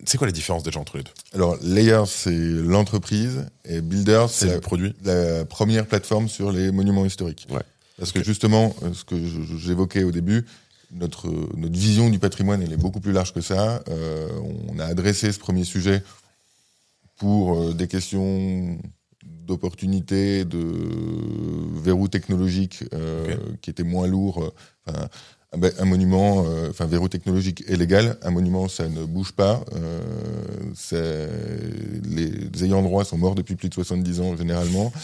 C'est 0.05 0.17
quoi 0.17 0.27
la 0.27 0.33
différence 0.33 0.63
déjà 0.63 0.79
entre 0.79 0.97
les 0.97 1.03
deux? 1.03 1.11
Alors, 1.33 1.57
Layers, 1.61 2.07
c'est 2.07 2.37
l'entreprise 2.37 3.45
et 3.63 3.81
Builder, 3.81 4.25
C'est 4.29 4.59
produit 4.59 4.93
la, 5.03 5.39
la 5.39 5.45
première 5.45 5.85
plateforme 5.85 6.27
sur 6.27 6.51
les 6.51 6.71
monuments 6.71 7.05
historiques. 7.05 7.47
Ouais. 7.49 7.61
Parce 7.97 8.11
que 8.11 8.23
justement, 8.23 8.75
euh, 8.83 8.93
ce 8.93 9.05
que 9.05 9.15
j'évoquais 9.57 10.03
au 10.03 10.11
début, 10.11 10.45
notre, 10.91 11.29
notre 11.55 11.77
vision 11.77 12.09
du 12.09 12.19
patrimoine, 12.19 12.61
elle 12.61 12.73
est 12.73 12.77
beaucoup 12.77 12.99
plus 12.99 13.13
large 13.13 13.33
que 13.33 13.41
ça. 13.41 13.81
Euh, 13.89 14.29
on 14.67 14.79
a 14.79 14.85
adressé 14.85 15.31
ce 15.31 15.39
premier 15.39 15.63
sujet 15.63 16.03
pour 17.17 17.55
euh, 17.55 17.73
des 17.73 17.87
questions 17.87 18.77
d'opportunité, 19.45 20.45
de 20.45 20.63
verrou 21.83 22.07
technologique 22.07 22.83
euh, 22.93 23.35
qui 23.61 23.69
étaient 23.69 23.83
moins 23.83 24.07
lourds. 24.07 24.43
euh, 24.43 24.49
Enfin, 24.87 25.07
un, 25.53 25.57
ba- 25.57 25.71
un 25.79 25.85
monument, 25.85 26.43
euh, 26.45 26.69
enfin 26.69 26.85
verrou 26.85 27.07
technologique 27.09 27.63
est 27.67 27.75
légal. 27.75 28.17
Un 28.21 28.29
monument, 28.31 28.67
ça 28.67 28.87
ne 28.87 29.03
bouge 29.05 29.31
pas. 29.31 29.63
Euh, 29.73 30.01
les 32.03 32.63
ayants 32.63 32.81
droit 32.81 33.03
sont 33.05 33.17
morts 33.17 33.35
depuis 33.35 33.55
plus 33.55 33.69
de 33.69 33.73
70 33.73 34.21
ans 34.21 34.37
généralement. 34.37 34.91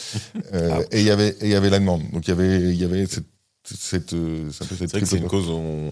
Euh, 0.53 0.83
et 0.91 0.99
il 0.99 1.05
y 1.05 1.09
avait 1.11 1.35
il 1.41 1.47
y 1.47 1.55
avait 1.55 1.69
la 1.69 1.79
demande. 1.79 2.01
Donc 2.11 2.27
il 2.27 2.29
y 2.29 2.33
avait 2.33 2.59
il 2.61 2.75
y 2.75 2.83
avait 2.83 3.05
cette 3.05 3.25
cette 3.63 4.09
c'est 4.51 4.87
cette 4.89 5.11
une 5.13 5.27
cause, 5.27 5.49
on, 5.49 5.91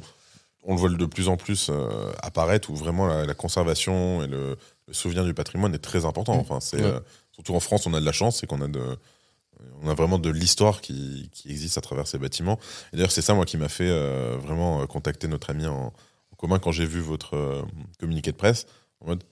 on 0.63 0.73
le 0.73 0.79
voit 0.79 0.89
de 0.89 1.05
plus 1.05 1.29
en 1.29 1.37
plus 1.37 1.71
apparaître, 2.21 2.69
où 2.69 2.75
vraiment 2.75 3.07
la, 3.07 3.25
la 3.25 3.33
conservation 3.33 4.21
et 4.23 4.27
le, 4.27 4.57
le 4.87 4.93
souvenir 4.93 5.23
du 5.23 5.33
patrimoine 5.33 5.73
est 5.73 5.77
très 5.79 6.03
important. 6.05 6.33
Enfin, 6.33 6.59
c'est 6.59 6.81
Ouais. 6.81 6.99
Surtout 7.39 7.55
en 7.55 7.61
France, 7.61 7.87
on 7.87 7.93
a 7.93 8.01
de 8.01 8.05
la 8.05 8.11
chance, 8.11 8.39
c'est 8.39 8.47
qu'on 8.47 8.59
a 8.59 8.67
de, 8.67 8.97
on 9.81 9.87
a 9.87 9.93
vraiment 9.93 10.19
de 10.19 10.29
l'histoire 10.29 10.81
qui, 10.81 11.29
qui 11.31 11.49
existe 11.49 11.77
à 11.77 11.81
travers 11.81 12.05
ces 12.05 12.17
bâtiments. 12.17 12.59
Et 12.91 12.97
d'ailleurs, 12.97 13.11
c'est 13.11 13.21
ça 13.21 13.33
moi 13.33 13.45
qui 13.45 13.55
m'a 13.55 13.69
fait 13.69 13.87
euh, 13.89 14.35
vraiment 14.37 14.81
euh, 14.81 14.85
contacter 14.87 15.29
notre 15.29 15.49
ami 15.49 15.65
en, 15.65 15.93
commun 16.37 16.59
quand 16.59 16.71
j'ai 16.73 16.85
vu 16.85 16.99
votre 16.99 17.35
euh, 17.35 17.61
communiqué 17.97 18.31
de 18.31 18.37
presse. 18.37 18.65
En 18.99 19.07
mode, 19.07 19.23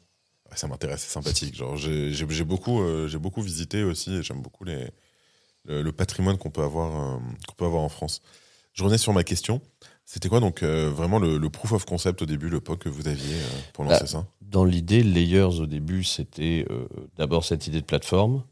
ah, 0.49 0.55
ça 0.55 0.67
m'intéresse, 0.67 1.01
c'est 1.01 1.11
sympathique. 1.11 1.55
Genre, 1.55 1.75
j'ai 1.75 2.43
beaucoup, 2.45 2.81
j'ai 3.07 3.17
beaucoup 3.17 3.41
visité 3.41 3.83
aussi, 3.83 4.15
et 4.15 4.23
j'aime 4.23 4.41
beaucoup 4.41 4.63
les, 4.63 4.89
le, 5.65 5.81
le 5.81 5.91
patrimoine 5.91 6.37
qu'on 6.37 6.49
peut 6.49 6.63
avoir, 6.63 7.19
qu'on 7.47 7.55
peut 7.57 7.65
avoir 7.65 7.83
en 7.83 7.89
France. 7.89 8.21
Je 8.71 8.83
revenais 8.83 8.97
sur 8.97 9.11
ma 9.11 9.25
question. 9.25 9.61
C'était 10.09 10.29
quoi 10.29 10.39
donc 10.39 10.63
euh, 10.63 10.89
vraiment 10.89 11.19
le, 11.19 11.37
le 11.37 11.49
proof 11.49 11.73
of 11.73 11.83
concept 11.83 12.21
au 12.21 12.25
début, 12.25 12.47
le 12.47 12.61
POC 12.61 12.79
que 12.79 12.89
vous 12.89 13.09
aviez 13.09 13.35
euh, 13.35 13.59
pour 13.73 13.83
lancer 13.83 14.03
Bah, 14.03 14.07
ça? 14.07 14.25
Dans 14.39 14.63
l'idée, 14.63 15.03
Layers 15.03 15.59
au 15.59 15.65
début, 15.65 16.05
c'était 16.05 16.65
euh, 16.71 16.87
d'abord 17.17 17.43
cette 17.43 17.67
idée 17.67 17.81
de 17.81 17.85
plateforme. 17.85 18.43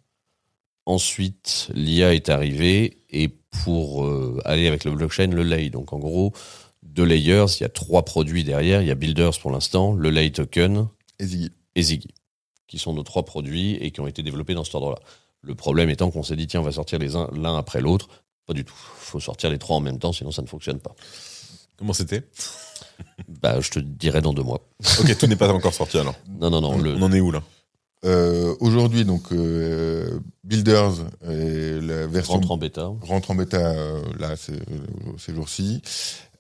Ensuite, 0.85 1.69
l'IA 1.73 2.13
est 2.13 2.27
arrivée 2.27 2.97
et 3.09 3.29
pour 3.63 4.05
aller 4.43 4.67
avec 4.67 4.83
le 4.83 4.91
blockchain, 4.91 5.27
le 5.27 5.41
lay. 5.43 5.69
Donc 5.69 5.93
en 5.93 5.97
gros, 5.97 6.33
de 6.83 7.01
Layers, 7.03 7.45
il 7.57 7.61
y 7.61 7.65
a 7.65 7.69
trois 7.69 8.03
produits 8.03 8.43
derrière. 8.43 8.81
Il 8.81 8.87
y 8.87 8.91
a 8.91 8.95
Builders 8.95 9.39
pour 9.39 9.49
l'instant, 9.49 9.93
le 9.95 10.09
lay 10.09 10.29
token 10.31 10.87
et 11.19 11.25
Ziggy. 11.25 11.51
et 11.75 11.81
Ziggy, 11.81 12.13
qui 12.67 12.77
sont 12.77 12.93
nos 12.93 13.01
trois 13.03 13.23
produits 13.23 13.75
et 13.77 13.89
qui 13.91 14.01
ont 14.01 14.07
été 14.07 14.21
développés 14.21 14.53
dans 14.53 14.65
cet 14.65 14.75
ordre-là. 14.75 14.99
Le 15.41 15.55
problème 15.55 15.89
étant 15.89 16.11
qu'on 16.11 16.21
s'est 16.21 16.35
dit, 16.35 16.45
tiens, 16.47 16.59
on 16.59 16.63
va 16.63 16.73
sortir 16.73 16.99
les 16.99 17.15
uns 17.15 17.29
l'un 17.33 17.57
après 17.57 17.79
l'autre. 17.81 18.09
Pas 18.45 18.53
du 18.53 18.63
tout. 18.65 18.75
faut 18.75 19.19
sortir 19.21 19.49
les 19.49 19.57
trois 19.57 19.77
en 19.77 19.81
même 19.81 19.97
temps, 19.97 20.11
sinon 20.13 20.31
ça 20.31 20.41
ne 20.43 20.47
fonctionne 20.47 20.79
pas. 20.79 20.93
Comment 21.77 21.93
c'était 21.93 22.23
Bah, 23.41 23.59
je 23.61 23.69
te 23.69 23.79
dirai 23.79 24.21
dans 24.21 24.33
deux 24.33 24.43
mois. 24.43 24.61
Ok, 24.99 25.17
tout 25.17 25.27
n'est 25.27 25.35
pas 25.35 25.51
encore 25.53 25.73
sorti 25.73 25.97
alors. 25.97 26.15
Non, 26.39 26.49
non, 26.49 26.61
non. 26.61 26.77
Le... 26.77 26.95
On 26.95 27.01
en 27.03 27.11
est 27.11 27.19
où 27.21 27.31
là 27.31 27.41
Euh, 28.05 28.55
Aujourd'hui, 28.59 29.03
donc 29.05 29.31
euh, 29.31 30.19
Builders 30.43 30.93
et 31.29 31.79
la 31.81 32.07
version 32.07 32.33
rentre 32.35 32.51
en 32.51 32.57
bêta. 32.57 32.89
rentre 33.01 33.31
en 33.31 33.35
bêta 33.35 33.57
euh, 33.57 34.01
là 34.19 34.35
ces, 34.35 34.53
ces 35.17 35.33
jours-ci. 35.33 35.81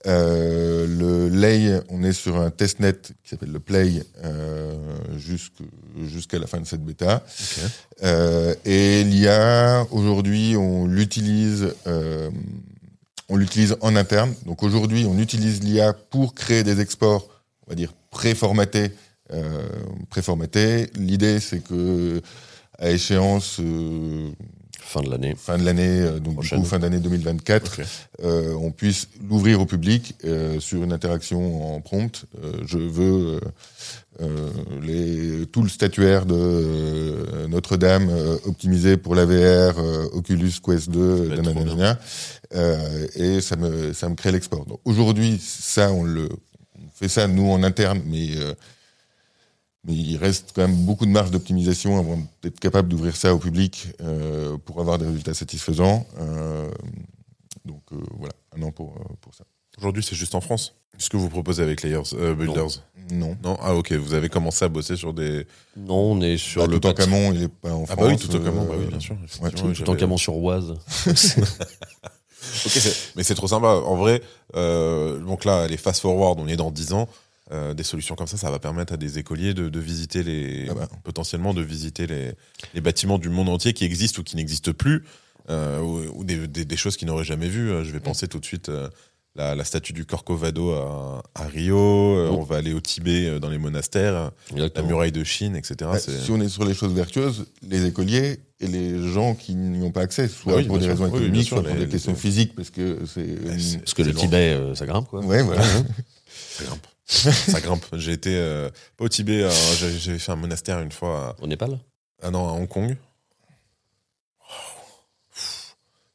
Euh, 0.07 0.85
le 0.85 1.29
Lay, 1.29 1.81
on 1.89 2.03
est 2.03 2.13
sur 2.13 2.35
un 2.39 2.51
testnet 2.51 2.93
qui 3.23 3.29
s'appelle 3.31 3.51
le 3.51 3.59
Play 3.59 4.03
euh, 4.23 4.75
jusqu'à 5.17 6.37
la 6.37 6.45
fin 6.45 6.59
de 6.59 6.67
cette 6.67 6.83
bêta. 6.85 7.23
Ok. 7.25 7.63
Euh, 8.03 8.53
et 8.65 9.03
l'IA, 9.03 9.87
aujourd'hui, 9.89 10.55
on 10.57 10.85
l'utilise, 10.85 11.73
euh, 11.87 12.29
on 13.29 13.37
l'utilise 13.37 13.75
en 13.81 13.95
interne. 13.95 14.33
Donc 14.45 14.63
aujourd'hui, 14.63 15.05
on 15.05 15.17
utilise 15.17 15.63
l'IA 15.63 15.93
pour 15.93 16.35
créer 16.35 16.63
des 16.63 16.81
exports, 16.81 17.27
on 17.65 17.71
va 17.71 17.75
dire 17.75 17.93
préformatés. 18.11 18.91
Euh, 19.33 19.67
préformatés. 20.11 20.91
L'idée, 20.95 21.39
c'est 21.39 21.59
que 21.59 22.21
à 22.77 22.91
échéance 22.91 23.59
euh, 23.59 24.31
Fin 24.81 25.01
de 25.01 25.09
l'année. 25.09 25.35
fin 25.37 25.57
de 25.57 25.63
l'année, 25.65 26.01
euh, 26.01 26.19
donc 26.19 26.41
du 26.41 26.49
coup 26.49 26.63
fin 26.63 26.79
d'année 26.79 26.99
2024, 26.99 27.79
Ok. 27.79 27.85
euh, 28.23 28.53
on 28.53 28.71
puisse 28.71 29.07
l'ouvrir 29.27 29.59
au 29.59 29.65
public 29.65 30.15
euh, 30.23 30.59
sur 30.59 30.83
une 30.83 30.93
interaction 30.93 31.75
en 31.75 31.81
prompt. 31.81 32.25
Euh, 32.43 32.53
je 32.65 32.77
veux 32.77 33.39
les, 34.81 35.45
tout 35.47 35.61
le 35.61 35.67
statuaire 35.69 36.25
de 36.25 37.47
Notre-Dame 37.49 38.09
optimisé 38.45 38.95
pour 38.95 39.13
la 39.15 39.25
VR, 39.25 39.77
Oculus 40.13 40.53
Quest 40.63 40.89
2, 40.89 40.99
va 41.27 41.35
être 41.35 41.41
trop 41.43 41.53
nanana, 41.65 41.99
euh, 42.53 43.07
et 43.15 43.41
ça 43.41 43.57
me, 43.57 43.91
ça 43.91 44.07
me 44.07 44.15
crée 44.15 44.31
l'export. 44.31 44.65
Aujourd'hui, 44.85 45.37
ça, 45.41 45.91
on 45.91 46.03
le 46.03 46.29
on 46.77 46.89
fait 46.93 47.09
ça 47.09 47.27
nous 47.27 47.49
en 47.51 47.61
interne, 47.63 48.01
mais 48.05 48.29
mais 49.85 49.93
il 49.93 50.17
reste 50.17 50.51
quand 50.55 50.61
même 50.67 50.75
beaucoup 50.85 51.05
de 51.05 51.11
marge 51.11 51.31
d'optimisation 51.31 51.99
avant 51.99 52.19
d'être 52.41 52.59
capable 52.59 52.89
d'ouvrir 52.89 53.15
ça 53.15 53.33
au 53.33 53.39
public 53.39 53.87
euh, 54.01 54.57
pour 54.65 54.79
avoir 54.81 54.97
des 54.97 55.05
résultats 55.05 55.33
satisfaisants. 55.33 56.05
Euh, 56.19 56.69
donc 57.65 57.81
euh, 57.93 57.97
voilà, 58.17 58.33
un 58.57 58.61
an 58.63 58.71
pour, 58.71 58.93
pour 59.21 59.33
ça. 59.35 59.43
Aujourd'hui, 59.77 60.03
c'est 60.03 60.15
juste 60.15 60.35
en 60.35 60.41
France. 60.41 60.73
Ce 60.97 61.09
que 61.09 61.17
vous 61.17 61.27
proposez 61.27 61.61
avec 61.61 61.81
Layers 61.81 62.13
euh, 62.13 62.33
Builders? 62.33 62.81
Non. 63.11 63.35
non? 63.43 63.57
Ah, 63.61 63.75
ok. 63.75 63.91
Vous 63.91 64.13
avez 64.13 64.29
commencé 64.29 64.63
à 64.63 64.69
bosser 64.69 64.95
sur 64.95 65.13
des. 65.13 65.45
Non, 65.75 66.13
on 66.13 66.21
est 66.21 66.37
sur 66.37 66.65
Bah, 66.65 66.73
le 66.73 66.79
tout 66.79 66.87
en 66.87 66.93
Camon, 66.93 67.33
il 67.33 67.43
est 67.43 67.47
pas 67.49 67.73
en 67.73 67.83
Ah, 67.83 67.87
France. 67.87 67.97
bah 67.99 68.05
oui, 68.07 68.17
tout 68.17 68.33
au 68.33 68.39
Camon, 68.39 68.61
euh, 68.63 68.65
bah 68.69 68.75
oui, 68.79 68.85
bien 68.85 68.99
sûr. 69.01 69.17
effectivement, 69.25 69.73
tout- 69.73 69.89
en 69.89 69.95
Camon 69.95 70.15
sur 70.17 70.37
Oise. 70.37 70.73
Mais 73.15 73.23
c'est 73.23 73.35
trop 73.35 73.47
sympa. 73.47 73.67
En 73.67 73.95
vrai, 73.95 74.21
euh, 74.55 75.19
donc 75.19 75.45
là, 75.45 75.67
les 75.67 75.77
fast 75.77 76.01
forward, 76.01 76.39
on 76.39 76.47
est 76.47 76.55
dans 76.55 76.71
10 76.71 76.93
ans. 76.93 77.07
Euh, 77.51 77.75
des 77.75 77.83
solutions 77.83 78.15
comme 78.15 78.25
ça, 78.25 78.37
ça 78.37 78.49
va 78.49 78.57
permettre 78.57 78.93
à 78.93 78.97
des 78.97 79.19
écoliers 79.19 79.53
de, 79.53 79.69
de 79.69 79.79
visiter 79.79 80.23
les, 80.23 80.65
Ah 80.69 80.73
bah. 80.73 80.89
potentiellement 81.03 81.53
de 81.53 81.61
visiter 81.61 82.07
les, 82.07 82.31
les 82.73 82.81
bâtiments 82.81 83.19
du 83.19 83.29
monde 83.29 83.49
entier 83.49 83.73
qui 83.73 83.85
existent 83.85 84.21
ou 84.21 84.23
qui 84.23 84.35
n'existent 84.35 84.73
plus, 84.73 85.03
euh, 85.51 85.79
ou, 85.79 86.21
ou 86.21 86.23
des, 86.23 86.47
des- 86.47 86.65
des 86.65 86.77
choses 86.77 86.97
qu'ils 86.97 87.07
n'auraient 87.07 87.23
jamais 87.23 87.47
vues. 87.47 87.69
Euh, 87.69 87.83
Je 87.83 87.91
vais 87.91 87.99
penser 87.99 88.27
tout 88.27 88.39
de 88.39 88.45
suite 88.45 88.69
euh, 88.69 88.89
la, 89.35 89.53
la 89.53 89.63
statue 89.63 89.93
du 89.93 90.05
Corcovado 90.05 90.71
à, 90.71 91.21
à 91.35 91.45
Rio. 91.45 91.77
Oh. 91.77 92.35
On 92.39 92.41
va 92.41 92.55
aller 92.57 92.73
au 92.73 92.79
Tibet 92.79 93.27
euh, 93.27 93.39
dans 93.39 93.49
les 93.49 93.59
monastères, 93.59 94.31
la 94.55 94.81
muraille 94.81 95.11
de 95.11 95.23
Chine, 95.23 95.55
etc. 95.55 95.75
bah, 95.81 95.99
si 95.99 96.31
on 96.31 96.41
est 96.41 96.49
sur 96.49 96.65
les 96.65 96.73
choses 96.73 96.93
vertueuses, 96.95 97.45
les 97.61 97.85
écoliers 97.85 98.39
et 98.59 98.65
les 98.65 99.07
gens 99.11 99.35
qui 99.35 99.53
n'y 99.53 99.83
ont 99.83 99.91
pas 99.91 100.01
accès, 100.01 100.27
soit 100.29 100.53
Bah 100.53 100.57
oui, 100.61 100.65
pour 100.65 100.77
des 100.79 100.85
sûr. 100.85 100.93
raisons 100.93 101.03
Oui, 101.11 101.19
économiques, 101.19 101.47
sûr, 101.47 101.57
soit 101.57 101.63
pour 101.67 101.75
les- 101.77 101.85
des 101.85 101.91
questions 101.91 102.13
les- 102.13 102.17
physiques, 102.17 102.55
parce 102.55 102.71
que 102.71 103.01
c'est... 103.05 103.59
C'est- 103.59 103.77
Parce 103.77 103.93
que 103.93 104.01
le. 104.01 104.15
Tibet, 104.15 104.53
euh, 104.53 104.73
ça 104.73 104.87
grimpe, 104.87 105.09
quoi. 105.09 105.19
Ouais, 105.23 105.43
voilà. 105.43 105.61
Ça 106.57 106.63
grimpe. 106.63 106.87
ça 107.05 107.61
grimpe. 107.61 107.85
J'ai 107.93 108.13
été 108.13 108.35
euh, 108.35 108.69
pas 108.97 109.05
au 109.05 109.09
Tibet, 109.09 109.43
euh, 109.43 109.51
j'avais 109.99 110.19
fait 110.19 110.31
un 110.31 110.35
monastère 110.35 110.79
une 110.81 110.91
fois. 110.91 111.35
à- 111.39 111.41
Au 111.43 111.47
Népal? 111.47 111.79
Ah 112.21 112.31
non, 112.31 112.47
à 112.47 112.51
Hong 112.53 112.67
Kong. 112.67 112.97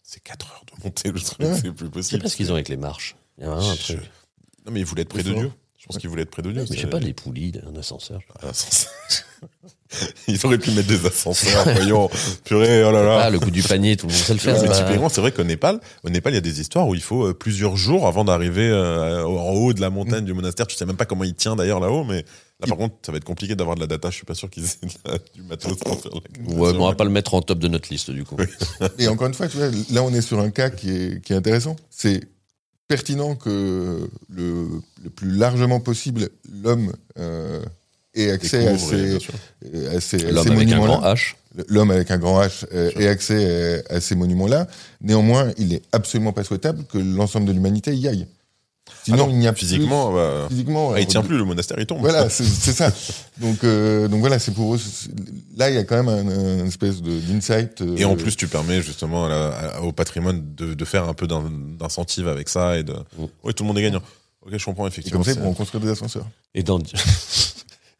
C'est 0.02 0.20
4 0.22 0.50
heures 0.52 0.64
de 0.76 0.82
montée, 0.84 1.12
le 1.12 1.20
truc, 1.20 1.38
Ouais. 1.40 1.58
c'est 1.60 1.72
plus 1.72 1.88
possible. 1.90 2.22
pas 2.22 2.28
ce 2.28 2.36
qu'ils 2.36 2.50
ont 2.50 2.54
avec 2.54 2.68
les 2.68 2.76
marches. 2.76 3.14
Il 3.38 3.44
y 3.44 3.46
a 3.46 3.50
vraiment 3.50 3.70
un 3.70 3.74
Je- 3.76 3.82
truc. 3.94 4.10
Non, 4.66 4.72
mais 4.72 4.80
ils 4.80 4.86
voulaient 4.86 5.02
être 5.02 5.08
près 5.08 5.22
de 5.22 5.32
Dieu. 5.32 5.52
Je 5.78 5.86
pense 5.86 5.98
qu'ils 5.98 6.10
voulaient 6.10 6.22
être 6.22 6.30
près 6.30 6.42
de 6.42 6.50
Dieu. 6.52 6.64
Mais 6.68 6.76
je 6.76 6.80
sais 6.82 6.86
pas, 6.88 6.98
les 6.98 7.14
poulies, 7.14 7.52
un 7.64 7.76
ascenseur. 7.76 8.20
Ah, 8.42 8.48
ascenseur. 8.48 8.92
Ils 10.28 10.44
auraient 10.46 10.58
pu 10.58 10.70
mettre 10.70 10.88
des 10.88 11.04
ascenseurs, 11.06 11.64
voyons. 11.64 12.08
Purée, 12.44 12.84
oh 12.84 12.92
là 12.92 13.02
là. 13.02 13.20
Ah, 13.24 13.30
le 13.30 13.38
coup 13.40 13.50
du 13.50 13.62
panier, 13.62 13.96
tout 13.96 14.06
le 14.06 14.12
monde 14.12 14.22
sait 14.22 14.32
le 14.32 14.38
faire. 14.38 14.60
Mais 14.62 14.68
typiquement, 14.68 15.08
c'est 15.08 15.20
vrai 15.20 15.32
qu'au 15.32 15.42
Népal, 15.44 15.80
au 16.04 16.10
Népal, 16.10 16.32
il 16.32 16.36
y 16.36 16.38
a 16.38 16.42
des 16.42 16.60
histoires 16.60 16.86
où 16.86 16.94
il 16.94 17.02
faut 17.02 17.26
euh, 17.26 17.34
plusieurs 17.34 17.76
jours 17.76 18.06
avant 18.06 18.24
d'arriver 18.24 18.68
euh, 18.68 19.24
en 19.24 19.50
haut 19.52 19.72
de 19.72 19.80
la 19.80 19.90
montagne 19.90 20.24
du 20.24 20.32
monastère. 20.32 20.66
Tu 20.66 20.76
sais 20.76 20.86
même 20.86 20.96
pas 20.96 21.06
comment 21.06 21.24
il 21.24 21.34
tient 21.34 21.56
d'ailleurs 21.56 21.80
là-haut, 21.80 22.04
mais 22.04 22.18
là, 22.60 22.66
par 22.68 22.76
contre, 22.76 22.94
ça 23.04 23.10
va 23.12 23.18
être 23.18 23.24
compliqué 23.24 23.54
d'avoir 23.56 23.74
de 23.74 23.80
la 23.80 23.86
data. 23.88 24.10
Je 24.10 24.14
suis 24.16 24.24
pas 24.26 24.34
sûr 24.34 24.48
qu'ils 24.48 24.64
aient 24.64 24.86
de 24.86 25.10
la- 25.10 25.18
du 25.34 25.42
matos 25.42 25.76
pour 25.78 26.00
faire 26.00 26.12
la 26.12 26.54
Ouais, 26.54 26.72
mais 26.72 26.78
on 26.78 26.86
va 26.88 26.94
pas 26.94 27.04
le 27.04 27.10
mettre 27.10 27.34
en 27.34 27.42
top 27.42 27.58
de 27.58 27.68
notre 27.68 27.88
liste, 27.90 28.10
du 28.12 28.24
coup. 28.24 28.36
Et 28.98 29.08
encore 29.08 29.26
une 29.26 29.34
fois, 29.34 29.48
tu 29.48 29.56
vois, 29.56 29.70
là, 29.90 30.02
on 30.04 30.12
est 30.14 30.22
sur 30.22 30.38
un 30.38 30.50
cas 30.50 30.70
qui 30.70 30.90
est, 30.90 31.20
qui 31.24 31.32
est 31.32 31.36
intéressant. 31.36 31.74
C'est 31.90 32.20
pertinent 32.86 33.34
que 33.36 34.08
le, 34.28 34.68
le 35.02 35.10
plus 35.10 35.30
largement 35.30 35.80
possible, 35.80 36.28
l'homme 36.62 36.92
euh, 37.18 37.62
ait 38.14 38.30
accès 38.30 38.66
à 38.66 38.72
Découvre, 38.72 38.94
et, 38.94 39.18
ces, 39.20 39.86
à 39.86 40.00
ces, 40.00 40.26
à 40.26 40.30
L'homme 40.32 40.44
ces 40.44 40.50
avec 40.52 40.68
un 40.72 40.76
monuments-là. 40.76 40.98
grand 40.98 41.14
H. 41.14 41.34
L'homme 41.68 41.90
avec 41.90 42.10
un 42.10 42.18
grand 42.18 42.40
H 42.42 42.64
euh, 42.72 42.90
ait 42.96 43.08
accès 43.08 43.82
à, 43.90 43.96
à 43.96 44.00
ces 44.00 44.14
monuments-là. 44.14 44.66
Néanmoins, 45.00 45.50
il 45.58 45.72
est 45.74 45.82
absolument 45.92 46.32
pas 46.32 46.44
souhaitable 46.44 46.84
que 46.84 46.98
l'ensemble 46.98 47.46
de 47.46 47.52
l'humanité 47.52 47.94
y 47.94 48.06
aille. 48.08 48.26
Sinon, 49.04 49.16
Ah 49.20 49.26
non, 49.26 49.30
il 49.30 49.38
n'y 49.38 49.46
a 49.46 49.54
Physiquement, 49.54 50.12
bah, 50.12 50.44
plus, 50.46 50.54
physiquement, 50.56 50.90
ah, 50.92 50.94
il 50.98 51.02
alors, 51.02 51.08
tient 51.08 51.22
plus, 51.22 51.38
le 51.38 51.44
monastère 51.44 51.78
il 51.78 51.86
tombe. 51.86 52.00
Voilà, 52.00 52.28
c'est 52.30 52.44
ça. 52.44 52.92
Donc, 53.38 53.62
euh, 53.64 54.08
donc 54.08 54.20
voilà, 54.20 54.38
c'est 54.38 54.52
pour 54.52 54.74
eux. 54.74 54.80
Là, 55.56 55.70
il 55.70 55.76
y 55.76 55.78
a 55.78 55.84
quand 55.84 56.02
même 56.02 56.08
un, 56.08 56.62
un 56.62 56.66
espèce 56.66 57.00
d'insight. 57.00 57.80
euh, 57.82 57.96
Et 57.96 58.04
en 58.04 58.16
plus, 58.16 58.36
tu 58.36 58.46
permets 58.48 58.82
justement 58.82 59.26
à 59.26 59.28
la- 59.28 59.48
à- 59.48 59.80
au 59.82 59.92
patrimoine 59.92 60.42
de, 60.56 60.74
de 60.74 60.84
faire 60.84 61.08
un 61.08 61.14
peu 61.14 61.26
d'in- 61.28 61.50
d'incentive 61.78 62.26
avec 62.28 62.48
ça 62.48 62.78
et 62.78 62.82
de. 62.82 62.92
Mm. 62.92 63.24
Oui, 63.44 63.54
tout 63.54 63.62
le 63.62 63.68
monde 63.68 63.78
est 63.78 63.82
gagnant. 63.82 64.02
Ok, 64.44 64.56
je 64.56 64.64
comprends 64.64 64.86
et 64.86 64.88
effectivement. 64.88 65.18
comme 65.20 65.24
ça, 65.24 65.32
ils 65.32 65.40
pourront 65.42 65.54
construire 65.54 65.82
des 65.84 65.90
ascenseurs. 65.90 66.26
Et 66.54 66.62
dans, 66.62 66.78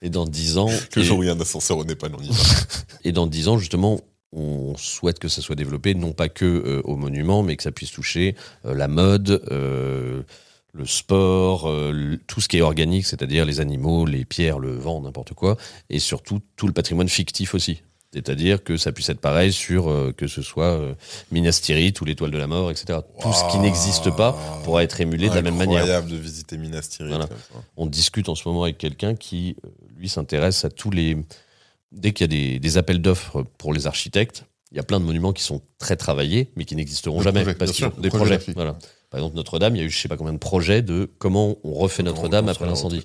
et 0.02 0.10
dans 0.10 0.24
10 0.24 0.58
ans, 0.58 0.68
Le 0.96 1.02
et, 1.02 1.04
jour 1.04 1.18
où 1.18 1.22
il 1.22 1.26
y 1.26 1.30
a 1.30 1.34
un 1.34 1.40
ascenseur 1.40 1.78
au 1.78 1.84
Népal, 1.84 2.12
on 2.18 2.22
y 2.22 2.28
va. 2.28 2.34
et 3.04 3.12
dans 3.12 3.26
10 3.26 3.48
ans, 3.48 3.58
justement, 3.58 4.00
on 4.32 4.76
souhaite 4.76 5.18
que 5.18 5.28
ça 5.28 5.42
soit 5.42 5.56
développé, 5.56 5.94
non 5.94 6.12
pas 6.12 6.28
que 6.28 6.44
euh, 6.44 6.80
au 6.84 6.96
monument, 6.96 7.42
mais 7.42 7.56
que 7.56 7.62
ça 7.62 7.72
puisse 7.72 7.90
toucher 7.90 8.36
euh, 8.64 8.74
la 8.74 8.86
mode, 8.88 9.42
euh, 9.50 10.22
le 10.72 10.86
sport, 10.86 11.68
le- 11.70 12.16
tout 12.28 12.40
ce 12.40 12.48
qui 12.48 12.58
est 12.58 12.62
organique, 12.62 13.04
c'est-à-dire 13.06 13.44
les 13.44 13.58
animaux, 13.60 14.06
les 14.06 14.24
pierres, 14.24 14.60
le 14.60 14.70
vent, 14.76 15.00
n'importe 15.00 15.34
quoi, 15.34 15.56
et 15.88 15.98
surtout 15.98 16.40
tout 16.56 16.68
le 16.68 16.72
patrimoine 16.72 17.08
fictif 17.08 17.54
aussi. 17.54 17.82
C'est-à-dire 18.12 18.64
que 18.64 18.76
ça 18.76 18.90
puisse 18.90 19.08
être 19.08 19.20
pareil 19.20 19.52
sur 19.52 19.88
euh, 19.88 20.12
que 20.16 20.26
ce 20.26 20.42
soit 20.42 20.72
euh, 20.72 20.94
Minas 21.30 21.60
Tirith 21.62 22.00
ou 22.00 22.04
l'étoile 22.04 22.32
de 22.32 22.38
la 22.38 22.48
mort, 22.48 22.70
etc. 22.70 22.98
Tout 23.20 23.32
ce 23.32 23.52
qui 23.52 23.58
n'existe 23.58 24.10
pas 24.10 24.36
pourra 24.64 24.82
être 24.82 25.00
émulé 25.00 25.28
de 25.28 25.34
la 25.34 25.42
même 25.42 25.56
manière. 25.56 25.78
Incroyable 25.82 26.10
de 26.10 26.16
visiter 26.16 26.58
Minas 26.58 26.88
Tirith. 26.90 27.12
Voilà. 27.12 27.28
On 27.76 27.86
discute 27.86 28.28
en 28.28 28.34
ce 28.34 28.48
moment 28.48 28.64
avec 28.64 28.78
quelqu'un 28.78 29.14
qui, 29.14 29.56
euh, 29.64 29.68
lui, 29.96 30.08
s'intéresse 30.08 30.64
à 30.64 30.70
tous 30.70 30.90
les. 30.90 31.18
Dès 31.92 32.12
qu'il 32.12 32.24
y 32.24 32.24
a 32.24 32.28
des, 32.28 32.58
des 32.58 32.78
appels 32.78 33.00
d'offres 33.00 33.44
pour 33.58 33.72
les 33.72 33.86
architectes, 33.86 34.44
il 34.72 34.76
y 34.76 34.80
a 34.80 34.84
plein 34.84 35.00
de 35.00 35.04
monuments 35.04 35.32
qui 35.32 35.42
sont 35.42 35.60
très 35.78 35.96
travaillés, 35.96 36.50
mais 36.56 36.64
qui 36.64 36.76
n'existeront 36.76 37.20
jamais. 37.22 37.44
parce 37.54 37.72
qu'ils 37.72 37.84
sont 37.84 38.00
des 38.00 38.10
projets. 38.10 38.38
Voilà. 38.54 38.76
Par 39.10 39.18
exemple, 39.18 39.36
Notre-Dame, 39.36 39.74
il 39.74 39.80
y 39.80 39.82
a 39.82 39.84
eu 39.84 39.90
je 39.90 39.98
sais 40.00 40.08
pas 40.08 40.16
combien 40.16 40.32
de 40.32 40.38
projets 40.38 40.82
de 40.82 41.10
comment 41.18 41.56
on 41.64 41.74
refait 41.74 42.02
Notre-Dame 42.02 42.48
après 42.48 42.66
l'incendie. 42.66 43.04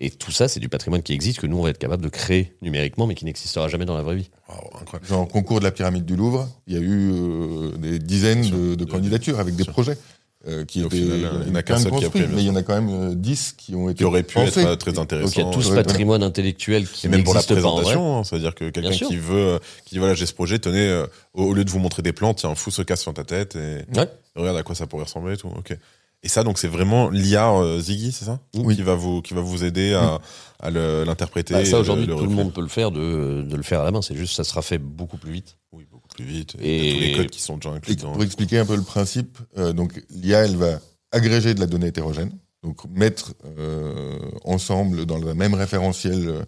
Et 0.00 0.10
tout 0.10 0.30
ça, 0.30 0.46
c'est 0.46 0.60
du 0.60 0.68
patrimoine 0.68 1.02
qui 1.02 1.12
existe, 1.12 1.40
que 1.40 1.46
nous, 1.48 1.58
on 1.58 1.62
va 1.62 1.70
être 1.70 1.78
capable 1.78 2.04
de 2.04 2.08
créer 2.08 2.52
numériquement, 2.62 3.06
mais 3.08 3.14
qui 3.16 3.24
n'existera 3.24 3.66
jamais 3.68 3.84
dans 3.84 3.96
la 3.96 4.02
vraie 4.04 4.14
vie. 4.16 4.30
Waouh, 4.48 4.60
incroyable. 4.80 5.06
Genre, 5.08 5.26
concours 5.28 5.58
de 5.58 5.64
la 5.64 5.72
pyramide 5.72 6.04
du 6.04 6.14
Louvre, 6.14 6.48
il 6.68 6.74
y 6.74 6.76
a 6.76 6.80
eu 6.80 7.10
euh, 7.12 7.72
des 7.78 7.98
dizaines 7.98 8.44
sûr. 8.44 8.76
de, 8.76 8.84
candidatures 8.84 9.40
avec 9.40 9.56
des 9.56 9.64
sûr. 9.64 9.72
projets. 9.72 9.98
euh, 10.46 10.64
qui 10.64 10.84
au 10.84 10.86
étaient 10.86 10.98
final, 10.98 11.42
il 11.42 11.48
y 11.48 11.50
en 11.50 11.54
a 11.56 11.62
qu'un 11.64 11.78
seul 11.78 11.90
qui 11.90 11.96
a 11.96 12.00
construits, 12.02 12.10
pris, 12.22 12.28
bien 12.28 12.36
mais 12.36 12.42
il 12.42 12.46
y 12.46 12.50
en 12.50 12.54
a 12.54 12.62
quand 12.62 12.80
même 12.80 13.10
euh, 13.10 13.14
10 13.16 13.54
qui 13.58 13.74
ont 13.74 13.88
été 13.88 13.98
Qui 13.98 14.04
aurait 14.04 14.22
pu 14.22 14.34
pensés. 14.34 14.60
être 14.60 14.68
euh, 14.68 14.76
très 14.76 14.92
Donc 14.92 15.08
il 15.08 15.18
y 15.18 15.22
intéressant. 15.24 15.50
a 15.50 15.52
tout 15.52 15.62
ce 15.62 15.74
patrimoine 15.74 16.22
intellectuel 16.22 16.86
qui 16.88 17.06
Et 17.06 17.10
même 17.10 17.24
pour 17.24 17.34
la 17.34 17.40
n'existe 17.40 17.60
pas 17.60 17.66
en 17.66 17.72
vrai. 17.72 17.82
présentation, 17.82 18.18
hein, 18.18 18.24
c'est-à-dire 18.24 18.54
que 18.54 18.70
quelqu'un 18.70 18.90
qui 18.92 19.16
veut, 19.16 19.36
euh, 19.54 19.58
qui 19.84 19.96
dit 19.96 19.98
voilà, 19.98 20.14
j'ai 20.14 20.26
ce 20.26 20.32
projet, 20.32 20.60
tenez, 20.60 20.88
euh, 20.88 21.06
au, 21.34 21.42
au 21.46 21.54
lieu 21.54 21.64
de 21.64 21.70
vous 21.70 21.80
montrer 21.80 22.02
des 22.02 22.12
plans, 22.12 22.34
tiens, 22.34 22.54
fous 22.54 22.70
ce 22.70 22.82
casse 22.82 23.00
sur 23.02 23.12
ta 23.12 23.24
tête 23.24 23.56
et 23.56 23.78
Ouais. 23.98 24.08
regarde 24.36 24.56
à 24.56 24.62
quoi 24.62 24.76
ça 24.76 24.86
pourrait 24.86 25.02
ressembler 25.04 25.34
et 25.34 25.38
tout. 25.38 25.48
Ok. 25.48 25.76
Et 26.24 26.28
ça, 26.28 26.42
donc, 26.42 26.58
c'est 26.58 26.68
vraiment 26.68 27.10
l'IA 27.10 27.52
euh, 27.52 27.78
Ziggy, 27.80 28.10
c'est 28.12 28.24
ça 28.24 28.40
Oui. 28.54 28.74
Qui 28.74 28.82
va 28.82 28.94
vous, 28.96 29.22
qui 29.22 29.34
va 29.34 29.40
vous 29.40 29.62
aider 29.64 29.94
à, 29.94 30.18
à 30.60 30.70
l'interpréter. 30.70 31.54
Bah, 31.54 31.64
ça, 31.64 31.78
aujourd'hui, 31.78 32.06
tout 32.08 32.16
le 32.24 32.28
monde 32.28 32.52
peut 32.52 32.60
le 32.60 32.66
faire, 32.68 32.90
de, 32.90 33.42
de 33.48 33.56
le 33.56 33.62
faire 33.62 33.82
à 33.82 33.84
la 33.84 33.92
main. 33.92 34.02
C'est 34.02 34.16
juste, 34.16 34.34
ça 34.34 34.42
sera 34.44 34.62
fait 34.62 34.78
beaucoup 34.78 35.16
plus 35.16 35.30
vite. 35.32 35.56
Oui, 35.72 35.86
beaucoup 35.90 36.08
plus 36.08 36.24
vite. 36.24 36.56
Et- 36.60 36.88
Et 36.88 36.92
tous 36.94 37.00
les 37.00 37.12
codes 37.14 37.30
qui 37.30 37.40
sont 37.40 37.56
déjà 37.56 37.70
inclus 37.70 37.94
dans. 37.96 38.12
pour 38.12 38.22
expliquer 38.24 38.58
un 38.58 38.66
peu 38.66 38.74
le 38.76 38.82
principe, 38.82 39.38
euh, 39.58 39.72
donc 39.72 40.02
l'IA, 40.10 40.44
elle 40.44 40.56
va 40.56 40.80
agréger 41.12 41.54
de 41.54 41.60
la 41.60 41.66
donnée 41.66 41.86
hétérogène, 41.86 42.32
donc 42.64 42.78
mettre 42.90 43.34
euh, 43.58 44.18
ensemble 44.44 45.06
dans 45.06 45.18
le 45.18 45.34
même 45.34 45.54
référentiel 45.54 46.44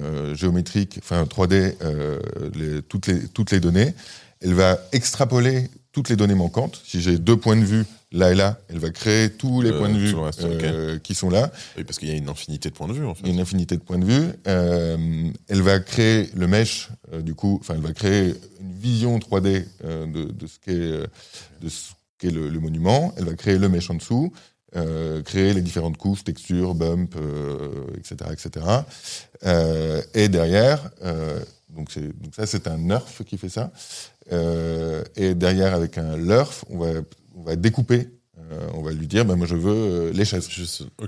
euh, 0.00 0.34
géométrique, 0.34 0.96
enfin 0.98 1.22
3D, 1.24 1.76
euh, 1.82 2.18
les, 2.54 2.82
toutes, 2.82 3.06
les, 3.06 3.28
toutes 3.28 3.52
les 3.52 3.60
données. 3.60 3.94
Elle 4.40 4.54
va 4.54 4.78
extrapoler 4.92 5.70
toutes 5.92 6.08
les 6.08 6.16
données 6.16 6.34
manquantes. 6.34 6.82
Si 6.84 7.00
j'ai 7.00 7.16
deux 7.18 7.36
points 7.36 7.56
de 7.56 7.64
vue 7.64 7.84
là 8.14 8.32
et 8.32 8.34
là, 8.34 8.58
elle 8.68 8.78
va 8.78 8.90
créer 8.90 9.28
tous 9.30 9.60
les 9.60 9.70
Euh, 9.70 9.78
points 9.78 9.88
de 9.90 9.98
vue 9.98 10.14
euh, 10.40 10.98
qui 11.00 11.14
sont 11.14 11.28
là. 11.30 11.50
Oui, 11.76 11.84
parce 11.84 11.98
qu'il 11.98 12.08
y 12.08 12.12
a 12.12 12.14
une 12.14 12.28
infinité 12.30 12.70
de 12.70 12.74
points 12.74 12.88
de 12.88 12.92
vue, 12.94 13.04
en 13.04 13.12
Il 13.12 13.18
y 13.18 13.22
a 13.22 13.24
fait. 13.26 13.30
une 13.34 13.40
infinité 13.40 13.76
de 13.76 13.82
points 13.82 13.98
de 13.98 14.04
vue. 14.06 14.28
Euh, 14.46 15.30
elle 15.48 15.62
va 15.62 15.80
créer 15.80 16.30
le 16.34 16.46
mesh, 16.46 16.88
du 17.22 17.34
coup, 17.34 17.58
enfin, 17.60 17.74
elle 17.74 17.82
va 17.82 17.92
créer 17.92 18.34
une 18.60 18.74
vision 18.78 19.18
3D 19.18 19.64
euh, 19.84 20.06
de, 20.06 20.24
de 20.32 20.46
ce 20.46 21.90
qu'est 22.18 22.30
le, 22.30 22.48
le 22.48 22.60
monument. 22.60 23.12
Elle 23.18 23.24
va 23.26 23.34
créer 23.34 23.58
le 23.58 23.68
mesh 23.68 23.90
en 23.90 23.94
dessous, 23.94 24.32
créer 25.24 25.52
les 25.52 25.62
différentes 25.62 25.96
couches, 25.96 26.24
textures, 26.24 26.74
bump, 26.74 27.14
euh, 27.16 27.68
etc., 27.98 28.30
etc. 28.32 28.66
Et 30.14 30.28
derrière, 30.28 30.90
donc, 31.68 31.92
donc 31.98 32.34
ça, 32.34 32.46
c'est 32.46 32.66
un 32.68 32.78
nerf 32.78 33.22
qui 33.26 33.36
fait 33.38 33.48
ça. 33.48 33.72
Et 35.16 35.34
derrière, 35.34 35.74
avec 35.74 35.98
un 35.98 36.16
lerf, 36.16 36.64
on 36.70 36.78
va, 36.78 36.88
va 37.44 37.56
découper. 37.56 38.08
Euh, 38.52 38.68
on 38.74 38.82
va 38.82 38.92
lui 38.92 39.06
dire, 39.06 39.24
ben, 39.24 39.36
moi, 39.36 39.46
je 39.46 39.54
veux 39.54 39.72
euh, 39.72 40.12
les 40.12 40.24
chaises. 40.24 40.48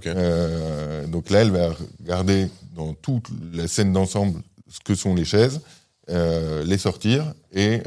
Euh, 0.06 1.06
donc 1.06 1.28
là, 1.30 1.40
elle 1.40 1.50
va 1.50 1.74
regarder 2.00 2.48
dans 2.74 2.94
toute 2.94 3.26
la 3.52 3.66
scène 3.68 3.92
d'ensemble 3.92 4.40
ce 4.68 4.80
que 4.80 4.94
sont 4.94 5.14
les 5.14 5.24
chaises, 5.24 5.60
euh, 6.08 6.64
les 6.64 6.78
sortir, 6.78 7.34
et 7.52 7.78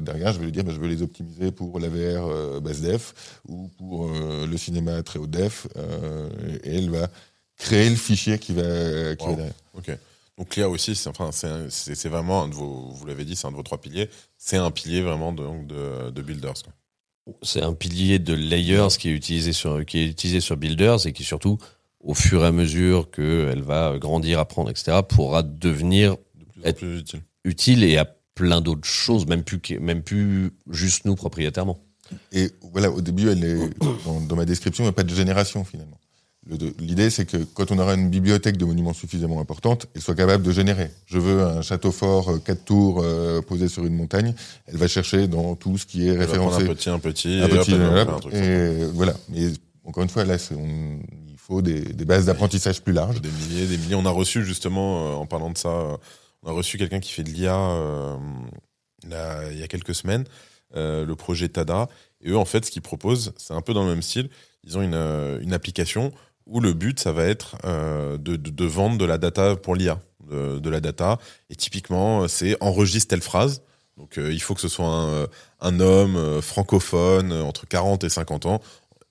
derrière, 0.00 0.32
je 0.32 0.38
vais 0.38 0.46
lui 0.46 0.52
dire, 0.52 0.64
bah, 0.64 0.72
je 0.74 0.80
veux 0.80 0.88
les 0.88 1.02
optimiser 1.02 1.50
pour 1.52 1.78
la 1.78 1.88
VR 1.88 2.60
basse 2.60 2.80
def 2.80 3.14
ou 3.48 3.68
pour 3.78 4.08
le 4.08 4.56
cinéma 4.56 5.02
très 5.02 5.18
haut 5.18 5.26
def, 5.26 5.66
et 6.64 6.76
elle 6.76 6.90
va 6.90 7.08
créer 7.58 7.90
le 7.90 7.96
fichier 7.96 8.38
qui 8.38 8.52
va, 8.52 9.16
qui 9.16 9.26
va 9.26 9.34
derrière. 9.34 9.54
Donc 10.38 10.56
l'IA 10.56 10.68
aussi, 10.70 10.94
c'est 10.94 11.08
enfin, 11.08 11.30
c'est 11.32 12.08
vraiment 12.08 12.44
un 12.44 12.48
de 12.48 12.54
vos, 12.54 12.92
vous 12.92 13.04
l'avez 13.06 13.24
dit, 13.26 13.36
c'est 13.36 13.46
un 13.46 13.50
de 13.50 13.56
vos 13.56 13.62
trois 13.62 13.78
piliers. 13.80 14.08
C'est 14.38 14.56
un 14.56 14.70
pilier 14.70 15.02
vraiment 15.02 15.32
de, 15.32 15.44
de, 15.66 16.10
de 16.10 16.22
builders. 16.22 16.62
quoi. 16.64 16.72
C'est 17.42 17.62
un 17.62 17.72
pilier 17.74 18.18
de 18.18 18.34
layers 18.34 18.88
qui 18.98 19.08
est 19.08 19.12
utilisé 19.12 19.52
sur, 19.52 19.84
qui 19.84 19.98
est 19.98 20.06
utilisé 20.06 20.40
sur 20.40 20.56
Builders 20.56 21.06
et 21.06 21.12
qui 21.12 21.24
surtout, 21.24 21.58
au 22.00 22.14
fur 22.14 22.42
et 22.44 22.46
à 22.46 22.52
mesure 22.52 23.10
qu'elle 23.10 23.62
va 23.62 23.96
grandir, 23.98 24.38
apprendre, 24.38 24.70
etc., 24.70 24.98
pourra 25.08 25.42
devenir 25.42 26.16
De 26.34 26.44
plus 26.44 26.62
Être- 26.64 26.78
plus 26.78 26.98
utile. 27.00 27.20
utile 27.44 27.84
et 27.84 27.96
à 27.98 28.04
plein 28.34 28.60
d'autres 28.62 28.88
choses, 28.88 29.26
même 29.26 29.42
plus, 29.44 29.60
que- 29.60 29.78
même 29.78 30.02
plus 30.02 30.50
juste 30.70 31.04
nous 31.04 31.14
propriétairement. 31.14 31.78
Et 32.32 32.50
voilà, 32.72 32.90
au 32.90 33.00
début, 33.02 33.28
elle 33.28 33.44
est, 33.44 33.78
dans, 34.06 34.20
dans 34.20 34.34
ma 34.36 34.44
description, 34.44 34.82
il 34.82 34.86
n'y 34.86 34.90
a 34.90 34.92
pas 34.94 35.02
de 35.04 35.14
génération 35.14 35.62
finalement. 35.64 35.99
L'idée, 36.78 37.10
c'est 37.10 37.26
que 37.26 37.36
quand 37.36 37.70
on 37.70 37.78
aura 37.78 37.94
une 37.94 38.08
bibliothèque 38.08 38.56
de 38.56 38.64
monuments 38.64 38.94
suffisamment 38.94 39.40
importante, 39.40 39.86
elle 39.94 40.00
soit 40.00 40.14
capable 40.14 40.42
de 40.42 40.50
générer. 40.52 40.90
Je 41.06 41.18
veux 41.18 41.42
un 41.42 41.60
château 41.60 41.92
fort, 41.92 42.30
euh, 42.30 42.38
quatre 42.38 42.64
tours 42.64 43.02
euh, 43.02 43.42
posé 43.42 43.68
sur 43.68 43.84
une 43.84 43.94
montagne. 43.94 44.34
Elle 44.66 44.78
va 44.78 44.88
chercher 44.88 45.28
dans 45.28 45.54
tout 45.54 45.76
ce 45.76 45.84
qui 45.84 46.06
est 46.08 46.12
Elle 46.12 46.18
référencé. 46.20 46.64
un 46.64 46.66
petit, 46.66 46.88
un 46.90 46.98
petit, 46.98 47.40
Un 47.42 47.46
et 47.46 47.48
petit, 47.50 47.74
hop, 47.74 48.08
un 48.08 48.18
truc. 48.20 48.34
et 48.34 48.84
voilà. 48.94 49.14
Mais 49.28 49.48
encore 49.84 50.02
une 50.02 50.08
fois, 50.08 50.24
là, 50.24 50.36
on- 50.56 50.98
il 51.28 51.36
faut 51.36 51.60
des, 51.60 51.80
des 51.80 52.04
bases 52.06 52.24
d'apprentissage 52.24 52.80
plus 52.82 52.94
larges. 52.94 53.20
Des 53.20 53.28
milliers, 53.30 53.66
des 53.66 53.76
milliers. 53.76 53.94
On 53.96 54.06
a 54.06 54.10
reçu 54.10 54.42
justement, 54.42 55.08
euh, 55.08 55.14
en 55.16 55.26
parlant 55.26 55.50
de 55.50 55.58
ça, 55.58 55.68
euh, 55.68 55.96
on 56.42 56.48
a 56.48 56.52
reçu 56.52 56.78
quelqu'un 56.78 57.00
qui 57.00 57.12
fait 57.12 57.22
de 57.22 57.30
l'IA 57.30 57.54
euh, 57.54 58.16
là, 59.08 59.42
il 59.52 59.58
y 59.58 59.62
a 59.62 59.68
quelques 59.68 59.94
semaines, 59.94 60.24
le 60.74 61.12
projet 61.14 61.48
Tada. 61.50 61.88
Et 62.22 62.30
eux, 62.30 62.38
en 62.38 62.44
fait, 62.46 62.64
ce 62.64 62.70
qu'ils 62.70 62.82
proposent, 62.82 63.32
c'est 63.36 63.52
un 63.54 63.60
peu 63.60 63.74
dans 63.74 63.82
le 63.84 63.90
même 63.90 64.02
style. 64.02 64.30
Ils 64.64 64.76
ont 64.78 64.82
une, 64.82 64.94
une 65.42 65.52
application 65.52 66.12
où 66.50 66.60
le 66.60 66.72
but, 66.74 66.98
ça 67.00 67.12
va 67.12 67.24
être 67.24 67.56
euh, 67.64 68.18
de, 68.18 68.36
de, 68.36 68.50
de 68.50 68.64
vendre 68.64 68.98
de 68.98 69.04
la 69.04 69.16
data 69.18 69.56
pour 69.56 69.74
l'IA, 69.76 70.00
de, 70.30 70.58
de 70.58 70.70
la 70.70 70.80
data. 70.80 71.18
Et 71.48 71.54
typiquement, 71.56 72.28
c'est 72.28 72.56
enregistre 72.60 73.08
telle 73.08 73.22
phrase. 73.22 73.62
Donc, 73.96 74.18
euh, 74.18 74.32
il 74.32 74.40
faut 74.42 74.54
que 74.54 74.60
ce 74.60 74.68
soit 74.68 74.86
un, 74.86 75.26
un 75.60 75.80
homme 75.80 76.16
euh, 76.16 76.42
francophone 76.42 77.32
euh, 77.32 77.42
entre 77.42 77.66
40 77.66 78.04
et 78.04 78.08
50 78.08 78.46
ans. 78.46 78.60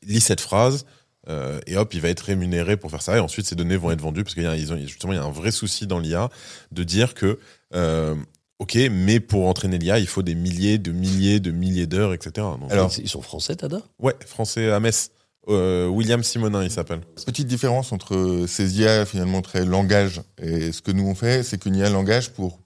Lit 0.06 0.20
cette 0.22 0.42
phrase, 0.42 0.86
euh, 1.30 1.60
et 1.68 1.78
hop, 1.78 1.94
il 1.94 2.02
va 2.02 2.10
être 2.10 2.22
rémunéré 2.22 2.76
pour 2.78 2.90
faire 2.92 3.02
ça. 3.02 3.16
Et 3.18 3.20
ensuite, 3.20 3.46
ces 3.46 3.56
données 3.56 3.78
vont 3.78 3.92
être 3.92 4.02
vendues 4.02 4.24
parce 4.24 4.34
qu'il 4.34 4.44
y 4.44 4.48
a, 4.48 4.56
ils 4.56 4.74
ont, 4.74 4.78
justement, 4.78 5.14
il 5.14 5.18
y 5.18 5.20
a 5.20 5.24
un 5.24 5.32
vrai 5.32 5.52
souci 5.52 5.88
dans 5.88 6.00
l'IA 6.00 6.30
de 6.72 6.84
dire 6.84 7.14
que, 7.14 7.40
euh, 7.76 8.16
ok, 8.60 8.78
mais 8.92 9.20
pour 9.20 9.48
entraîner 9.48 9.78
l'IA, 9.78 10.00
il 10.00 10.08
faut 10.08 10.24
des 10.24 10.36
milliers, 10.36 10.78
de 10.78 10.92
milliers, 10.92 11.40
de 11.40 11.52
milliers 11.52 11.86
d'heures, 11.88 12.14
etc. 12.14 12.32
Donc, 12.60 12.72
Alors- 12.72 12.92
Ils 12.98 13.08
sont 13.10 13.22
français, 13.22 13.56
Tada? 13.56 13.82
Ouais, 14.00 14.16
français 14.26 14.72
à 14.72 14.80
Metz. 14.80 15.12
Euh, 15.50 15.88
William 15.88 16.24
Simonin, 16.24 16.64
il 16.64 16.72
s'appelle. 16.72 17.02
Petite 17.26 17.48
différence 17.48 17.92
entre 17.92 18.46
ces 18.48 18.80
IA 18.80 19.06
finalement 19.06 19.42
très 19.42 19.66
langage 19.66 20.22
et 20.42 20.72
ce 20.72 20.82
que 20.82 20.92
nous 20.92 21.08
on 21.08 21.16
fait, 21.16 21.44
c'est 21.44 21.58
qu'une 21.60 21.76
IA 21.76 21.90
langage 21.90 22.30
pour 22.32 22.60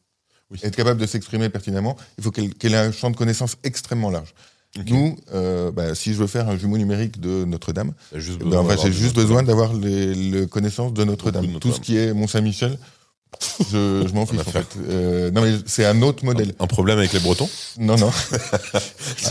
Oui. 0.52 0.60
être 0.64 0.76
capable 0.76 1.00
de 1.00 1.06
s'exprimer 1.06 1.50
pertinemment, 1.50 1.96
il 2.18 2.24
faut 2.24 2.32
qu'elle 2.32 2.74
ait 2.74 2.76
un 2.78 2.92
champ 2.92 3.10
de 3.10 3.16
connaissances 3.16 3.56
extrêmement 3.64 4.10
large. 4.12 4.34
Nous, 4.88 5.16
euh, 5.36 5.72
bah, 5.72 5.94
si 5.94 6.14
je 6.14 6.18
veux 6.18 6.26
faire 6.28 6.50
un 6.50 6.58
jumeau 6.58 6.78
numérique 6.80 7.20
de 7.22 7.46
Notre-Dame, 7.46 7.94
juste 8.16 8.40
ben, 8.40 8.46
besoin 8.46 8.60
en 8.60 8.64
fait, 8.64 8.70
d'avoir 8.76 8.88
j'ai 8.88 8.92
juste 8.94 9.16
besoin 9.16 9.44
d'avoir 9.44 9.74
les, 9.76 10.16
les 10.16 10.48
connaissances 10.48 10.94
de 10.94 11.04
Notre-Dame. 11.04 11.60
Tout 11.60 11.72
ce 11.72 11.80
qui 11.80 11.96
est 11.96 12.12
Mont-Saint-Michel, 12.12 12.80
je, 13.72 14.04
je 14.08 14.14
m'en 14.14 14.26
fiche 14.28 14.40
en 14.40 14.42
affaire. 14.42 14.64
fait. 14.64 14.80
Euh, 14.90 15.30
non 15.30 15.42
mais 15.44 15.58
c'est 15.68 15.86
un 15.86 16.02
autre 16.02 16.26
modèle. 16.26 16.54
Un 16.60 16.66
problème 16.66 16.98
avec 16.98 17.14
les 17.14 17.20
Bretons? 17.20 17.48
Non 17.78 17.98
non. 17.98 18.10
ah, 18.74 18.80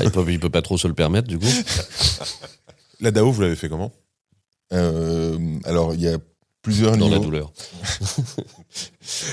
il, 0.04 0.10
peut, 0.12 0.24
il 0.28 0.38
peut 0.38 0.48
pas 0.48 0.62
trop 0.62 0.78
se 0.78 0.86
le 0.86 0.94
permettre, 0.94 1.26
du 1.26 1.38
coup. 1.40 1.46
La 3.02 3.10
DAO, 3.10 3.30
vous 3.30 3.42
l'avez 3.42 3.56
fait 3.56 3.68
comment 3.68 3.92
Euh, 4.72 5.36
alors 5.64 5.92
il 5.94 6.00
y 6.00 6.08
a 6.08 6.16
plusieurs 6.62 6.96
Dans 6.96 7.08
la 7.10 7.18
douleur. 7.18 7.52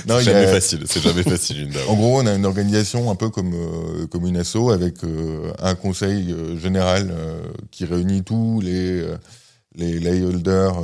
Non, 0.07 0.17
C'est 0.17 0.23
jamais 0.25 0.45
a- 0.45 0.47
facile, 0.51 0.83
c'est 0.85 1.01
jamais 1.01 1.23
facile 1.23 1.61
une 1.61 1.69
DAO. 1.69 1.87
En 1.89 1.95
gros, 1.95 2.19
on 2.21 2.25
a 2.25 2.33
une 2.33 2.45
organisation 2.45 3.09
un 3.11 3.15
peu 3.15 3.29
comme, 3.29 3.53
euh, 3.53 4.07
comme 4.07 4.25
une 4.25 4.35
asso 4.37 4.71
avec 4.73 5.03
euh, 5.03 5.53
un 5.59 5.75
conseil 5.75 6.35
général 6.61 7.13
qui 7.71 7.85
réunit 7.85 8.23
tous 8.23 8.59
les, 8.61 9.03
les 9.75 9.99
layholders 9.99 10.81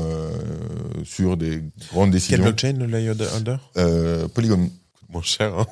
sur 1.04 1.36
des 1.36 1.64
grandes 1.92 2.12
décisions. 2.12 2.44
blockchain, 2.44 2.74
le 2.74 3.58
Euh, 3.78 4.28
Polygon. 4.30 4.70
Moins 5.10 5.22
cher, 5.22 5.54
hein 5.58 5.66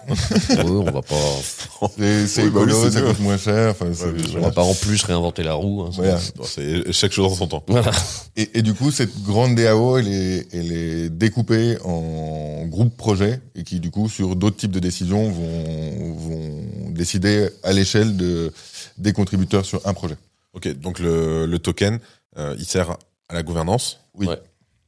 Oui, 0.49 0.57
on 0.71 0.83
va 0.83 1.01
pas, 1.01 1.15
C'est 1.97 2.27
c'est 2.27 2.43
Oui, 2.43 2.49
bah 2.51 2.61
oui, 2.63 2.69
écolo, 2.69 2.83
c'est 2.83 2.91
ça 2.91 3.01
coûte 3.01 3.19
moins 3.19 3.37
cher. 3.37 3.71
Enfin, 3.71 3.93
sûr. 3.93 4.13
on 4.37 4.41
va 4.41 4.51
pas 4.51 4.61
en 4.63 4.73
plus 4.75 5.03
réinventer 5.03 5.43
la 5.43 5.53
roue. 5.55 5.81
hein. 5.81 5.89
Voilà. 5.93 6.19
Bon, 6.35 6.43
c'est 6.45 6.91
chaque 6.93 7.11
chose 7.11 7.31
en 7.31 7.35
son 7.35 7.47
temps. 7.47 7.63
Voilà. 7.67 7.91
Et, 8.35 8.59
et 8.59 8.61
du 8.61 8.73
coup, 8.73 8.91
cette 8.91 9.21
grande 9.23 9.55
DAO, 9.55 9.97
elle 9.97 10.07
est, 10.07 10.47
elle 10.53 10.71
est 10.71 11.09
découpée 11.09 11.77
en 11.83 12.65
groupes 12.67 12.95
projets 12.95 13.41
et 13.55 13.63
qui, 13.63 13.79
du 13.79 13.89
coup, 13.91 14.07
sur 14.07 14.35
d'autres 14.35 14.57
types 14.57 14.71
de 14.71 14.79
décisions, 14.79 15.29
vont, 15.31 16.13
vont 16.15 16.63
décider 16.91 17.49
à 17.63 17.73
l'échelle 17.73 18.15
de, 18.15 18.53
des 18.97 19.13
contributeurs 19.13 19.65
sur 19.65 19.85
un 19.87 19.93
projet. 19.93 20.15
Ok, 20.53 20.67
donc 20.79 20.99
le, 20.99 21.47
le 21.47 21.59
token, 21.59 21.99
euh, 22.37 22.55
il 22.59 22.65
sert 22.65 22.91
à 23.29 23.33
la 23.33 23.41
gouvernance. 23.43 23.99
Oui. 24.13 24.27
Ouais. 24.27 24.39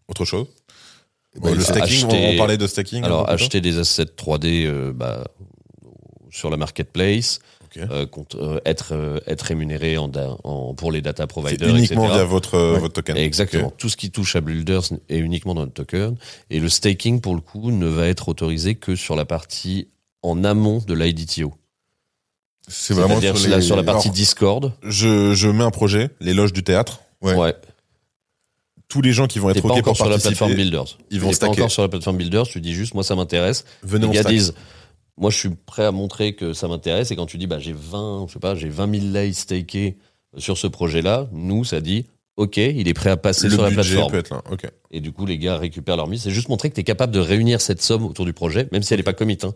Autre 0.08 0.24
chose? 0.24 0.46
Et 1.36 1.40
ben, 1.42 1.54
Le 1.54 1.62
stacking, 1.62 2.06
acheter- 2.08 2.34
on, 2.34 2.38
parlait 2.38 2.58
de 2.58 2.68
stacking. 2.68 3.04
Alors, 3.04 3.30
acheter 3.30 3.62
des 3.62 3.78
assets 3.78 4.06
3D 4.06 4.66
euh, 4.66 4.94
bah, 4.94 5.26
sur 6.32 6.50
la 6.50 6.58
marketplace, 6.58 7.40
euh, 7.78 8.06
compte- 8.06 8.36
euh, 8.36 8.60
être, 8.66 9.22
être 9.28 9.42
rémunéré 9.42 9.98
en, 9.98 10.08
da- 10.08 10.38
en- 10.46 10.74
pour 10.74 10.94
les 10.94 11.02
data 11.02 11.28
providers, 11.28 11.68
uniquement 11.76 12.06
etc. 12.06 12.16
via 12.20 12.24
votre, 12.26 12.58
Ouais. 12.74 12.80
votre 12.80 12.94
token. 12.94 13.18
Exactement. 13.18 13.74
Tout 13.78 13.90
ce 13.90 13.98
qui 13.98 14.12
touche 14.12 14.36
à 14.38 14.42
Builders 14.42 14.84
est 15.10 15.18
uniquement 15.18 15.54
dans 15.56 15.66
le 15.66 15.70
token. 15.72 16.16
Et 16.50 16.60
le 16.62 16.70
staking, 16.70 17.20
pour 17.20 17.36
le 17.36 17.42
coup, 17.42 17.72
ne 17.72 17.88
va 17.88 18.08
être 18.08 18.30
autorisé 18.30 18.76
que 18.76 18.96
sur 18.96 19.18
la 19.18 19.26
partie 19.26 19.90
en 20.24 20.44
amont 20.46 20.82
de 20.88 20.94
l'IDTO. 20.94 21.54
c'est 22.68 22.94
vraiment 22.94 23.20
sur, 23.20 23.50
la, 23.50 23.58
les- 23.58 23.62
sur 23.62 23.76
la 23.76 23.84
partie 23.84 24.08
alors- 24.08 24.16
Discord. 24.16 24.72
Je, 24.84 25.34
je 25.34 25.48
mets 25.50 25.64
un 25.66 25.70
projet, 25.72 26.10
les 26.22 26.34
loges 26.34 26.54
du 26.54 26.64
théâtre. 26.64 27.02
Ouais. 27.22 27.36
Ouais. 27.36 27.54
Tous 28.88 29.02
les 29.02 29.14
gens 29.14 29.28
qui 29.28 29.40
vont 29.40 29.50
être 29.50 29.62
pas 29.62 29.74
OK 29.74 29.84
pour 29.84 29.96
sur 29.96 30.10
la 30.10 30.18
plateforme 30.18 30.54
Builders. 30.54 30.98
ils 31.10 31.20
vont 31.20 31.32
pas 31.32 31.48
encore 31.48 31.72
sur 31.72 31.82
la 31.82 31.90
plateforme 31.90 32.18
Builders. 32.18 32.48
Tu 32.48 32.62
dis 32.62 32.74
juste, 32.74 32.94
moi, 32.94 33.04
ça 33.04 33.16
m'intéresse. 33.16 33.66
venez 33.84 34.08
Les 34.08 34.14
gars 34.14 34.24
disent, 34.24 34.54
moi, 35.18 35.32
je 35.32 35.38
suis 35.38 35.50
prêt 35.50 35.86
à 35.86 35.92
montrer 35.92 36.36
que 36.36 36.54
ça 36.54 36.68
m'intéresse. 36.68 37.12
Et 37.12 37.16
quand 37.16 37.26
tu 37.26 37.38
dis, 37.38 37.48
bah, 37.48 37.60
j'ai 37.60 37.74
20, 37.74 38.26
je 38.28 38.34
sais 38.34 38.40
pas, 38.40 38.56
j'ai 38.56 38.70
20 38.70 39.00
000 39.00 39.12
lays 39.14 39.34
stakés 39.34 39.98
sur 40.38 40.58
ce 40.58 40.68
projet-là, 40.68 41.28
nous, 41.32 41.64
ça 41.64 41.82
dit, 41.82 42.06
OK, 42.38 42.58
il 42.58 42.88
est 42.88 42.94
prêt 42.94 43.10
à 43.10 43.18
passer 43.18 43.48
Le 43.48 43.54
sur 43.54 43.64
la 43.64 43.72
plateforme. 43.72 44.12
peut 44.12 44.18
être 44.18 44.30
là. 44.30 44.42
Ok. 44.52 44.70
Et 44.92 45.00
du 45.00 45.12
coup, 45.12 45.26
les 45.26 45.38
gars 45.38 45.58
récupèrent 45.58 45.98
leur 45.98 46.08
mise. 46.08 46.24
C'est 46.24 46.32
juste 46.32 46.50
montrer 46.50 46.70
que 46.70 46.76
tu 46.76 46.82
es 46.82 46.84
capable 46.84 47.14
de 47.14 47.20
réunir 47.20 47.62
cette 47.62 47.82
somme 47.82 48.04
autour 48.04 48.26
du 48.26 48.34
projet, 48.34 48.68
même 48.72 48.84
si 48.84 48.94
elle 48.94 49.00
n'est 49.00 49.04
pas 49.04 49.14
commit. 49.14 49.38
Hein. 49.44 49.54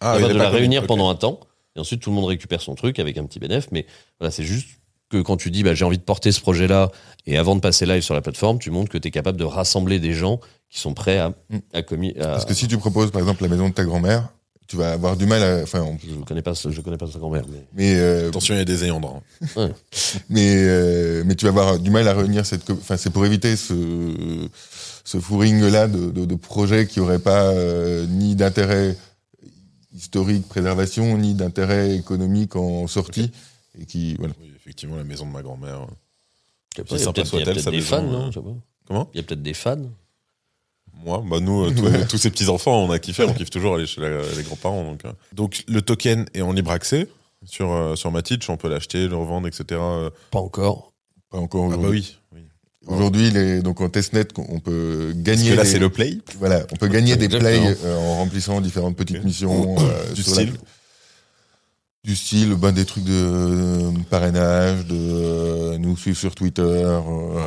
Ah, 0.00 0.14
capable 0.14 0.34
de 0.34 0.38
la 0.38 0.50
réunir 0.50 0.86
pendant 0.86 1.08
un 1.08 1.14
temps. 1.14 1.40
Et 1.74 1.80
ensuite, 1.80 2.02
tout 2.02 2.10
le 2.10 2.16
monde 2.16 2.26
récupère 2.26 2.60
son 2.60 2.74
truc 2.74 2.98
avec 2.98 3.16
un 3.16 3.24
petit 3.24 3.38
bénéfice. 3.38 3.70
Mais 3.72 3.86
voilà, 4.20 4.30
c'est 4.30 4.44
juste 4.44 4.68
que 5.10 5.20
quand 5.22 5.36
tu 5.36 5.50
dis, 5.50 5.62
bah, 5.62 5.74
j'ai 5.74 5.84
envie 5.84 5.98
de 5.98 6.02
porter 6.02 6.32
ce 6.32 6.40
projet-là, 6.40 6.90
et 7.26 7.36
avant 7.38 7.54
de 7.56 7.60
passer 7.60 7.86
live 7.86 8.02
sur 8.02 8.14
la 8.14 8.20
plateforme, 8.20 8.58
tu 8.58 8.70
montres 8.70 8.90
que 8.90 8.98
tu 8.98 9.08
es 9.08 9.10
capable 9.10 9.38
de 9.38 9.44
rassembler 9.44 9.98
des 10.00 10.12
gens 10.12 10.40
qui 10.70 10.78
sont 10.80 10.92
prêts 10.94 11.18
à, 11.18 11.30
Mm. 11.50 11.58
à 11.72 11.82
commis. 11.82 12.14
à- 12.18 12.24
Parce 12.28 12.44
que 12.44 12.54
si 12.54 12.68
tu 12.68 12.76
proposes, 12.78 13.10
par 13.10 13.20
exemple, 13.22 13.42
la 13.42 13.48
maison 13.48 13.68
de 13.68 13.74
ta 13.74 13.84
grand-mère, 13.84 14.28
tu 14.66 14.76
vas 14.76 14.92
avoir 14.92 15.16
du 15.16 15.24
mal 15.24 15.42
à. 15.42 15.62
Enfin, 15.62 15.80
on- 15.80 15.96
Je 15.98 16.14
connais 16.26 16.42
pas, 16.42 16.52
je 16.52 16.80
connais 16.82 16.98
pas 16.98 17.06
sa 17.06 17.18
grand-mère. 17.18 17.44
Mais... 17.50 17.64
mais, 17.74 17.94
euh, 17.98 18.28
Attention, 18.28 18.54
il 18.54 18.58
y 18.58 18.60
a 18.60 18.64
des 18.66 18.84
ayants 18.84 19.00
droit. 19.00 19.22
mais, 20.28 20.56
euh, 20.58 21.22
mais 21.24 21.34
tu 21.36 21.46
vas 21.46 21.50
avoir 21.50 21.78
du 21.78 21.90
mal 21.90 22.06
à 22.06 22.12
réunir 22.12 22.44
cette. 22.44 22.68
Enfin, 22.70 22.98
c'est 22.98 23.08
pour 23.08 23.24
éviter 23.24 23.56
ce, 23.56 24.46
ce 25.04 25.18
fouring-là 25.20 25.88
de, 25.88 26.10
de, 26.10 26.26
de 26.26 26.34
projets 26.34 26.86
qui 26.86 27.00
n'auraient 27.00 27.18
pas 27.18 27.44
euh, 27.44 28.04
ni 28.08 28.34
d'intérêt 28.36 28.94
historique, 29.94 30.46
préservation, 30.48 31.16
ni 31.16 31.32
d'intérêt 31.34 31.96
économique 31.96 32.54
en 32.56 32.86
sortie. 32.86 33.30
et 33.80 33.86
qui 33.86 34.16
voilà. 34.18 34.34
Oui, 34.40 34.47
effectivement, 34.68 34.96
la 34.96 35.04
maison 35.04 35.26
de 35.26 35.32
ma 35.32 35.40
grand-mère. 35.42 35.86
Il 36.76 36.78
y 36.78 36.80
a 36.82 36.92
Aussi 36.94 37.04
sympa 37.04 37.22
peut-être 37.22 37.32
il 37.34 37.38
y 37.38 37.42
a 37.42 37.44
peut-être 37.46 37.70
des 37.70 37.76
maison, 37.78 37.86
fans, 37.88 38.04
euh. 38.04 38.10
non 38.12 38.26
Je 38.30 38.38
sais 38.38 38.44
pas. 38.44 38.54
Comment 38.86 39.10
Il 39.14 39.16
y 39.16 39.20
a 39.20 39.22
peut-être 39.22 39.42
des 39.42 39.54
fans. 39.54 39.78
Moi, 41.04 41.24
bah 41.26 41.40
nous, 41.40 41.64
euh, 41.64 41.70
tous, 41.70 42.06
tous 42.10 42.18
ces 42.18 42.30
petits 42.30 42.48
enfants, 42.48 42.84
on 42.84 42.90
a 42.90 42.98
kiffé, 42.98 43.24
on 43.24 43.32
kiffe 43.32 43.50
toujours 43.50 43.76
aller 43.76 43.86
chez 43.86 44.00
la- 44.00 44.20
les 44.36 44.42
grands-parents. 44.42 44.84
Donc, 44.84 45.04
euh. 45.04 45.12
donc 45.32 45.64
le 45.68 45.80
token 45.80 46.26
est 46.34 46.42
en 46.42 46.52
libre 46.52 46.70
accès 46.70 47.08
sur 47.46 47.72
euh, 47.72 47.96
sur 47.96 48.10
Matitch, 48.10 48.48
on 48.50 48.56
peut 48.58 48.68
l'acheter, 48.68 49.08
le 49.08 49.16
revendre, 49.16 49.46
etc. 49.48 49.64
euh. 49.72 50.10
Pas 50.30 50.40
encore. 50.40 50.92
Pas 51.30 51.38
encore 51.38 51.64
Ah 51.66 51.68
bah 51.70 51.76
aujourd'hui. 51.78 52.18
oui. 52.32 52.40
oui. 52.40 52.94
Aujourd'hui, 52.94 53.30
les- 53.30 53.62
donc 53.62 53.80
en 53.80 53.88
testnet, 53.88 54.26
on 54.36 54.60
peut 54.60 55.12
Parce 55.14 55.22
gagner. 55.22 55.50
que 55.50 55.54
là, 55.56 55.62
des- 55.62 55.68
c'est 55.68 55.78
le 55.78 55.88
play. 55.90 56.18
Voilà, 56.38 56.66
on 56.72 56.76
peut 56.76 56.88
gagner 56.88 57.16
des 57.16 57.28
plays 57.28 57.76
euh, 57.84 57.96
en 57.96 58.16
remplissant 58.16 58.60
différentes 58.60 58.96
petites 58.96 59.24
missions. 59.24 59.76
euh, 59.78 60.12
Du 60.14 60.22
sur 60.22 60.34
la- 60.36 60.42
style 60.42 60.54
Du 62.04 62.14
style, 62.14 62.54
ben, 62.54 62.72
des 62.72 62.84
trucs 62.86 63.04
de 63.04 63.12
euh, 63.12 63.90
parrainage, 64.08 64.86
de 64.86 64.94
euh, 64.96 65.78
nous 65.78 65.96
suivre 65.96 66.16
sur 66.16 66.34
Twitter, 66.34 66.62
euh, 66.62 66.98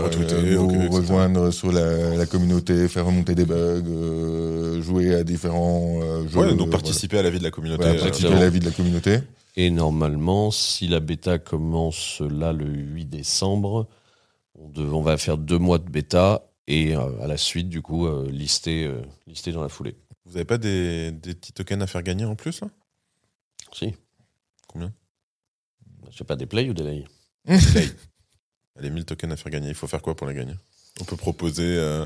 Retweeter, 0.03 0.41
nous 0.43 0.59
ok, 0.65 0.73
etc. 0.73 0.89
rejoindre 0.91 1.51
sur 1.51 1.71
la, 1.71 2.15
la 2.15 2.25
communauté, 2.25 2.87
faire 2.89 3.05
remonter 3.05 3.33
des 3.33 3.45
bugs, 3.45 3.81
euh, 3.87 4.81
jouer 4.81 5.15
à 5.15 5.23
différents 5.23 5.99
euh, 6.01 6.27
jeux. 6.27 6.39
Ouais, 6.39 6.53
donc 6.55 6.67
euh, 6.67 6.71
participer 6.71 7.17
à 7.17 7.23
la 7.23 7.29
vie 7.29 7.39
de 7.39 7.43
la 7.45 7.49
communauté. 7.51 7.81
voilà, 7.81 7.97
euh, 7.97 8.03
participer 8.03 8.33
à 8.33 8.39
la 8.39 8.49
vie 8.49 8.59
de 8.59 8.65
la 8.65 8.71
communauté. 8.71 9.19
Et 9.55 9.71
normalement, 9.71 10.51
si 10.51 10.87
la 10.87 10.99
bêta 10.99 11.39
commence 11.39 12.19
là 12.21 12.51
le 12.51 12.65
8 12.65 13.05
décembre, 13.05 13.87
on, 14.59 14.67
dev- 14.69 14.93
on 14.93 15.01
va 15.01 15.17
faire 15.17 15.37
deux 15.37 15.57
mois 15.59 15.77
de 15.77 15.89
bêta 15.89 16.43
et 16.67 16.95
euh, 16.95 17.21
à 17.23 17.27
la 17.27 17.37
suite, 17.37 17.69
du 17.69 17.81
coup, 17.81 18.05
euh, 18.05 18.29
lister, 18.29 18.85
euh, 18.85 19.01
lister 19.27 19.53
dans 19.53 19.61
la 19.63 19.69
foulée. 19.69 19.95
Vous 20.25 20.35
avez 20.35 20.45
pas 20.45 20.57
des, 20.57 21.11
des 21.11 21.33
petits 21.35 21.53
tokens 21.53 21.81
à 21.81 21.87
faire 21.87 22.03
gagner 22.03 22.25
en 22.25 22.35
plus 22.35 22.59
là? 22.61 22.67
Si. 23.73 23.93
Combien 24.71 24.91
Je 26.11 26.17
sais 26.17 26.23
pas, 26.23 26.35
des 26.35 26.45
plays 26.45 26.69
ou 26.69 26.73
des 26.73 26.83
lays 26.83 27.05
Allez, 28.77 28.89
1000 28.89 29.05
tokens 29.05 29.33
à 29.33 29.37
faire 29.37 29.51
gagner. 29.51 29.69
Il 29.69 29.75
faut 29.75 29.87
faire 29.87 30.01
quoi 30.01 30.15
pour 30.15 30.27
les 30.27 30.33
gagner 30.33 30.53
On 30.99 31.03
peut 31.03 31.15
proposer 31.17 31.77
euh, 31.77 32.05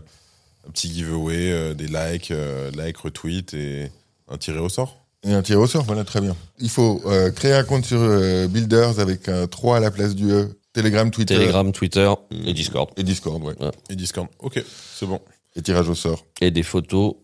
un 0.68 0.72
petit 0.72 0.92
giveaway, 0.92 1.52
euh, 1.52 1.74
des 1.74 1.88
likes, 1.88 2.32
euh, 2.32 2.72
likes, 2.72 2.98
retweets 2.98 3.54
et 3.54 3.92
un 4.28 4.38
tiré 4.38 4.60
au 4.60 4.70
sort. 4.70 5.06
Et 5.24 5.34
un 5.34 5.42
tiré 5.42 5.60
au 5.60 5.68
sort, 5.68 5.84
voilà, 5.84 6.04
très 6.04 6.22
bien. 6.22 6.36
Il 6.60 6.70
faut 6.70 7.02
euh, 7.06 7.32
créer 7.32 7.54
un 7.54 7.64
compte 7.64 7.86
sur 7.86 8.00
euh, 8.00 8.48
Builders 8.48 9.00
avec 9.00 9.28
un 9.30 9.48
3 9.48 9.78
à 9.78 9.80
la 9.80 9.92
place 9.92 10.16
du 10.16 10.30
E, 10.32 10.50
Telegram, 10.74 11.10
Twitter 11.10 11.36
Telegram, 11.36 11.72
Twitter 11.72 12.12
et 12.32 12.54
Discord. 12.54 12.90
et 12.98 13.04
Discord, 13.04 13.42
ouais. 13.44 13.56
Et 13.90 13.96
Discord. 13.96 14.28
Ok, 14.40 14.64
c'est 14.94 15.06
bon. 15.06 15.22
Et 15.56 15.62
tirage 15.62 15.88
au 15.90 15.96
sort. 15.96 16.26
Et 16.42 16.52
des 16.52 16.64
photos 16.64 17.16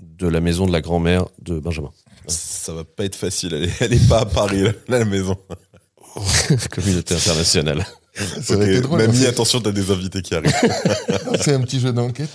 de 0.00 0.26
la 0.26 0.40
maison 0.40 0.66
de 0.66 0.72
la 0.72 0.80
grand-mère 0.80 1.26
de 1.42 1.58
Benjamin. 1.58 1.92
Ça 2.28 2.72
va 2.72 2.84
pas 2.84 3.04
être 3.04 3.16
facile. 3.16 3.54
Elle 3.54 3.64
est, 3.64 3.72
elle 3.80 3.92
est 3.92 4.08
pas 4.08 4.20
à 4.20 4.26
Paris, 4.26 4.62
là, 4.62 4.72
la 4.88 5.04
maison. 5.04 5.36
Communauté 6.70 7.14
internationale. 7.14 7.84
Ça 8.42 8.54
aurait 8.54 8.70
été 8.70 8.80
drôle. 8.80 8.98
Mamie, 9.00 9.24
hein, 9.26 9.28
attention, 9.28 9.60
t'as 9.60 9.72
des 9.72 9.90
invités 9.90 10.22
qui 10.22 10.34
arrivent. 10.34 10.52
C'est 11.42 11.52
un 11.52 11.60
petit 11.60 11.80
jeu 11.80 11.92
d'enquête. 11.92 12.30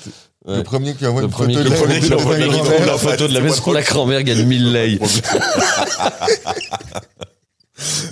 Ouais. 0.46 0.58
Le 0.58 0.64
premier 0.64 0.94
qui 0.96 1.06
envoie 1.06 1.22
Le 1.22 1.28
une 1.28 1.34
premier 1.34 1.54
photo 1.56 1.70
de 1.70 1.70
la, 1.70 2.16
envoie 2.18 2.36
de 2.36 2.42
la 2.42 2.48
la 2.48 2.54
grand-mère. 2.54 2.70
photo 2.70 2.80
de 2.80 2.86
la 2.86 2.98
photo 2.98 3.28
de 3.28 3.34
la 3.34 3.40
c'est 3.40 3.46
maison 3.46 3.70
de 3.70 3.74
la 3.76 3.82
grand-mère 3.82 4.24
gagne 4.24 4.44
1000 4.46 4.72
lays. 4.72 5.00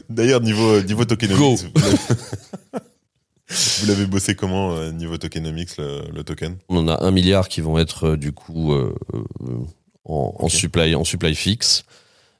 D'ailleurs, 0.10 0.42
niveau, 0.42 0.82
niveau 0.82 1.06
tokenomics, 1.06 1.40
Go. 1.40 1.56
vous 1.56 1.80
l'avez- 1.82 1.98
vous 3.80 3.88
l'avez 3.88 4.06
bossé 4.06 4.36
comment, 4.36 4.74
euh, 4.76 4.92
niveau 4.92 5.18
tokenomics, 5.18 5.78
le, 5.78 6.02
le 6.14 6.24
token? 6.24 6.58
On 6.70 6.78
en 6.78 6.88
a 6.88 7.04
un 7.04 7.12
milliard 7.12 7.48
qui 7.50 7.62
vont 7.62 7.78
être 7.78 8.10
euh, 8.10 8.18
du 8.18 8.32
coup 8.32 8.74
euh, 8.74 8.94
euh, 9.14 9.58
en, 10.08 10.50
supply 10.50 10.96
en 10.96 11.04
supply 11.04 11.36
fixe. 11.36 11.84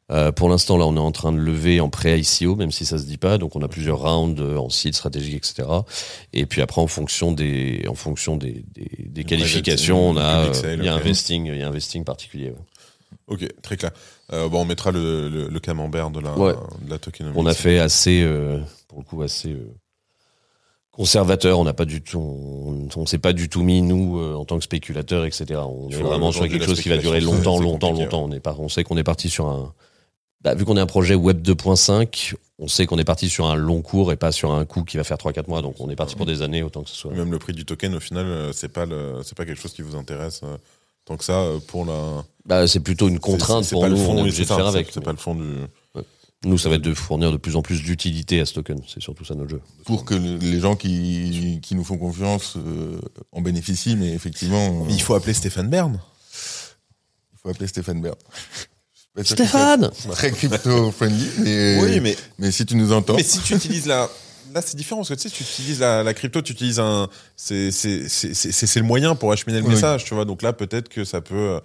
Euh, 0.10 0.32
pour 0.32 0.48
l'instant, 0.48 0.78
là, 0.78 0.86
on 0.86 0.96
est 0.96 1.00
en 1.00 1.12
train 1.12 1.34
de 1.34 1.38
lever 1.38 1.82
en 1.82 1.90
pré-ICO, 1.90 2.56
même 2.56 2.72
si 2.72 2.86
ça 2.86 2.98
se 2.98 3.04
dit 3.04 3.18
pas. 3.18 3.38
Donc, 3.38 3.58
on 3.58 3.62
a 3.62 3.68
plusieurs 3.68 4.00
rounds 4.00 4.42
euh, 4.42 4.56
en 4.56 4.70
site 4.70 4.96
stratégique, 4.96 5.36
etc. 5.36 5.68
Et 6.32 6.46
puis 6.46 6.62
après, 6.62 6.80
en 6.82 6.88
fonction 6.88 7.34
des, 7.34 7.84
en 7.90 7.94
fonction 7.94 8.38
des, 8.38 8.64
des, 8.74 8.90
des 9.10 9.24
qualifications, 9.26 10.10
on 10.12 10.16
a, 10.16 10.46
euh, 10.46 10.76
il 10.80 10.86
y 10.86 10.88
a 10.88 10.94
un 10.94 10.98
ok. 10.98 11.04
vesting, 11.04 11.48
il 11.48 11.58
y 11.58 11.62
a 11.62 11.68
un 11.68 11.72
vesting 11.72 12.06
particulier. 12.06 12.52
ouais. 12.52 12.56
Ok, 13.28 13.46
très 13.62 13.76
clair. 13.76 13.92
Euh, 14.32 14.48
bon, 14.48 14.62
on 14.62 14.66
mettra 14.66 14.92
le, 14.92 15.28
le, 15.28 15.50
le 15.50 15.60
camembert 15.60 16.10
de 16.10 16.22
la, 16.22 16.38
Ouais. 16.38 16.54
de 16.86 16.90
la 16.90 16.98
tokenomics. 17.00 17.38
On 17.38 17.46
a 17.46 17.54
fait 17.54 17.80
assez, 17.80 18.22
euh, 18.24 18.60
pour 18.88 19.00
le 19.00 19.04
coup, 19.04 19.22
assez 19.24 19.54
conservateur. 20.98 21.60
On 21.60 21.64
n'a 21.64 21.74
pas 21.74 21.86
du 21.86 22.02
tout, 22.02 22.20
on, 22.20 22.88
on 23.00 23.06
s'est 23.06 23.20
pas 23.20 23.32
du 23.32 23.48
tout 23.48 23.62
mis 23.62 23.82
nous 23.82 24.20
euh, 24.20 24.34
en 24.34 24.44
tant 24.44 24.58
que 24.58 24.64
spéculateurs, 24.64 25.24
etc. 25.26 25.62
On 25.64 25.90
est 25.90 25.96
vraiment 25.96 26.32
sur 26.32 26.48
quelque 26.50 26.66
chose 26.66 26.82
qui 26.82 26.90
va 26.90 26.98
durer 26.98 27.22
longtemps, 27.22 27.60
longtemps, 27.60 27.94
longtemps. 27.94 28.24
On 28.24 28.32
est 28.32 28.40
pas, 28.40 28.56
on 28.60 28.68
sait 28.68 28.84
qu'on 28.84 28.98
est 28.98 29.04
parti 29.04 29.30
sur 29.30 29.48
un, 29.48 29.74
bah, 30.42 30.56
vu 30.56 30.66
qu'on 30.66 30.76
est 30.76 30.82
un 30.82 30.88
projet 30.88 31.16
web 31.16 31.42
2.5, 31.42 32.34
on 32.60 32.68
sait 32.68 32.88
qu'on 32.88 32.98
est 32.98 33.04
parti 33.04 33.30
sur 33.30 33.46
un 33.46 33.56
long 33.56 33.82
cours 33.82 34.12
et 34.12 34.18
pas 34.18 34.32
sur 34.32 34.52
un 34.52 34.66
coup 34.66 34.84
qui 34.84 34.98
va 34.98 35.04
faire 35.04 35.18
3-4 35.18 35.48
mois. 35.48 35.62
Donc 35.62 35.76
on 35.80 35.90
est 35.90 35.96
parti 35.96 36.16
pour 36.16 36.26
des 36.26 36.42
années 36.42 36.64
autant 36.64 36.84
que 36.84 36.90
ce 36.90 36.96
soit. 36.96 37.14
Même 37.14 37.32
le 37.32 37.40
prix 37.40 37.54
du 37.54 37.64
token, 37.64 37.96
au 37.96 38.00
final, 38.00 38.26
euh, 38.26 38.52
c'est 38.52 38.70
pas 38.70 38.88
le, 38.88 39.22
c'est 39.24 39.38
pas 39.38 39.46
quelque 39.46 39.62
chose 39.62 39.74
qui 39.74 39.84
vous 39.84 39.96
intéresse 39.96 40.42
euh, 40.44 40.58
tant 41.06 41.16
que 41.16 41.24
ça 41.24 41.46
pour 41.68 41.86
la. 41.86 42.24
Bah, 42.46 42.68
c'est 42.68 42.80
plutôt 42.80 43.08
une 43.08 43.20
contrainte 43.20 43.70
pour 43.70 43.84
nous. 43.88 43.92
le 43.92 43.96
fond, 43.96 44.14
on 44.14 44.18
est 44.18 44.22
obligé 44.22 44.44
de 44.44 44.48
faire 44.48 44.66
avec. 44.66 44.88
C'est 44.92 45.04
pas 45.04 45.12
le 45.12 45.18
fond 45.18 45.36
du. 45.36 45.44
Nous, 46.46 46.58
ça 46.60 46.70
va 46.70 46.76
être 46.76 46.84
de 46.84 46.94
fournir 46.94 47.32
de 47.32 47.38
plus 47.38 47.56
en 47.56 47.62
plus 47.64 47.82
d'utilité 47.82 48.40
à 48.40 48.46
ce 48.46 48.54
token. 48.54 48.80
C'est 48.88 49.02
surtout 49.02 49.26
ça 49.26 49.34
notre 49.34 49.50
jeu. 49.50 49.62
Pour 49.86 50.06
que 50.06 50.14
le- 50.14 50.38
les 50.38 50.60
gens 50.60 50.76
qui, 50.76 51.60
qui 51.64 51.74
nous 51.76 51.84
font 51.84 51.98
confiance 51.98 52.54
euh, 52.58 53.00
en 53.32 53.42
bénéficient, 53.42 53.96
mais 53.96 54.14
effectivement, 54.14 54.84
euh, 54.86 54.92
Il 54.92 55.02
faut 55.02 55.16
appeler 55.16 55.34
Stéphane 55.34 55.68
Bern. 55.70 56.00
il 57.34 57.40
faut 57.42 57.50
appeler 57.50 57.68
Stéphane 57.68 58.02
Bern. 58.02 58.16
Stéphane 59.24 59.90
Très 60.12 60.32
crypto-friendly, 60.32 61.28
mais, 61.40 61.80
Oui, 61.82 62.00
mais 62.02 62.16
mais 62.38 62.52
si 62.52 62.66
tu 62.68 62.76
nous 62.76 62.92
entends. 62.94 63.16
Mais 63.16 63.24
si 63.24 63.40
tu 63.40 63.56
utilises 63.56 63.88
la. 63.88 64.08
Là, 64.54 64.62
c'est 64.62 64.78
différent 64.78 65.02
parce 65.02 65.10
que 65.10 65.16
tu 65.16 65.22
sais, 65.28 65.30
tu 65.30 65.44
utilises 65.44 65.80
la, 65.80 66.04
la 66.04 66.14
crypto, 66.14 66.42
tu 66.44 66.54
utilises 66.54 66.80
un. 66.80 67.10
C'est 67.36 67.72
c'est- 67.72 68.08
c'est- 68.08 68.34
c'est- 68.36 68.52
c'est 68.68 68.80
le 68.80 68.86
moyen 68.86 69.16
pour 69.16 69.32
acheminer 69.32 69.60
le 69.60 69.66
Oui. 69.66 69.74
message, 69.74 70.06
tu 70.06 70.14
vois. 70.14 70.24
Donc 70.24 70.44
là, 70.44 70.54
peut-être 70.54 70.88
que 70.88 71.04
ça 71.04 71.20
peut. 71.22 71.36
euh, 71.36 71.60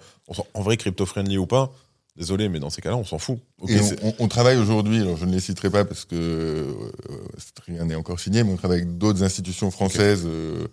En 0.55 0.61
vrai, 0.63 0.77
crypto-friendly 0.77 1.37
ou 1.37 1.45
pas, 1.45 1.71
désolé, 2.15 2.49
mais 2.49 2.59
dans 2.59 2.69
ces 2.69 2.81
cas-là, 2.81 2.97
on 2.97 3.03
s'en 3.05 3.17
fout. 3.17 3.37
On, 3.61 3.67
c'est- 3.67 4.03
on- 4.03 4.13
on 4.19 4.27
travaille 4.27 4.57
aujourd'hui, 4.57 5.01
alors 5.01 5.17
je 5.17 5.25
ne 5.25 5.31
les 5.31 5.39
citerai 5.39 5.69
pas 5.69 5.83
parce 5.85 6.05
que 6.05 6.15
euh, 6.15 6.65
rien 7.67 7.85
n'est 7.85 7.95
encore 7.95 8.19
signé, 8.19 8.43
mais 8.43 8.51
on 8.51 8.57
travaille 8.57 8.81
avec 8.81 8.97
d'autres 8.97 9.23
institutions 9.23 9.71
françaises 9.71 10.23
euh, 10.25 10.67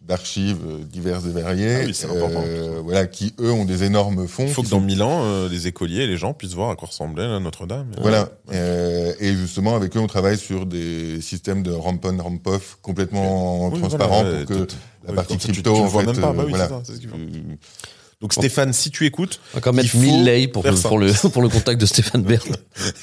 d'archives 0.00 0.60
euh, 0.64 0.84
diverses 0.84 1.24
et 1.26 1.30
variées, 1.30 1.74
Ah 1.82 1.84
oui, 1.86 1.92
euh, 2.14 2.80
voilà, 2.84 3.06
qui 3.08 3.34
eux 3.40 3.50
ont 3.50 3.64
des 3.64 3.82
énormes 3.82 4.28
fonds. 4.28 4.44
Il 4.44 4.52
faut 4.52 4.62
que 4.62 4.68
dans 4.68 4.78
sont- 4.78 4.84
mille 4.84 5.02
ans, 5.02 5.24
euh, 5.24 5.48
les 5.48 5.66
écoliers 5.66 6.02
et 6.02 6.06
les 6.06 6.16
gens 6.16 6.32
puissent 6.32 6.54
voir 6.54 6.70
à 6.70 6.76
quoi 6.76 6.86
ressemblait 6.88 7.26
Notre-Dame. 7.40 7.90
Voilà, 8.00 8.28
et 8.52 9.34
justement 9.34 9.74
avec 9.74 9.96
eux 9.96 10.00
on 10.00 10.06
travaille 10.06 10.38
sur 10.38 10.66
des 10.66 11.20
systèmes 11.20 11.64
de 11.64 11.72
ramp-on, 11.72 12.16
ramp-off 12.18 12.78
complètement 12.82 13.70
Oui, 13.70 13.80
transparents 13.80 14.22
voilà, 14.22 14.44
pour 14.44 14.46
que 14.46 14.66
la 15.08 15.12
partie 15.14 15.38
crypto, 15.38 15.74
en 15.74 15.88
fait, 15.88 16.06
même 16.06 16.16
pas. 16.20 16.32
Bah 16.32 16.42
oui, 16.44 16.50
voilà. 16.50 16.68
Donc 18.20 18.32
Stéphane, 18.32 18.72
si 18.72 18.90
tu 18.90 19.04
écoutes, 19.04 19.40
On 19.52 19.56
va 19.56 19.60
quand 19.60 19.72
Il 19.72 19.76
mettre 19.76 19.90
faut 19.90 19.98
1000 19.98 20.24
lays 20.24 20.48
pour, 20.48 20.62
pour, 20.62 20.98
le, 20.98 21.12
pour 21.30 21.42
le 21.42 21.48
contact 21.48 21.80
de 21.80 21.86
Stéphane 21.86 22.22
Bern. 22.22 22.56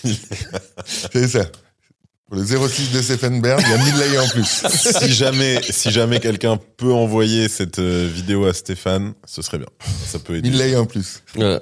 C'est 0.85 1.27
ça. 1.27 1.45
Pour 2.25 2.37
le 2.37 2.45
06 2.45 2.91
de 2.91 3.01
Stephen 3.01 3.41
Bern, 3.41 3.61
il 3.63 3.69
y 3.69 3.73
a 3.73 3.77
1000 3.77 3.95
layers 3.99 4.19
en 4.19 4.27
plus. 4.29 4.45
si 4.99 5.13
jamais, 5.13 5.61
si 5.61 5.91
jamais 5.91 6.19
quelqu'un 6.19 6.57
peut 6.77 6.91
envoyer 6.91 7.47
cette 7.47 7.77
euh, 7.77 8.09
vidéo 8.11 8.45
à 8.45 8.53
Stéphane, 8.53 9.13
ce 9.25 9.43
serait 9.43 9.59
bien. 9.59 9.67
Ça 10.07 10.17
peut 10.17 10.37
aider. 10.37 10.49
1000 10.49 10.57
layers 10.57 10.77
en 10.77 10.85
plus. 10.85 11.21
Voilà. 11.35 11.61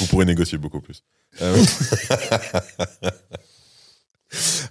Vous 0.00 0.06
pourrez 0.06 0.26
négocier 0.26 0.58
beaucoup 0.58 0.80
plus. 0.80 1.02
Euh, 1.40 1.56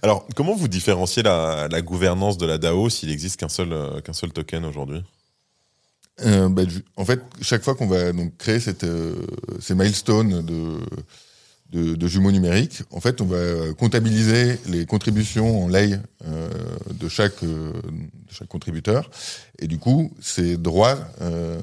Alors, 0.01 0.27
comment 0.35 0.55
vous 0.55 0.67
différenciez 0.67 1.23
la, 1.23 1.67
la 1.71 1.81
gouvernance 1.81 2.37
de 2.37 2.45
la 2.45 2.57
DAO 2.57 2.89
s'il 2.89 3.09
existe 3.09 3.37
qu'un 3.37 3.49
seul, 3.49 3.73
euh, 3.73 3.99
qu'un 4.01 4.13
seul 4.13 4.31
token 4.31 4.63
aujourd'hui? 4.65 5.01
Euh, 6.25 6.49
bah, 6.49 6.63
en 6.95 7.05
fait, 7.05 7.21
chaque 7.41 7.63
fois 7.63 7.75
qu'on 7.75 7.87
va 7.87 8.11
donc 8.11 8.35
créer 8.37 8.59
cette, 8.59 8.83
euh, 8.83 9.15
ces 9.59 9.75
milestones 9.75 10.41
de, 10.43 10.77
de, 11.71 11.95
de 11.95 12.07
jumeaux 12.07 12.31
numériques, 12.31 12.81
en 12.91 12.99
fait, 12.99 13.21
on 13.21 13.25
va 13.25 13.73
comptabiliser 13.77 14.57
les 14.67 14.85
contributions 14.85 15.63
en 15.65 15.67
lay 15.67 15.99
euh, 16.25 16.49
de 16.91 17.07
chaque 17.07 17.43
euh, 17.43 17.71
de 17.71 18.33
chaque 18.33 18.47
contributeur, 18.47 19.09
et 19.59 19.67
du 19.67 19.77
coup, 19.77 20.11
ces 20.19 20.57
droits 20.57 20.97
euh, 21.21 21.59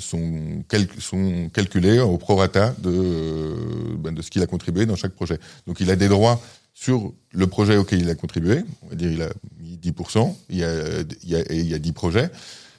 sont, 0.00 0.62
sont 0.98 1.50
calculés 1.52 2.00
au 2.00 2.18
prorata 2.18 2.74
de 2.78 2.90
euh, 2.90 3.56
ben, 3.98 4.12
de 4.12 4.20
ce 4.22 4.30
qu'il 4.30 4.42
a 4.42 4.46
contribué 4.46 4.86
dans 4.86 4.96
chaque 4.96 5.12
projet. 5.12 5.38
Donc, 5.66 5.80
il 5.80 5.90
a 5.90 5.96
des 5.96 6.08
droits 6.08 6.42
sur 6.74 7.12
le 7.32 7.46
projet 7.46 7.76
auquel 7.76 8.00
il 8.02 8.10
a 8.10 8.14
contribué. 8.14 8.64
On 8.82 8.88
va 8.88 8.96
dire, 8.96 9.10
il 9.10 9.22
a 9.22 9.30
mis 9.60 9.76
10%, 9.76 10.34
il 10.50 10.58
y 10.58 10.64
a, 10.64 11.00
il 11.22 11.28
y 11.28 11.36
a, 11.36 11.52
il 11.52 11.68
y 11.68 11.74
a 11.74 11.78
10 11.78 11.92
projets. 11.92 12.30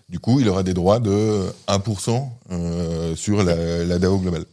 Du 0.10 0.20
coup, 0.20 0.40
il 0.40 0.48
aura 0.50 0.64
des 0.64 0.74
droits 0.74 1.00
de 1.00 1.46
1% 1.68 2.30
euh, 2.52 3.16
sur 3.16 3.44
la, 3.44 3.84
la 3.86 3.98
DAO 4.00 4.20
globale. 4.20 4.46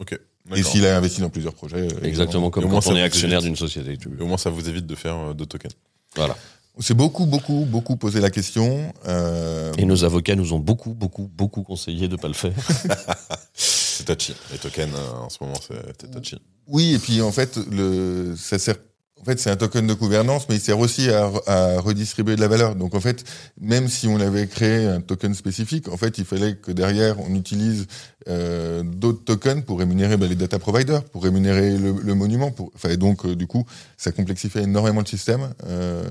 Ok. 0.00 0.18
Et 0.54 0.62
s'il 0.62 0.86
a 0.86 0.96
investi 0.96 1.20
dans 1.20 1.30
plusieurs 1.30 1.54
projets. 1.54 1.88
euh, 1.92 2.02
Exactement 2.04 2.50
comme 2.50 2.64
au 2.64 2.68
moins, 2.68 2.80
quand 2.80 2.90
on 2.92 2.96
est 2.96 3.02
actionnaire 3.02 3.42
d'une 3.42 3.56
société. 3.56 3.96
tu 3.98 4.08
Et 4.08 4.12
veux. 4.12 4.22
au 4.22 4.26
moins, 4.26 4.38
ça 4.38 4.50
vous 4.50 4.68
évite 4.68 4.86
de 4.86 4.94
faire 4.94 5.16
euh, 5.16 5.34
deux 5.34 5.46
tokens. 5.46 5.72
Voilà. 6.16 6.36
On 6.76 6.80
s'est 6.80 6.94
beaucoup, 6.94 7.26
beaucoup, 7.26 7.66
beaucoup 7.68 7.96
posé 7.96 8.20
la 8.20 8.30
question. 8.30 8.92
euh, 9.06 9.72
Et 9.78 9.84
nos 9.84 10.04
avocats 10.04 10.36
nous 10.36 10.52
ont 10.52 10.58
beaucoup, 10.58 10.94
beaucoup, 10.94 11.28
beaucoup 11.34 11.62
conseillé 11.62 12.06
de 12.08 12.16
pas 12.16 12.28
le 12.28 12.34
faire. 12.34 12.52
C'est 13.54 14.04
touchy. 14.04 14.34
Les 14.52 14.58
tokens, 14.58 14.90
euh, 14.94 15.16
en 15.16 15.28
ce 15.28 15.38
moment, 15.40 15.56
c'est 15.60 15.74
c'est 16.00 16.10
touchy. 16.10 16.36
Oui, 16.68 16.94
et 16.94 16.98
puis 16.98 17.20
en 17.20 17.32
fait, 17.32 17.58
le, 17.70 18.34
ça 18.36 18.58
sert. 18.58 18.76
En 19.20 19.24
fait, 19.24 19.38
c'est 19.38 19.50
un 19.50 19.56
token 19.56 19.86
de 19.86 19.94
gouvernance, 19.94 20.48
mais 20.48 20.56
il 20.56 20.60
sert 20.60 20.78
aussi 20.78 21.10
à, 21.10 21.80
redistribuer 21.80 22.36
de 22.36 22.40
la 22.40 22.48
valeur. 22.48 22.74
Donc, 22.76 22.94
en 22.94 23.00
fait, 23.00 23.24
même 23.60 23.88
si 23.88 24.06
on 24.06 24.20
avait 24.20 24.46
créé 24.46 24.86
un 24.86 25.00
token 25.00 25.34
spécifique, 25.34 25.88
en 25.88 25.96
fait, 25.96 26.18
il 26.18 26.24
fallait 26.24 26.56
que 26.56 26.72
derrière, 26.72 27.20
on 27.20 27.34
utilise 27.34 27.86
euh, 28.28 28.82
d'autres 28.82 29.24
tokens 29.24 29.64
pour 29.64 29.78
rémunérer 29.78 30.16
bah, 30.16 30.26
les 30.26 30.36
data 30.36 30.58
providers, 30.58 31.04
pour 31.04 31.24
rémunérer 31.24 31.76
le, 31.76 32.14
monument. 32.14 32.50
Pour... 32.50 32.70
Enfin, 32.74 32.94
donc, 32.96 33.24
euh, 33.24 33.34
du 33.34 33.46
coup, 33.46 33.64
ça 33.96 34.12
complexifiait 34.12 34.62
énormément 34.62 35.00
le 35.00 35.06
système. 35.06 35.52
Euh, 35.66 36.04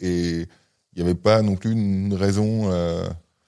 et 0.00 0.46
il 0.94 0.96
n'y 0.96 1.02
avait 1.02 1.14
pas 1.14 1.42
non 1.42 1.56
plus 1.56 1.72
une 1.72 2.14
raison... 2.14 2.70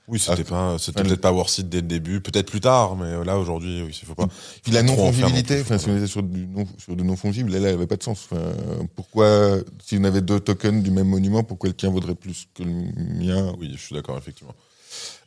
Euh, 0.08 0.12
oui, 0.12 0.18
c'était 0.18 0.44
pas, 0.44 0.78
c'était 0.78 1.02
peut-être 1.02 1.20
pas 1.20 1.32
worth 1.32 1.58
it 1.58 1.68
dès 1.68 1.80
le 1.80 1.86
début, 1.86 2.20
peut-être 2.20 2.50
plus 2.50 2.60
tard, 2.60 2.96
mais 2.96 3.24
là 3.24 3.38
aujourd'hui, 3.38 3.82
oui, 3.82 3.96
il 4.02 4.06
faut 4.06 4.14
pas. 4.14 4.26
Puis 4.62 4.72
la 4.72 4.82
non 4.82 4.96
fongibilité, 4.96 5.60
enfin, 5.60 5.78
si 5.78 5.88
on 5.88 5.96
était 5.96 6.06
sur 6.06 6.22
du 6.22 6.46
non, 6.46 6.66
sur 6.78 6.96
du 6.96 7.04
non 7.04 7.16
fongible, 7.16 7.52
là, 7.52 7.58
il 7.58 7.66
avait 7.66 7.86
pas 7.86 7.96
de 7.96 8.02
sens. 8.02 8.28
Enfin, 8.30 8.52
pourquoi, 8.96 9.58
si 9.82 9.96
on 9.98 10.04
avait 10.04 10.20
deux 10.20 10.40
tokens 10.40 10.82
du 10.82 10.90
même 10.90 11.08
monument, 11.08 11.44
pourquoi 11.44 11.68
le 11.68 11.74
tien 11.74 11.90
vaudrait 11.90 12.16
plus 12.16 12.48
que 12.54 12.62
le 12.62 12.70
mien? 12.70 13.54
Oui, 13.58 13.70
je 13.72 13.78
suis 13.78 13.94
d'accord, 13.94 14.18
effectivement. 14.18 14.54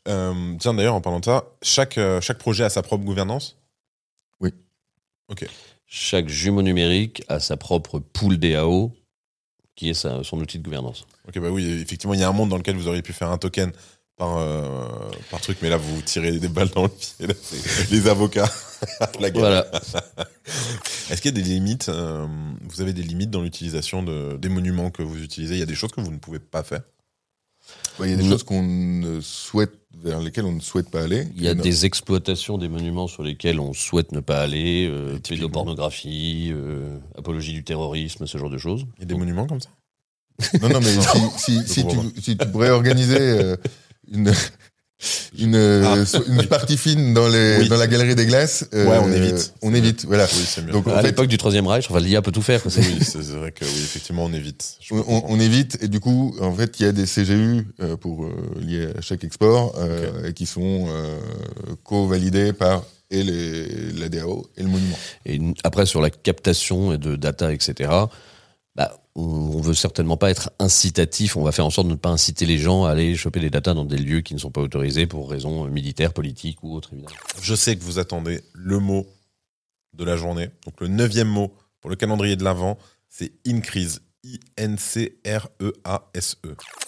Euh, 0.08 0.56
tiens, 0.60 0.74
d'ailleurs, 0.74 0.96
en 0.96 1.02
parlant 1.02 1.20
de 1.20 1.26
ça, 1.26 1.46
chaque 1.62 1.98
euh, 1.98 2.22
chaque 2.22 2.38
projet 2.38 2.64
a 2.64 2.70
sa 2.70 2.82
propre 2.82 3.04
gouvernance? 3.04 3.58
Oui. 4.40 4.54
Ok. 5.30 5.48
Chaque 5.88 6.28
jumeau 6.28 6.62
numérique 6.62 7.24
a 7.28 7.40
sa 7.40 7.58
propre 7.58 8.00
pool 8.00 8.38
DAO, 8.38 8.92
qui 9.76 9.90
est 9.90 9.94
sa, 9.94 10.24
son 10.24 10.40
outil 10.40 10.60
de 10.60 10.64
gouvernance. 10.64 11.06
Ok, 11.28 11.40
bah 11.40 11.50
oui, 11.50 11.66
effectivement, 11.82 12.14
il 12.14 12.20
y 12.20 12.24
a 12.24 12.30
un 12.30 12.34
monde 12.34 12.50
dans 12.50 12.58
lequel 12.58 12.76
vous 12.76 12.88
auriez 12.88 13.02
pu 13.02 13.14
faire 13.14 13.30
un 13.30 13.38
token 13.38 13.72
par, 14.18 14.38
euh, 14.38 14.88
par 15.30 15.42
truc, 15.42 15.58
mais 15.62 15.70
là, 15.70 15.78
vous 15.78 16.02
tirez 16.02 16.32
des 16.40 16.48
balles 16.48 16.70
dans 16.70 16.84
le 16.84 16.90
pied. 16.90 17.28
Là, 17.28 17.34
les 17.92 18.08
avocats. 18.08 18.52
La 19.20 19.30
guerre. 19.30 19.42
Voilà. 19.42 19.72
Est-ce 21.10 21.22
qu'il 21.22 21.36
y 21.36 21.40
a 21.40 21.44
des 21.44 21.50
limites 21.50 21.90
euh, 21.90 22.26
Vous 22.64 22.82
avez 22.82 22.94
des 22.94 23.04
limites 23.04 23.32
dans 23.32 23.42
l'utilisation 23.42 24.04
de, 24.04 24.38
des 24.38 24.50
monuments 24.50 24.92
que 24.92 25.04
vous 25.04 25.22
utilisez? 25.22 25.56
Il 25.56 25.60
y 25.60 25.64
a 25.64 25.68
des 25.68 25.76
choses 25.76 25.92
que 25.92 26.02
vous 26.02 26.12
ne 26.12 26.18
pouvez 26.18 26.40
pas 26.40 26.64
faire? 26.64 26.82
Il 28.00 28.10
y 28.10 28.14
a 28.14 28.18
des 28.18 28.28
choses 28.28 28.44
qu'on 28.44 28.64
ne 28.64 29.22
souhaite, 29.22 29.74
vers 30.04 30.20
lesquelles 30.20 30.46
on 30.46 30.52
ne 30.52 30.60
souhaite 30.60 30.90
pas 30.90 31.02
aller. 31.02 31.28
Il 31.36 31.44
y 31.44 31.48
a 31.48 31.56
des 31.56 31.86
exploitations 31.86 32.58
des 32.58 32.68
monuments 32.68 33.08
sur 33.08 33.24
lesquels 33.24 33.60
on 33.60 33.74
souhaite 33.74 34.12
ne 34.12 34.20
pas 34.20 34.42
aller, 34.42 34.88
euh, 34.90 35.18
pédopornographie, 35.20 36.52
euh, 36.52 36.98
apologie 37.18 37.54
du 37.54 37.64
terrorisme, 37.64 38.28
ce 38.28 38.38
genre 38.38 38.50
de 38.50 38.58
choses. 38.58 38.86
Il 38.98 39.02
y 39.02 39.04
a 39.04 39.06
des 39.06 39.16
monuments 39.16 39.48
comme 39.48 39.62
ça? 39.62 39.70
Non, 40.62 40.70
non, 40.70 40.80
mais 40.82 40.92
si, 41.38 41.62
si, 41.62 41.68
si, 41.68 41.88
tu, 41.88 42.22
si 42.22 42.38
tu 42.38 42.48
pourrais 42.48 42.70
organiser 42.70 43.18
euh, 43.18 43.56
une 44.12 44.34
une, 45.38 45.56
ah. 45.56 46.04
une 46.28 46.48
partie 46.48 46.78
fine 46.78 47.14
dans 47.14 47.28
les 47.28 47.58
Oui. 47.60 47.70
dans 47.70 47.78
la 47.78 47.88
galerie 47.88 48.16
des 48.16 48.26
glaces. 48.26 48.66
euh, 48.74 48.88
Ouais, 48.88 48.98
on 49.04 49.12
évite. 49.12 49.54
On 49.62 49.74
évite, 49.74 50.06
voilà. 50.06 50.26
Oui, 50.26 50.44
c'est 50.46 50.64
mieux. 50.64 50.72
Donc 50.72 50.88
à 50.88 51.02
l'époque 51.02 51.28
du 51.28 51.38
Troisième 51.38 51.68
Reich, 51.68 51.86
enfin 51.90 52.00
l'IA 52.00 52.22
peut 52.22 52.32
tout 52.32 52.42
faire. 52.42 52.62
quoi. 52.62 52.72
C'est- 52.72 52.82
oui, 52.82 53.00
c'est 53.02 53.20
vrai 53.22 53.52
que 53.52 53.66
oui, 53.66 53.72
effectivement, 53.84 54.26
on 54.26 54.34
évite. 54.34 54.78
On, 54.92 55.40
évite 55.40 55.78
et 55.84 55.88
du 55.88 56.00
coup, 56.00 56.36
en 56.40 56.54
fait, 56.54 56.80
il 56.80 56.86
y 56.86 56.90
a 56.90 56.92
des 56.92 57.06
CGU 57.06 57.68
euh, 57.82 57.98
pour 57.98 58.26
euh, 58.26 58.32
liés 58.60 58.88
à 58.98 59.02
chaque 59.02 59.24
export 59.24 59.76
euh, 59.78 60.30
et 60.30 60.34
qui 60.34 60.46
sont 60.46 60.88
euh, 60.88 61.18
co-validés 61.84 62.54
par 62.54 62.84
et 63.12 63.22
les, 63.24 63.92
la 63.92 64.10
DAO 64.10 64.48
et 64.58 64.64
le 64.64 64.70
monument. 64.70 64.98
Et 65.26 65.40
après, 65.64 65.86
sur 65.86 66.02
la 66.02 66.10
captation 66.10 66.92
et 66.94 66.98
de 66.98 67.16
data, 67.16 67.54
etc., 67.54 67.92
bah, 68.76 68.98
on, 69.16 69.62
veut 69.62 69.74
certainement 69.74 70.18
pas 70.18 70.30
être 70.30 70.52
incitatif. 70.60 71.38
On 71.38 71.44
va 71.44 71.52
faire 71.52 71.66
en 71.66 71.70
sorte 71.70 71.88
de 71.88 71.94
ne 71.94 71.98
pas 71.98 72.10
inciter 72.10 72.46
les 72.46 72.58
gens 72.58 72.84
à 72.86 72.92
aller 72.92 73.16
choper 73.16 73.40
des 73.40 73.50
data 73.50 73.74
dans 73.74 73.86
des 73.86 73.98
lieux 73.98 74.22
qui 74.22 74.34
ne 74.34 74.40
sont 74.40 74.52
pas 74.52 74.62
autorisés 74.62 75.08
pour 75.08 75.30
raisons 75.30 75.66
militaires, 75.66 76.14
politiques 76.14 76.60
ou 76.64 76.76
autres. 76.76 76.92
Je 77.42 77.56
sais 77.56 77.76
que 77.76 77.84
vous 77.84 77.98
attendez 78.00 78.42
le 78.54 78.80
mot 78.80 79.08
de 79.94 80.04
la 80.04 80.18
journée. 80.18 80.50
Donc 80.66 80.82
le 80.82 80.88
neuvième 80.88 81.30
mot 81.30 81.54
pour 81.80 81.90
le 81.90 81.96
calendrier 81.96 82.36
de 82.36 82.44
l'Avent, 82.44 82.78
c'est 83.10 83.32
Increase. 83.48 84.02
I-N-C-R-E-A-S-E. 84.26 85.16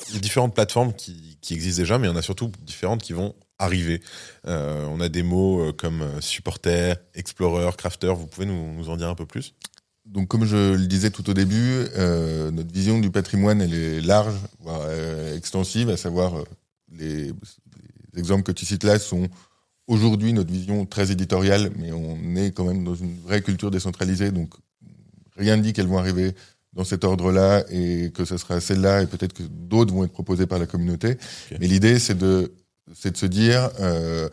Il 0.10 0.16
y 0.16 0.18
a 0.18 0.20
différentes 0.20 0.56
plateformes 0.56 0.92
qui, 0.94 1.38
existent 1.52 1.82
déjà, 1.82 2.00
mais 2.00 2.08
il 2.08 2.10
y 2.10 2.14
en 2.14 2.18
a 2.18 2.24
surtout 2.24 2.52
différentes 2.64 3.04
qui 3.04 3.14
vont 3.14 3.36
arriver. 3.60 4.02
Euh, 4.48 4.88
on 4.88 5.00
a 5.00 5.08
des 5.08 5.22
mots 5.22 5.62
euh, 5.62 5.72
comme 5.72 6.02
euh, 6.02 6.20
supporter, 6.20 6.96
explorer, 7.14 7.70
crafter. 7.78 8.12
Vous 8.16 8.26
pouvez 8.26 8.48
nous 8.48 8.90
en 8.90 8.98
dire 8.98 9.08
un 9.08 9.14
peu 9.14 9.28
plus? 9.28 9.54
Donc, 10.08 10.28
comme 10.30 10.46
je 10.46 10.74
le 10.74 10.88
disais 10.88 11.12
tout 11.12 11.30
au 11.30 11.34
début, 11.34 11.86
euh, 11.98 12.50
notre 12.52 12.74
vision 12.74 13.00
du 13.00 13.12
patrimoine, 13.12 13.62
elle 13.62 13.74
est 13.74 14.02
large, 14.02 14.36
voire 14.62 14.82
euh, 14.86 15.36
extensive, 15.36 15.90
à 15.90 15.98
savoir 15.98 16.38
euh, 16.38 16.44
les, 16.92 17.26
les 17.28 18.20
exemples 18.20 18.44
que 18.44 18.52
tu 18.52 18.66
cites 18.66 18.84
là 18.84 19.00
sont 19.00 19.28
aujourd'hui 19.88 20.34
notre 20.34 20.52
vision 20.52 20.86
très 20.86 21.12
éditoriale, 21.12 21.72
mais 21.78 21.92
on 21.92 22.36
est 22.36 22.52
quand 22.52 22.66
même 22.66 22.84
dans 22.84 22.96
une 22.96 23.20
vraie 23.20 23.42
culture 23.42 23.70
décentralisée, 23.70 24.32
donc 24.32 24.54
rien 25.36 25.56
ne 25.58 25.62
dit 25.62 25.74
qu'elles 25.74 25.88
vont 25.88 25.98
arriver 25.98 26.34
dans 26.74 26.84
cet 26.84 27.04
ordre-là 27.04 27.64
et 27.72 28.12
que 28.14 28.24
ce 28.24 28.38
sera 28.38 28.60
celle-là 28.60 29.02
et 29.02 29.08
peut-être 29.08 29.34
que 29.34 29.44
d'autres 29.44 29.94
vont 29.94 30.04
être 30.04 30.12
proposées 30.12 30.46
par 30.46 30.60
la 30.60 30.68
communauté. 30.68 31.18
Mais 31.60 31.68
l'idée, 31.68 31.98
c'est 32.00 32.18
de, 32.18 32.54
c'est 32.94 33.12
de 33.12 33.18
se 33.18 33.26
dire, 33.26 33.70
euh, 33.80 34.30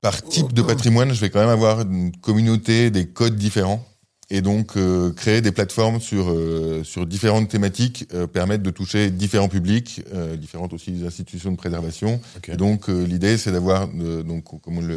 par 0.00 0.22
type 0.22 0.52
de 0.52 0.62
patrimoine, 0.62 1.12
je 1.12 1.20
vais 1.20 1.30
quand 1.30 1.40
même 1.40 1.48
avoir 1.48 1.80
une 1.80 2.14
communauté, 2.16 2.90
des 2.90 3.06
codes 3.06 3.36
différents. 3.36 3.84
Et 4.28 4.42
donc, 4.42 4.76
euh, 4.76 5.12
créer 5.12 5.40
des 5.40 5.52
plateformes 5.52 6.00
sur, 6.00 6.30
euh, 6.30 6.82
sur 6.82 7.06
différentes 7.06 7.48
thématiques 7.48 8.08
euh, 8.12 8.26
permettent 8.26 8.62
de 8.62 8.70
toucher 8.70 9.10
différents 9.10 9.48
publics, 9.48 10.02
euh, 10.12 10.36
différentes 10.36 10.72
aussi 10.72 11.04
institutions 11.06 11.52
de 11.52 11.56
préservation. 11.56 12.20
Et 12.48 12.56
donc, 12.56 12.90
euh, 12.90 13.04
l'idée, 13.04 13.38
c'est 13.38 13.52
d'avoir, 13.52 13.88
euh, 14.00 14.24
donc, 14.24 14.60
comme 14.62 14.78
on 14.78 14.88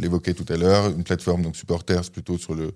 l'évoquait 0.00 0.32
tout 0.32 0.50
à 0.50 0.56
l'heure, 0.56 0.88
une 0.88 1.04
plateforme, 1.04 1.42
donc 1.42 1.56
supporters, 1.56 2.10
plutôt 2.10 2.38
sur 2.38 2.54
le 2.54 2.72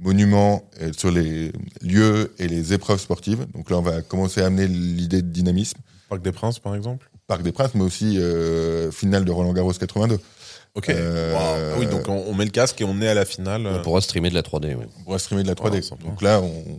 monument, 0.00 0.70
sur 0.96 1.10
les 1.10 1.50
lieux 1.80 2.32
et 2.38 2.46
les 2.46 2.72
épreuves 2.72 3.00
sportives. 3.00 3.46
Donc 3.54 3.70
là, 3.70 3.78
on 3.78 3.82
va 3.82 4.02
commencer 4.02 4.42
à 4.42 4.46
amener 4.46 4.68
l'idée 4.68 5.22
de 5.22 5.28
dynamisme. 5.28 5.78
Parc 6.08 6.22
des 6.22 6.30
Princes, 6.32 6.58
par 6.58 6.74
exemple 6.76 7.10
Parc 7.28 7.42
des 7.42 7.52
Princes, 7.52 7.74
mais 7.74 7.84
aussi 7.84 8.18
euh, 8.18 8.90
finale 8.90 9.26
de 9.26 9.30
Roland 9.30 9.52
Garros 9.52 9.72
82. 9.72 10.18
Ok. 10.74 10.88
Euh, 10.90 11.32
Wow. 11.32 11.38
Ah 11.74 11.76
oui, 11.80 11.86
donc 11.86 12.08
on, 12.08 12.24
on 12.28 12.34
met 12.34 12.44
le 12.44 12.50
casque 12.50 12.80
et 12.80 12.84
on 12.84 13.00
est 13.00 13.08
à 13.08 13.14
la 13.14 13.24
finale. 13.24 13.66
On 13.66 13.82
pourra 13.82 14.00
streamer 14.00 14.30
de 14.30 14.34
la 14.34 14.42
3D. 14.42 14.74
oui. 14.78 14.84
On 15.00 15.04
pourra 15.04 15.18
streamer 15.18 15.42
de 15.42 15.48
la 15.48 15.54
3D. 15.54 15.78
Ah, 15.78 15.82
sympa. 15.82 16.04
donc 16.04 16.22
là, 16.22 16.40
on, 16.40 16.78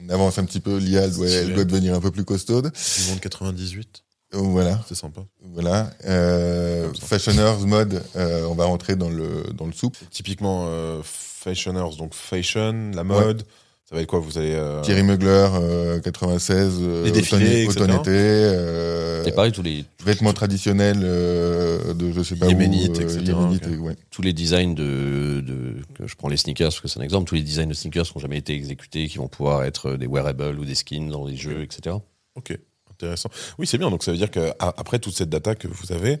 on 0.00 0.08
avance 0.08 0.38
un 0.38 0.44
petit 0.44 0.60
peu. 0.60 0.76
L'IA, 0.78 1.02
elle 1.04 1.12
doit, 1.12 1.26
elle 1.26 1.32
Stylé. 1.42 1.54
doit 1.54 1.64
devenir 1.64 1.94
un 1.94 2.00
peu 2.00 2.10
plus 2.10 2.24
costaude. 2.24 2.70
Du 2.72 3.10
monde 3.10 3.20
98. 3.20 4.02
Euh, 4.34 4.38
Voilà. 4.38 4.80
C'est 4.88 4.94
sympa. 4.94 5.22
Voilà. 5.52 5.90
Euh, 6.06 6.92
fashioners 7.00 7.64
mode, 7.66 8.02
euh, 8.16 8.44
on 8.46 8.54
va 8.54 8.64
rentrer 8.64 8.96
dans 8.96 9.10
le 9.10 9.44
dans 9.54 9.66
le 9.66 9.72
soupe. 9.72 9.96
Typiquement, 10.10 10.64
euh, 10.68 11.00
fashioners, 11.04 11.96
donc 11.98 12.14
fashion, 12.14 12.90
la 12.94 13.04
mode. 13.04 13.44
Ça 13.86 13.94
va 13.96 14.00
être 14.00 14.06
quoi 14.08 14.18
Vous 14.18 14.38
allez. 14.38 14.52
euh, 14.54 14.80
Thierry 14.80 15.02
Mugler, 15.02 15.46
euh, 15.54 16.00
96, 16.00 16.78
euh, 16.80 17.04
Les 17.04 17.10
défilés, 17.12 17.66
automne- 17.66 17.84
etc. 17.84 17.98
automne-été, 17.98 18.10
euh, 18.14 19.24
Et 19.26 19.32
pareil, 19.32 19.52
tous 19.52 19.62
les, 19.62 19.84
vêtements 20.04 20.32
traditionnels 20.32 21.00
euh, 21.02 21.92
de 21.92 22.10
je 22.12 22.22
sais 22.22 22.36
pas 22.36 22.46
Yéménites, 22.46 22.96
où, 22.96 23.00
euh, 23.00 23.04
etc., 23.04 23.20
yéménites, 23.26 23.66
ok. 23.66 23.72
et- 23.72 23.76
ouais. 23.76 23.96
tous 24.10 24.22
les 24.22 24.32
designs 24.32 24.74
de, 24.74 25.40
de 25.46 25.76
que 25.94 26.06
je 26.06 26.16
prends 26.16 26.28
les 26.28 26.36
sneakers 26.38 26.68
parce 26.68 26.80
que 26.80 26.88
c'est 26.88 26.98
un 26.98 27.02
exemple 27.02 27.28
tous 27.28 27.34
les 27.34 27.42
designs 27.42 27.66
de 27.68 27.74
sneakers 27.74 28.04
qui 28.06 28.12
n'ont 28.16 28.22
jamais 28.22 28.38
été 28.38 28.54
exécutés 28.54 29.06
qui 29.08 29.18
vont 29.18 29.28
pouvoir 29.28 29.64
être 29.64 29.92
des 29.96 30.06
wearables 30.06 30.58
ou 30.58 30.64
des 30.64 30.74
skins 30.74 31.10
dans 31.10 31.26
les 31.26 31.36
jeux 31.36 31.62
etc 31.62 31.96
Ok, 32.36 32.58
intéressant. 32.90 33.28
Oui, 33.58 33.66
c'est 33.66 33.78
bien. 33.78 33.90
Donc 33.90 34.02
ça 34.02 34.10
veut 34.12 34.16
dire 34.18 34.30
qu'après 34.30 34.98
toute 34.98 35.14
cette 35.14 35.28
data 35.30 35.54
que 35.54 35.68
vous 35.68 35.92
avez, 35.92 36.18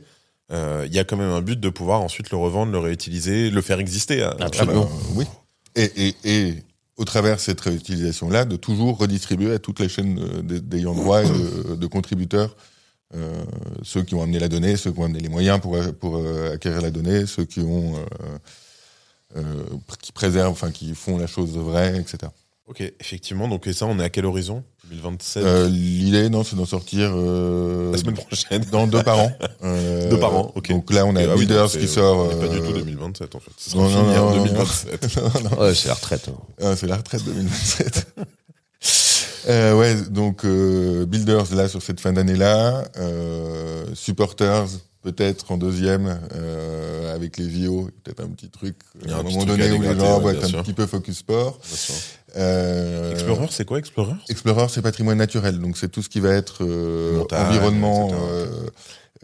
euh, 0.52 0.84
il 0.86 0.94
y 0.94 0.98
a 0.98 1.04
quand 1.04 1.16
même 1.16 1.30
un 1.32 1.40
but 1.40 1.58
de 1.58 1.68
pouvoir 1.70 2.02
ensuite 2.02 2.30
le 2.30 2.36
revendre, 2.36 2.70
le 2.72 2.78
réutiliser, 2.78 3.50
le 3.50 3.60
faire 3.62 3.80
exister. 3.80 4.22
euh, 4.22 4.30
Absolument. 4.38 4.86
Ah 4.88 4.94
bah, 4.94 5.12
oui. 5.16 5.24
Et, 5.76 5.90
et, 6.08 6.14
et 6.24 6.54
au 6.96 7.04
travers 7.04 7.36
de 7.36 7.40
cette 7.40 7.60
réutilisation-là, 7.60 8.44
de 8.44 8.56
toujours 8.56 8.98
redistribuer 8.98 9.52
à 9.52 9.58
toute 9.58 9.80
la 9.80 9.88
chaîne 9.88 10.18
euh, 10.18 10.42
d'ayants 10.42 10.94
droit 10.94 11.24
et 11.24 11.28
de, 11.28 11.74
de 11.74 11.86
contributeurs, 11.86 12.56
euh, 13.14 13.44
ceux 13.82 14.02
qui 14.02 14.14
ont 14.14 14.22
amené 14.22 14.38
la 14.38 14.48
donnée, 14.48 14.76
ceux 14.76 14.92
qui 14.92 14.98
ont 14.98 15.04
amené 15.04 15.20
les 15.20 15.28
moyens 15.28 15.60
pour, 15.60 15.76
pour 16.00 16.16
euh, 16.16 16.54
acquérir 16.54 16.80
la 16.80 16.90
donnée, 16.90 17.26
ceux 17.26 17.44
qui 17.44 17.60
ont 17.60 17.96
euh, 17.96 18.38
euh, 19.36 19.64
qui 20.00 20.12
préservent, 20.12 20.52
enfin 20.52 20.70
qui 20.70 20.94
font 20.94 21.18
la 21.18 21.26
chose 21.26 21.56
vraie, 21.56 21.98
etc. 21.98 22.30
Ok, 22.66 22.80
effectivement. 23.00 23.48
Donc 23.48 23.66
et 23.66 23.72
ça, 23.72 23.86
on 23.86 23.98
est 23.98 24.04
à 24.04 24.10
quel 24.10 24.26
horizon? 24.26 24.64
2027 24.90 25.44
Euh, 25.44 25.68
L'idée, 25.68 26.28
non, 26.30 26.44
c'est 26.44 26.56
d'en 26.56 26.66
sortir 26.66 27.10
euh, 27.14 27.92
La 27.92 27.98
semaine 27.98 28.14
prochaine. 28.14 28.64
dans 28.70 28.86
deux 28.86 29.02
par 29.02 29.18
an. 29.18 29.32
Euh, 29.64 30.10
Deux 30.10 30.18
par 30.18 30.34
an, 30.36 30.52
ok. 30.54 30.68
Donc 30.70 30.92
là, 30.92 31.06
on 31.06 31.16
a 31.16 31.22
Ah 31.22 31.28
oui, 31.34 31.46
Builders 31.46 31.70
c'est- 31.70 31.78
qui 31.80 31.88
sort. 31.88 32.28
Pas 32.38 32.48
du 32.48 32.58
euh, 32.58 32.66
tout 32.66 32.72
2027 32.72 33.34
en 33.34 33.40
fait. 33.40 33.50
Ce 33.56 33.70
sera 33.70 33.82
non, 33.82 33.88
non, 33.90 34.04
fini 34.04 34.16
en 34.18 34.30
non, 34.30 34.36
non, 34.36 34.44
2027. 34.44 35.16
non, 35.44 35.50
non. 35.50 35.62
ouais 35.62 35.74
c'est 35.74 35.88
la 35.88 35.94
retraite 35.94 36.28
hein. 36.28 36.36
Ah, 36.62 36.76
c'est 36.76 36.86
la 36.86 36.96
retraite 36.96 37.24
2027. 37.24 38.06
euh, 39.48 39.74
ouais, 39.74 39.96
donc 40.10 40.44
euh, 40.44 41.06
Builders 41.06 41.54
là 41.54 41.68
sur 41.68 41.82
cette 41.82 42.00
fin 42.00 42.12
d'année 42.12 42.36
là, 42.36 42.84
euh, 42.98 43.84
Supporters 43.94 44.66
peut-être 45.02 45.50
en 45.52 45.58
deuxième 45.58 46.18
euh, 46.34 47.14
avec 47.14 47.36
les 47.38 47.50
JO, 47.50 47.90
peut-être 48.04 48.20
un 48.20 48.28
petit 48.28 48.48
truc 48.48 48.76
Il 49.02 49.10
y 49.10 49.12
a 49.12 49.16
à 49.16 49.18
un 49.18 49.20
un 49.20 49.24
petit 49.24 49.34
moment 49.34 49.46
truc 49.46 49.58
donné 49.60 49.78
où 49.78 49.82
les 49.82 49.98
gens 49.98 50.18
vont 50.20 50.30
être 50.30 50.46
sûr. 50.46 50.58
un 50.58 50.62
petit 50.62 50.72
peu 50.72 50.86
focus 50.86 51.18
sport. 51.18 51.58
Euh, 52.36 53.12
Explorer, 53.12 53.46
c'est 53.50 53.64
quoi 53.64 53.78
Explorer? 53.78 54.14
Explorer, 54.28 54.66
c'est 54.68 54.82
patrimoine 54.82 55.18
naturel, 55.18 55.58
donc 55.58 55.76
c'est 55.76 55.88
tout 55.90 56.02
ce 56.02 56.08
qui 56.08 56.20
va 56.20 56.30
être 56.34 56.58
euh, 56.64 57.18
Montagne, 57.18 57.46
environnement, 57.46 58.10
euh, 58.12 58.46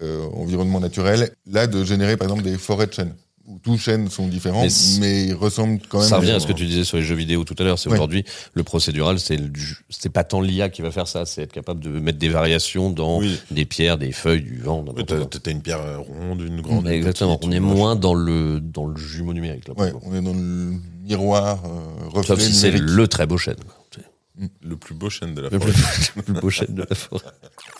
euh, 0.02 0.26
environnement 0.34 0.80
naturel. 0.80 1.30
Là, 1.50 1.66
de 1.66 1.84
générer 1.84 2.16
par 2.16 2.28
exemple 2.28 2.44
des 2.44 2.56
forêts 2.58 2.86
de 2.86 2.92
chênes 2.92 3.14
où 3.46 3.58
tous 3.58 3.78
chaînes 3.78 4.08
sont 4.10 4.28
différents, 4.28 4.64
Mais 5.00 5.24
ils 5.24 5.34
ressemblent 5.34 5.80
quand 5.88 5.98
même. 5.98 6.08
Ça 6.08 6.18
revient 6.18 6.30
à 6.30 6.38
ce 6.40 6.46
que 6.46 6.52
tu 6.52 6.66
disais 6.66 6.84
sur 6.84 6.98
les 6.98 7.02
jeux 7.02 7.16
vidéo 7.16 7.42
tout 7.42 7.56
à 7.58 7.64
l'heure. 7.64 7.80
C'est 7.80 7.88
Ouais. 7.88 7.96
aujourd'hui 7.96 8.24
le 8.54 8.62
procédural, 8.62 9.18
c'est 9.18 10.08
pas 10.12 10.22
tant 10.22 10.40
l'IA 10.40 10.68
qui 10.68 10.82
va 10.82 10.92
faire 10.92 11.08
ça, 11.08 11.26
c'est 11.26 11.42
être 11.42 11.52
capable 11.52 11.80
de 11.80 11.88
mettre 11.88 12.18
des 12.18 12.28
variations 12.28 12.90
dans 12.90 13.18
Oui. 13.18 13.40
des 13.50 13.64
pierres, 13.64 13.98
des 13.98 14.12
feuilles, 14.12 14.42
du 14.42 14.58
vent. 14.60 14.84
T'as 15.04 15.50
une 15.50 15.62
pierre 15.62 15.80
ronde, 16.00 16.42
une 16.42 16.60
grande. 16.60 16.86
Exactement. 16.86 17.38
petite, 17.38 17.50
On 17.50 17.52
est 17.52 17.58
moins 17.58 17.96
dans 17.96 18.14
le 18.14 18.60
dans 18.60 18.86
le 18.86 18.96
jumeau 18.96 19.32
numérique 19.32 19.66
là. 19.66 19.74
Ouais, 19.76 19.92
on 20.04 20.14
est 20.14 20.22
dans 20.22 20.32
le 20.34 20.74
miroir 21.10 21.58
euh, 21.64 22.08
reflet 22.08 22.36
Sauf 22.36 22.40
si 22.40 22.54
c'est 22.54 22.70
le 22.70 23.08
très 23.08 23.26
beau 23.26 23.36
chêne. 23.36 23.56
C'est 23.94 24.50
Le 24.62 24.76
plus 24.76 24.94
beau 24.94 25.10
chêne 25.10 25.34
de 25.34 25.42
la 25.42 25.48
Le 25.50 25.58
forêt. 25.58 25.72
plus, 25.72 26.12
le 26.16 26.22
plus 26.22 26.32
beau 26.34 26.50
chêne 26.50 26.74
de 26.74 26.84
la 26.88 26.94
forêt. 26.94 27.24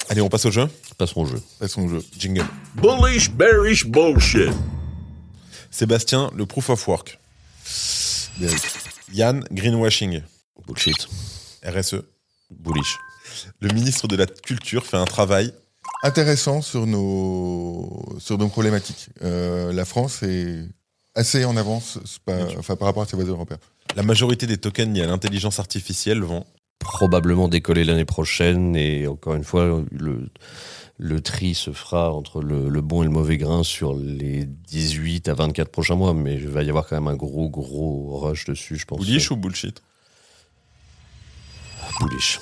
Allez, 0.09 0.21
on 0.21 0.29
passe 0.29 0.45
au 0.47 0.51
jeu. 0.51 0.69
Passons 0.99 1.21
au 1.23 1.27
jeu. 1.27 1.41
Passons 1.59 1.83
au 1.83 1.89
jeu. 1.89 2.05
Jingle. 2.19 2.45
Bullish, 2.75 3.31
bearish, 3.31 3.87
bullshit. 3.87 4.51
Sébastien, 5.71 6.31
le 6.37 6.45
proof 6.47 6.69
of 6.71 6.87
work. 6.89 7.19
Yann, 9.13 9.45
greenwashing. 9.53 10.23
Bullshit. 10.67 11.09
RSE. 11.65 12.03
Bullish. 12.51 12.99
Le 13.61 13.73
ministre 13.73 14.09
de 14.09 14.17
la 14.17 14.27
Culture 14.27 14.85
fait 14.87 14.97
un 14.97 15.05
travail. 15.05 15.53
Intéressant 16.03 16.63
sur 16.63 16.87
nos 16.87 18.17
sur 18.19 18.39
nos 18.39 18.49
problématiques. 18.49 19.09
Euh, 19.23 19.73
la 19.73 19.85
France 19.85 20.23
est 20.23 20.65
assez 21.15 21.45
en 21.45 21.57
avance 21.57 21.99
pas- 22.25 22.47
enfin, 22.59 22.77
par 22.77 22.87
rapport 22.87 23.03
à 23.03 23.07
ses 23.07 23.17
voisins 23.17 23.33
européens. 23.33 23.59
La 23.97 24.03
majorité 24.03 24.47
des 24.47 24.59
tokens 24.59 24.95
liés 24.95 25.03
à 25.03 25.07
l'intelligence 25.07 25.59
artificielle 25.59 26.23
vont. 26.23 26.45
Probablement 26.79 27.49
décoller 27.49 27.85
l'année 27.85 28.05
prochaine 28.07 28.75
et 28.75 29.07
encore 29.07 29.35
une 29.35 29.45
fois 29.45 29.85
le 29.91 30.31
le 31.03 31.23
tri 31.23 31.55
se 31.55 31.73
fera 31.73 32.13
entre 32.13 32.43
le, 32.43 32.69
le 32.69 32.81
bon 32.83 33.03
et 33.03 33.07
le 33.07 33.11
mauvais 33.11 33.39
grain 33.39 33.63
sur 33.63 33.95
les 33.95 34.45
18 34.45 35.29
à 35.29 35.35
24 35.35 35.71
prochains 35.71 35.95
mois, 35.95 36.13
mais 36.13 36.35
il 36.35 36.47
va 36.47 36.63
y 36.63 36.69
avoir 36.69 36.87
quand 36.87 36.97
même 36.97 37.09
un 37.09 37.17
gros 37.17 37.49
gros 37.49 38.19
rush 38.19 38.45
dessus, 38.45 38.77
je 38.77 38.85
pense. 38.85 39.01
Bullish 39.01 39.31
ou 39.31 39.37
bullshit? 39.37 39.83
Bullish. 42.01 42.39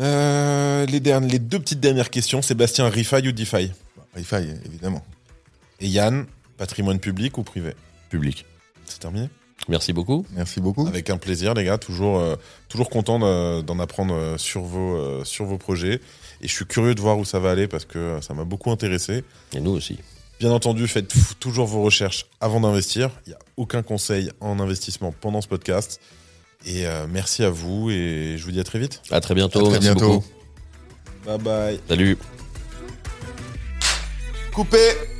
Euh, 0.00 0.86
les, 0.86 1.00
deux 1.00 1.58
petites 1.58 1.80
dernières 1.80 2.10
questions. 2.10 2.42
Sébastien, 2.42 2.88
ReFi 2.88 3.28
ou 3.28 3.32
DeFi 3.32 3.72
Wi-Fi, 4.16 4.36
évidemment. 4.64 5.04
Et 5.80 5.88
Yann, 5.88 6.26
patrimoine 6.56 6.98
public 6.98 7.38
ou 7.38 7.42
privé 7.42 7.74
Public. 8.10 8.44
C'est 8.84 9.00
terminé 9.00 9.28
Merci 9.68 9.92
beaucoup. 9.92 10.26
Merci 10.32 10.60
beaucoup. 10.60 10.86
Avec 10.86 11.08
un 11.10 11.16
plaisir, 11.16 11.54
les 11.54 11.64
gars. 11.64 11.78
Toujours, 11.78 12.18
euh, 12.18 12.34
toujours 12.68 12.90
content 12.90 13.18
de- 13.18 13.62
d'en 13.62 13.78
apprendre 13.78 14.14
euh, 14.14 14.36
sur 14.36 14.62
vos, 14.62 14.96
euh, 14.96 15.24
sur 15.24 15.46
vos 15.46 15.56
projets. 15.58 16.00
Et 16.42 16.48
je 16.48 16.52
suis 16.52 16.66
curieux 16.66 16.94
de 16.94 17.00
voir 17.00 17.16
où 17.18 17.24
ça 17.24 17.38
va 17.38 17.50
aller 17.52 17.66
parce 17.66 17.84
que 17.86 18.18
ça 18.20 18.34
m'a 18.34 18.44
beaucoup 18.44 18.70
intéressé. 18.70 19.24
Et 19.54 19.60
nous 19.60 19.70
aussi. 19.70 19.98
Bien 20.40 20.50
entendu, 20.50 20.86
faites 20.88 21.14
toujours 21.40 21.66
vos 21.66 21.82
recherches 21.82 22.26
avant 22.40 22.60
d'investir. 22.60 23.10
Il 23.26 23.30
n'y 23.30 23.34
a 23.36 23.38
aucun 23.56 23.82
conseil 23.82 24.30
en 24.40 24.58
investissement 24.60 25.14
pendant 25.18 25.40
ce 25.40 25.48
podcast. 25.48 25.98
Et 26.66 26.86
euh, 26.86 27.06
merci 27.08 27.42
à 27.44 27.50
vous 27.50 27.90
et 27.90 28.34
je 28.36 28.44
vous 28.44 28.50
dis 28.52 28.60
à 28.60 28.64
très 28.64 28.78
vite. 28.80 29.00
À 29.10 29.20
très 29.20 29.34
bientôt. 29.34 29.60
À 29.60 29.62
très 29.62 29.70
Merci 29.80 29.86
bientôt. 29.88 30.08
beaucoup. 30.14 30.26
Bye 31.24 31.38
bye. 31.38 31.80
Salut. 31.88 32.18
Coupé 34.52 35.13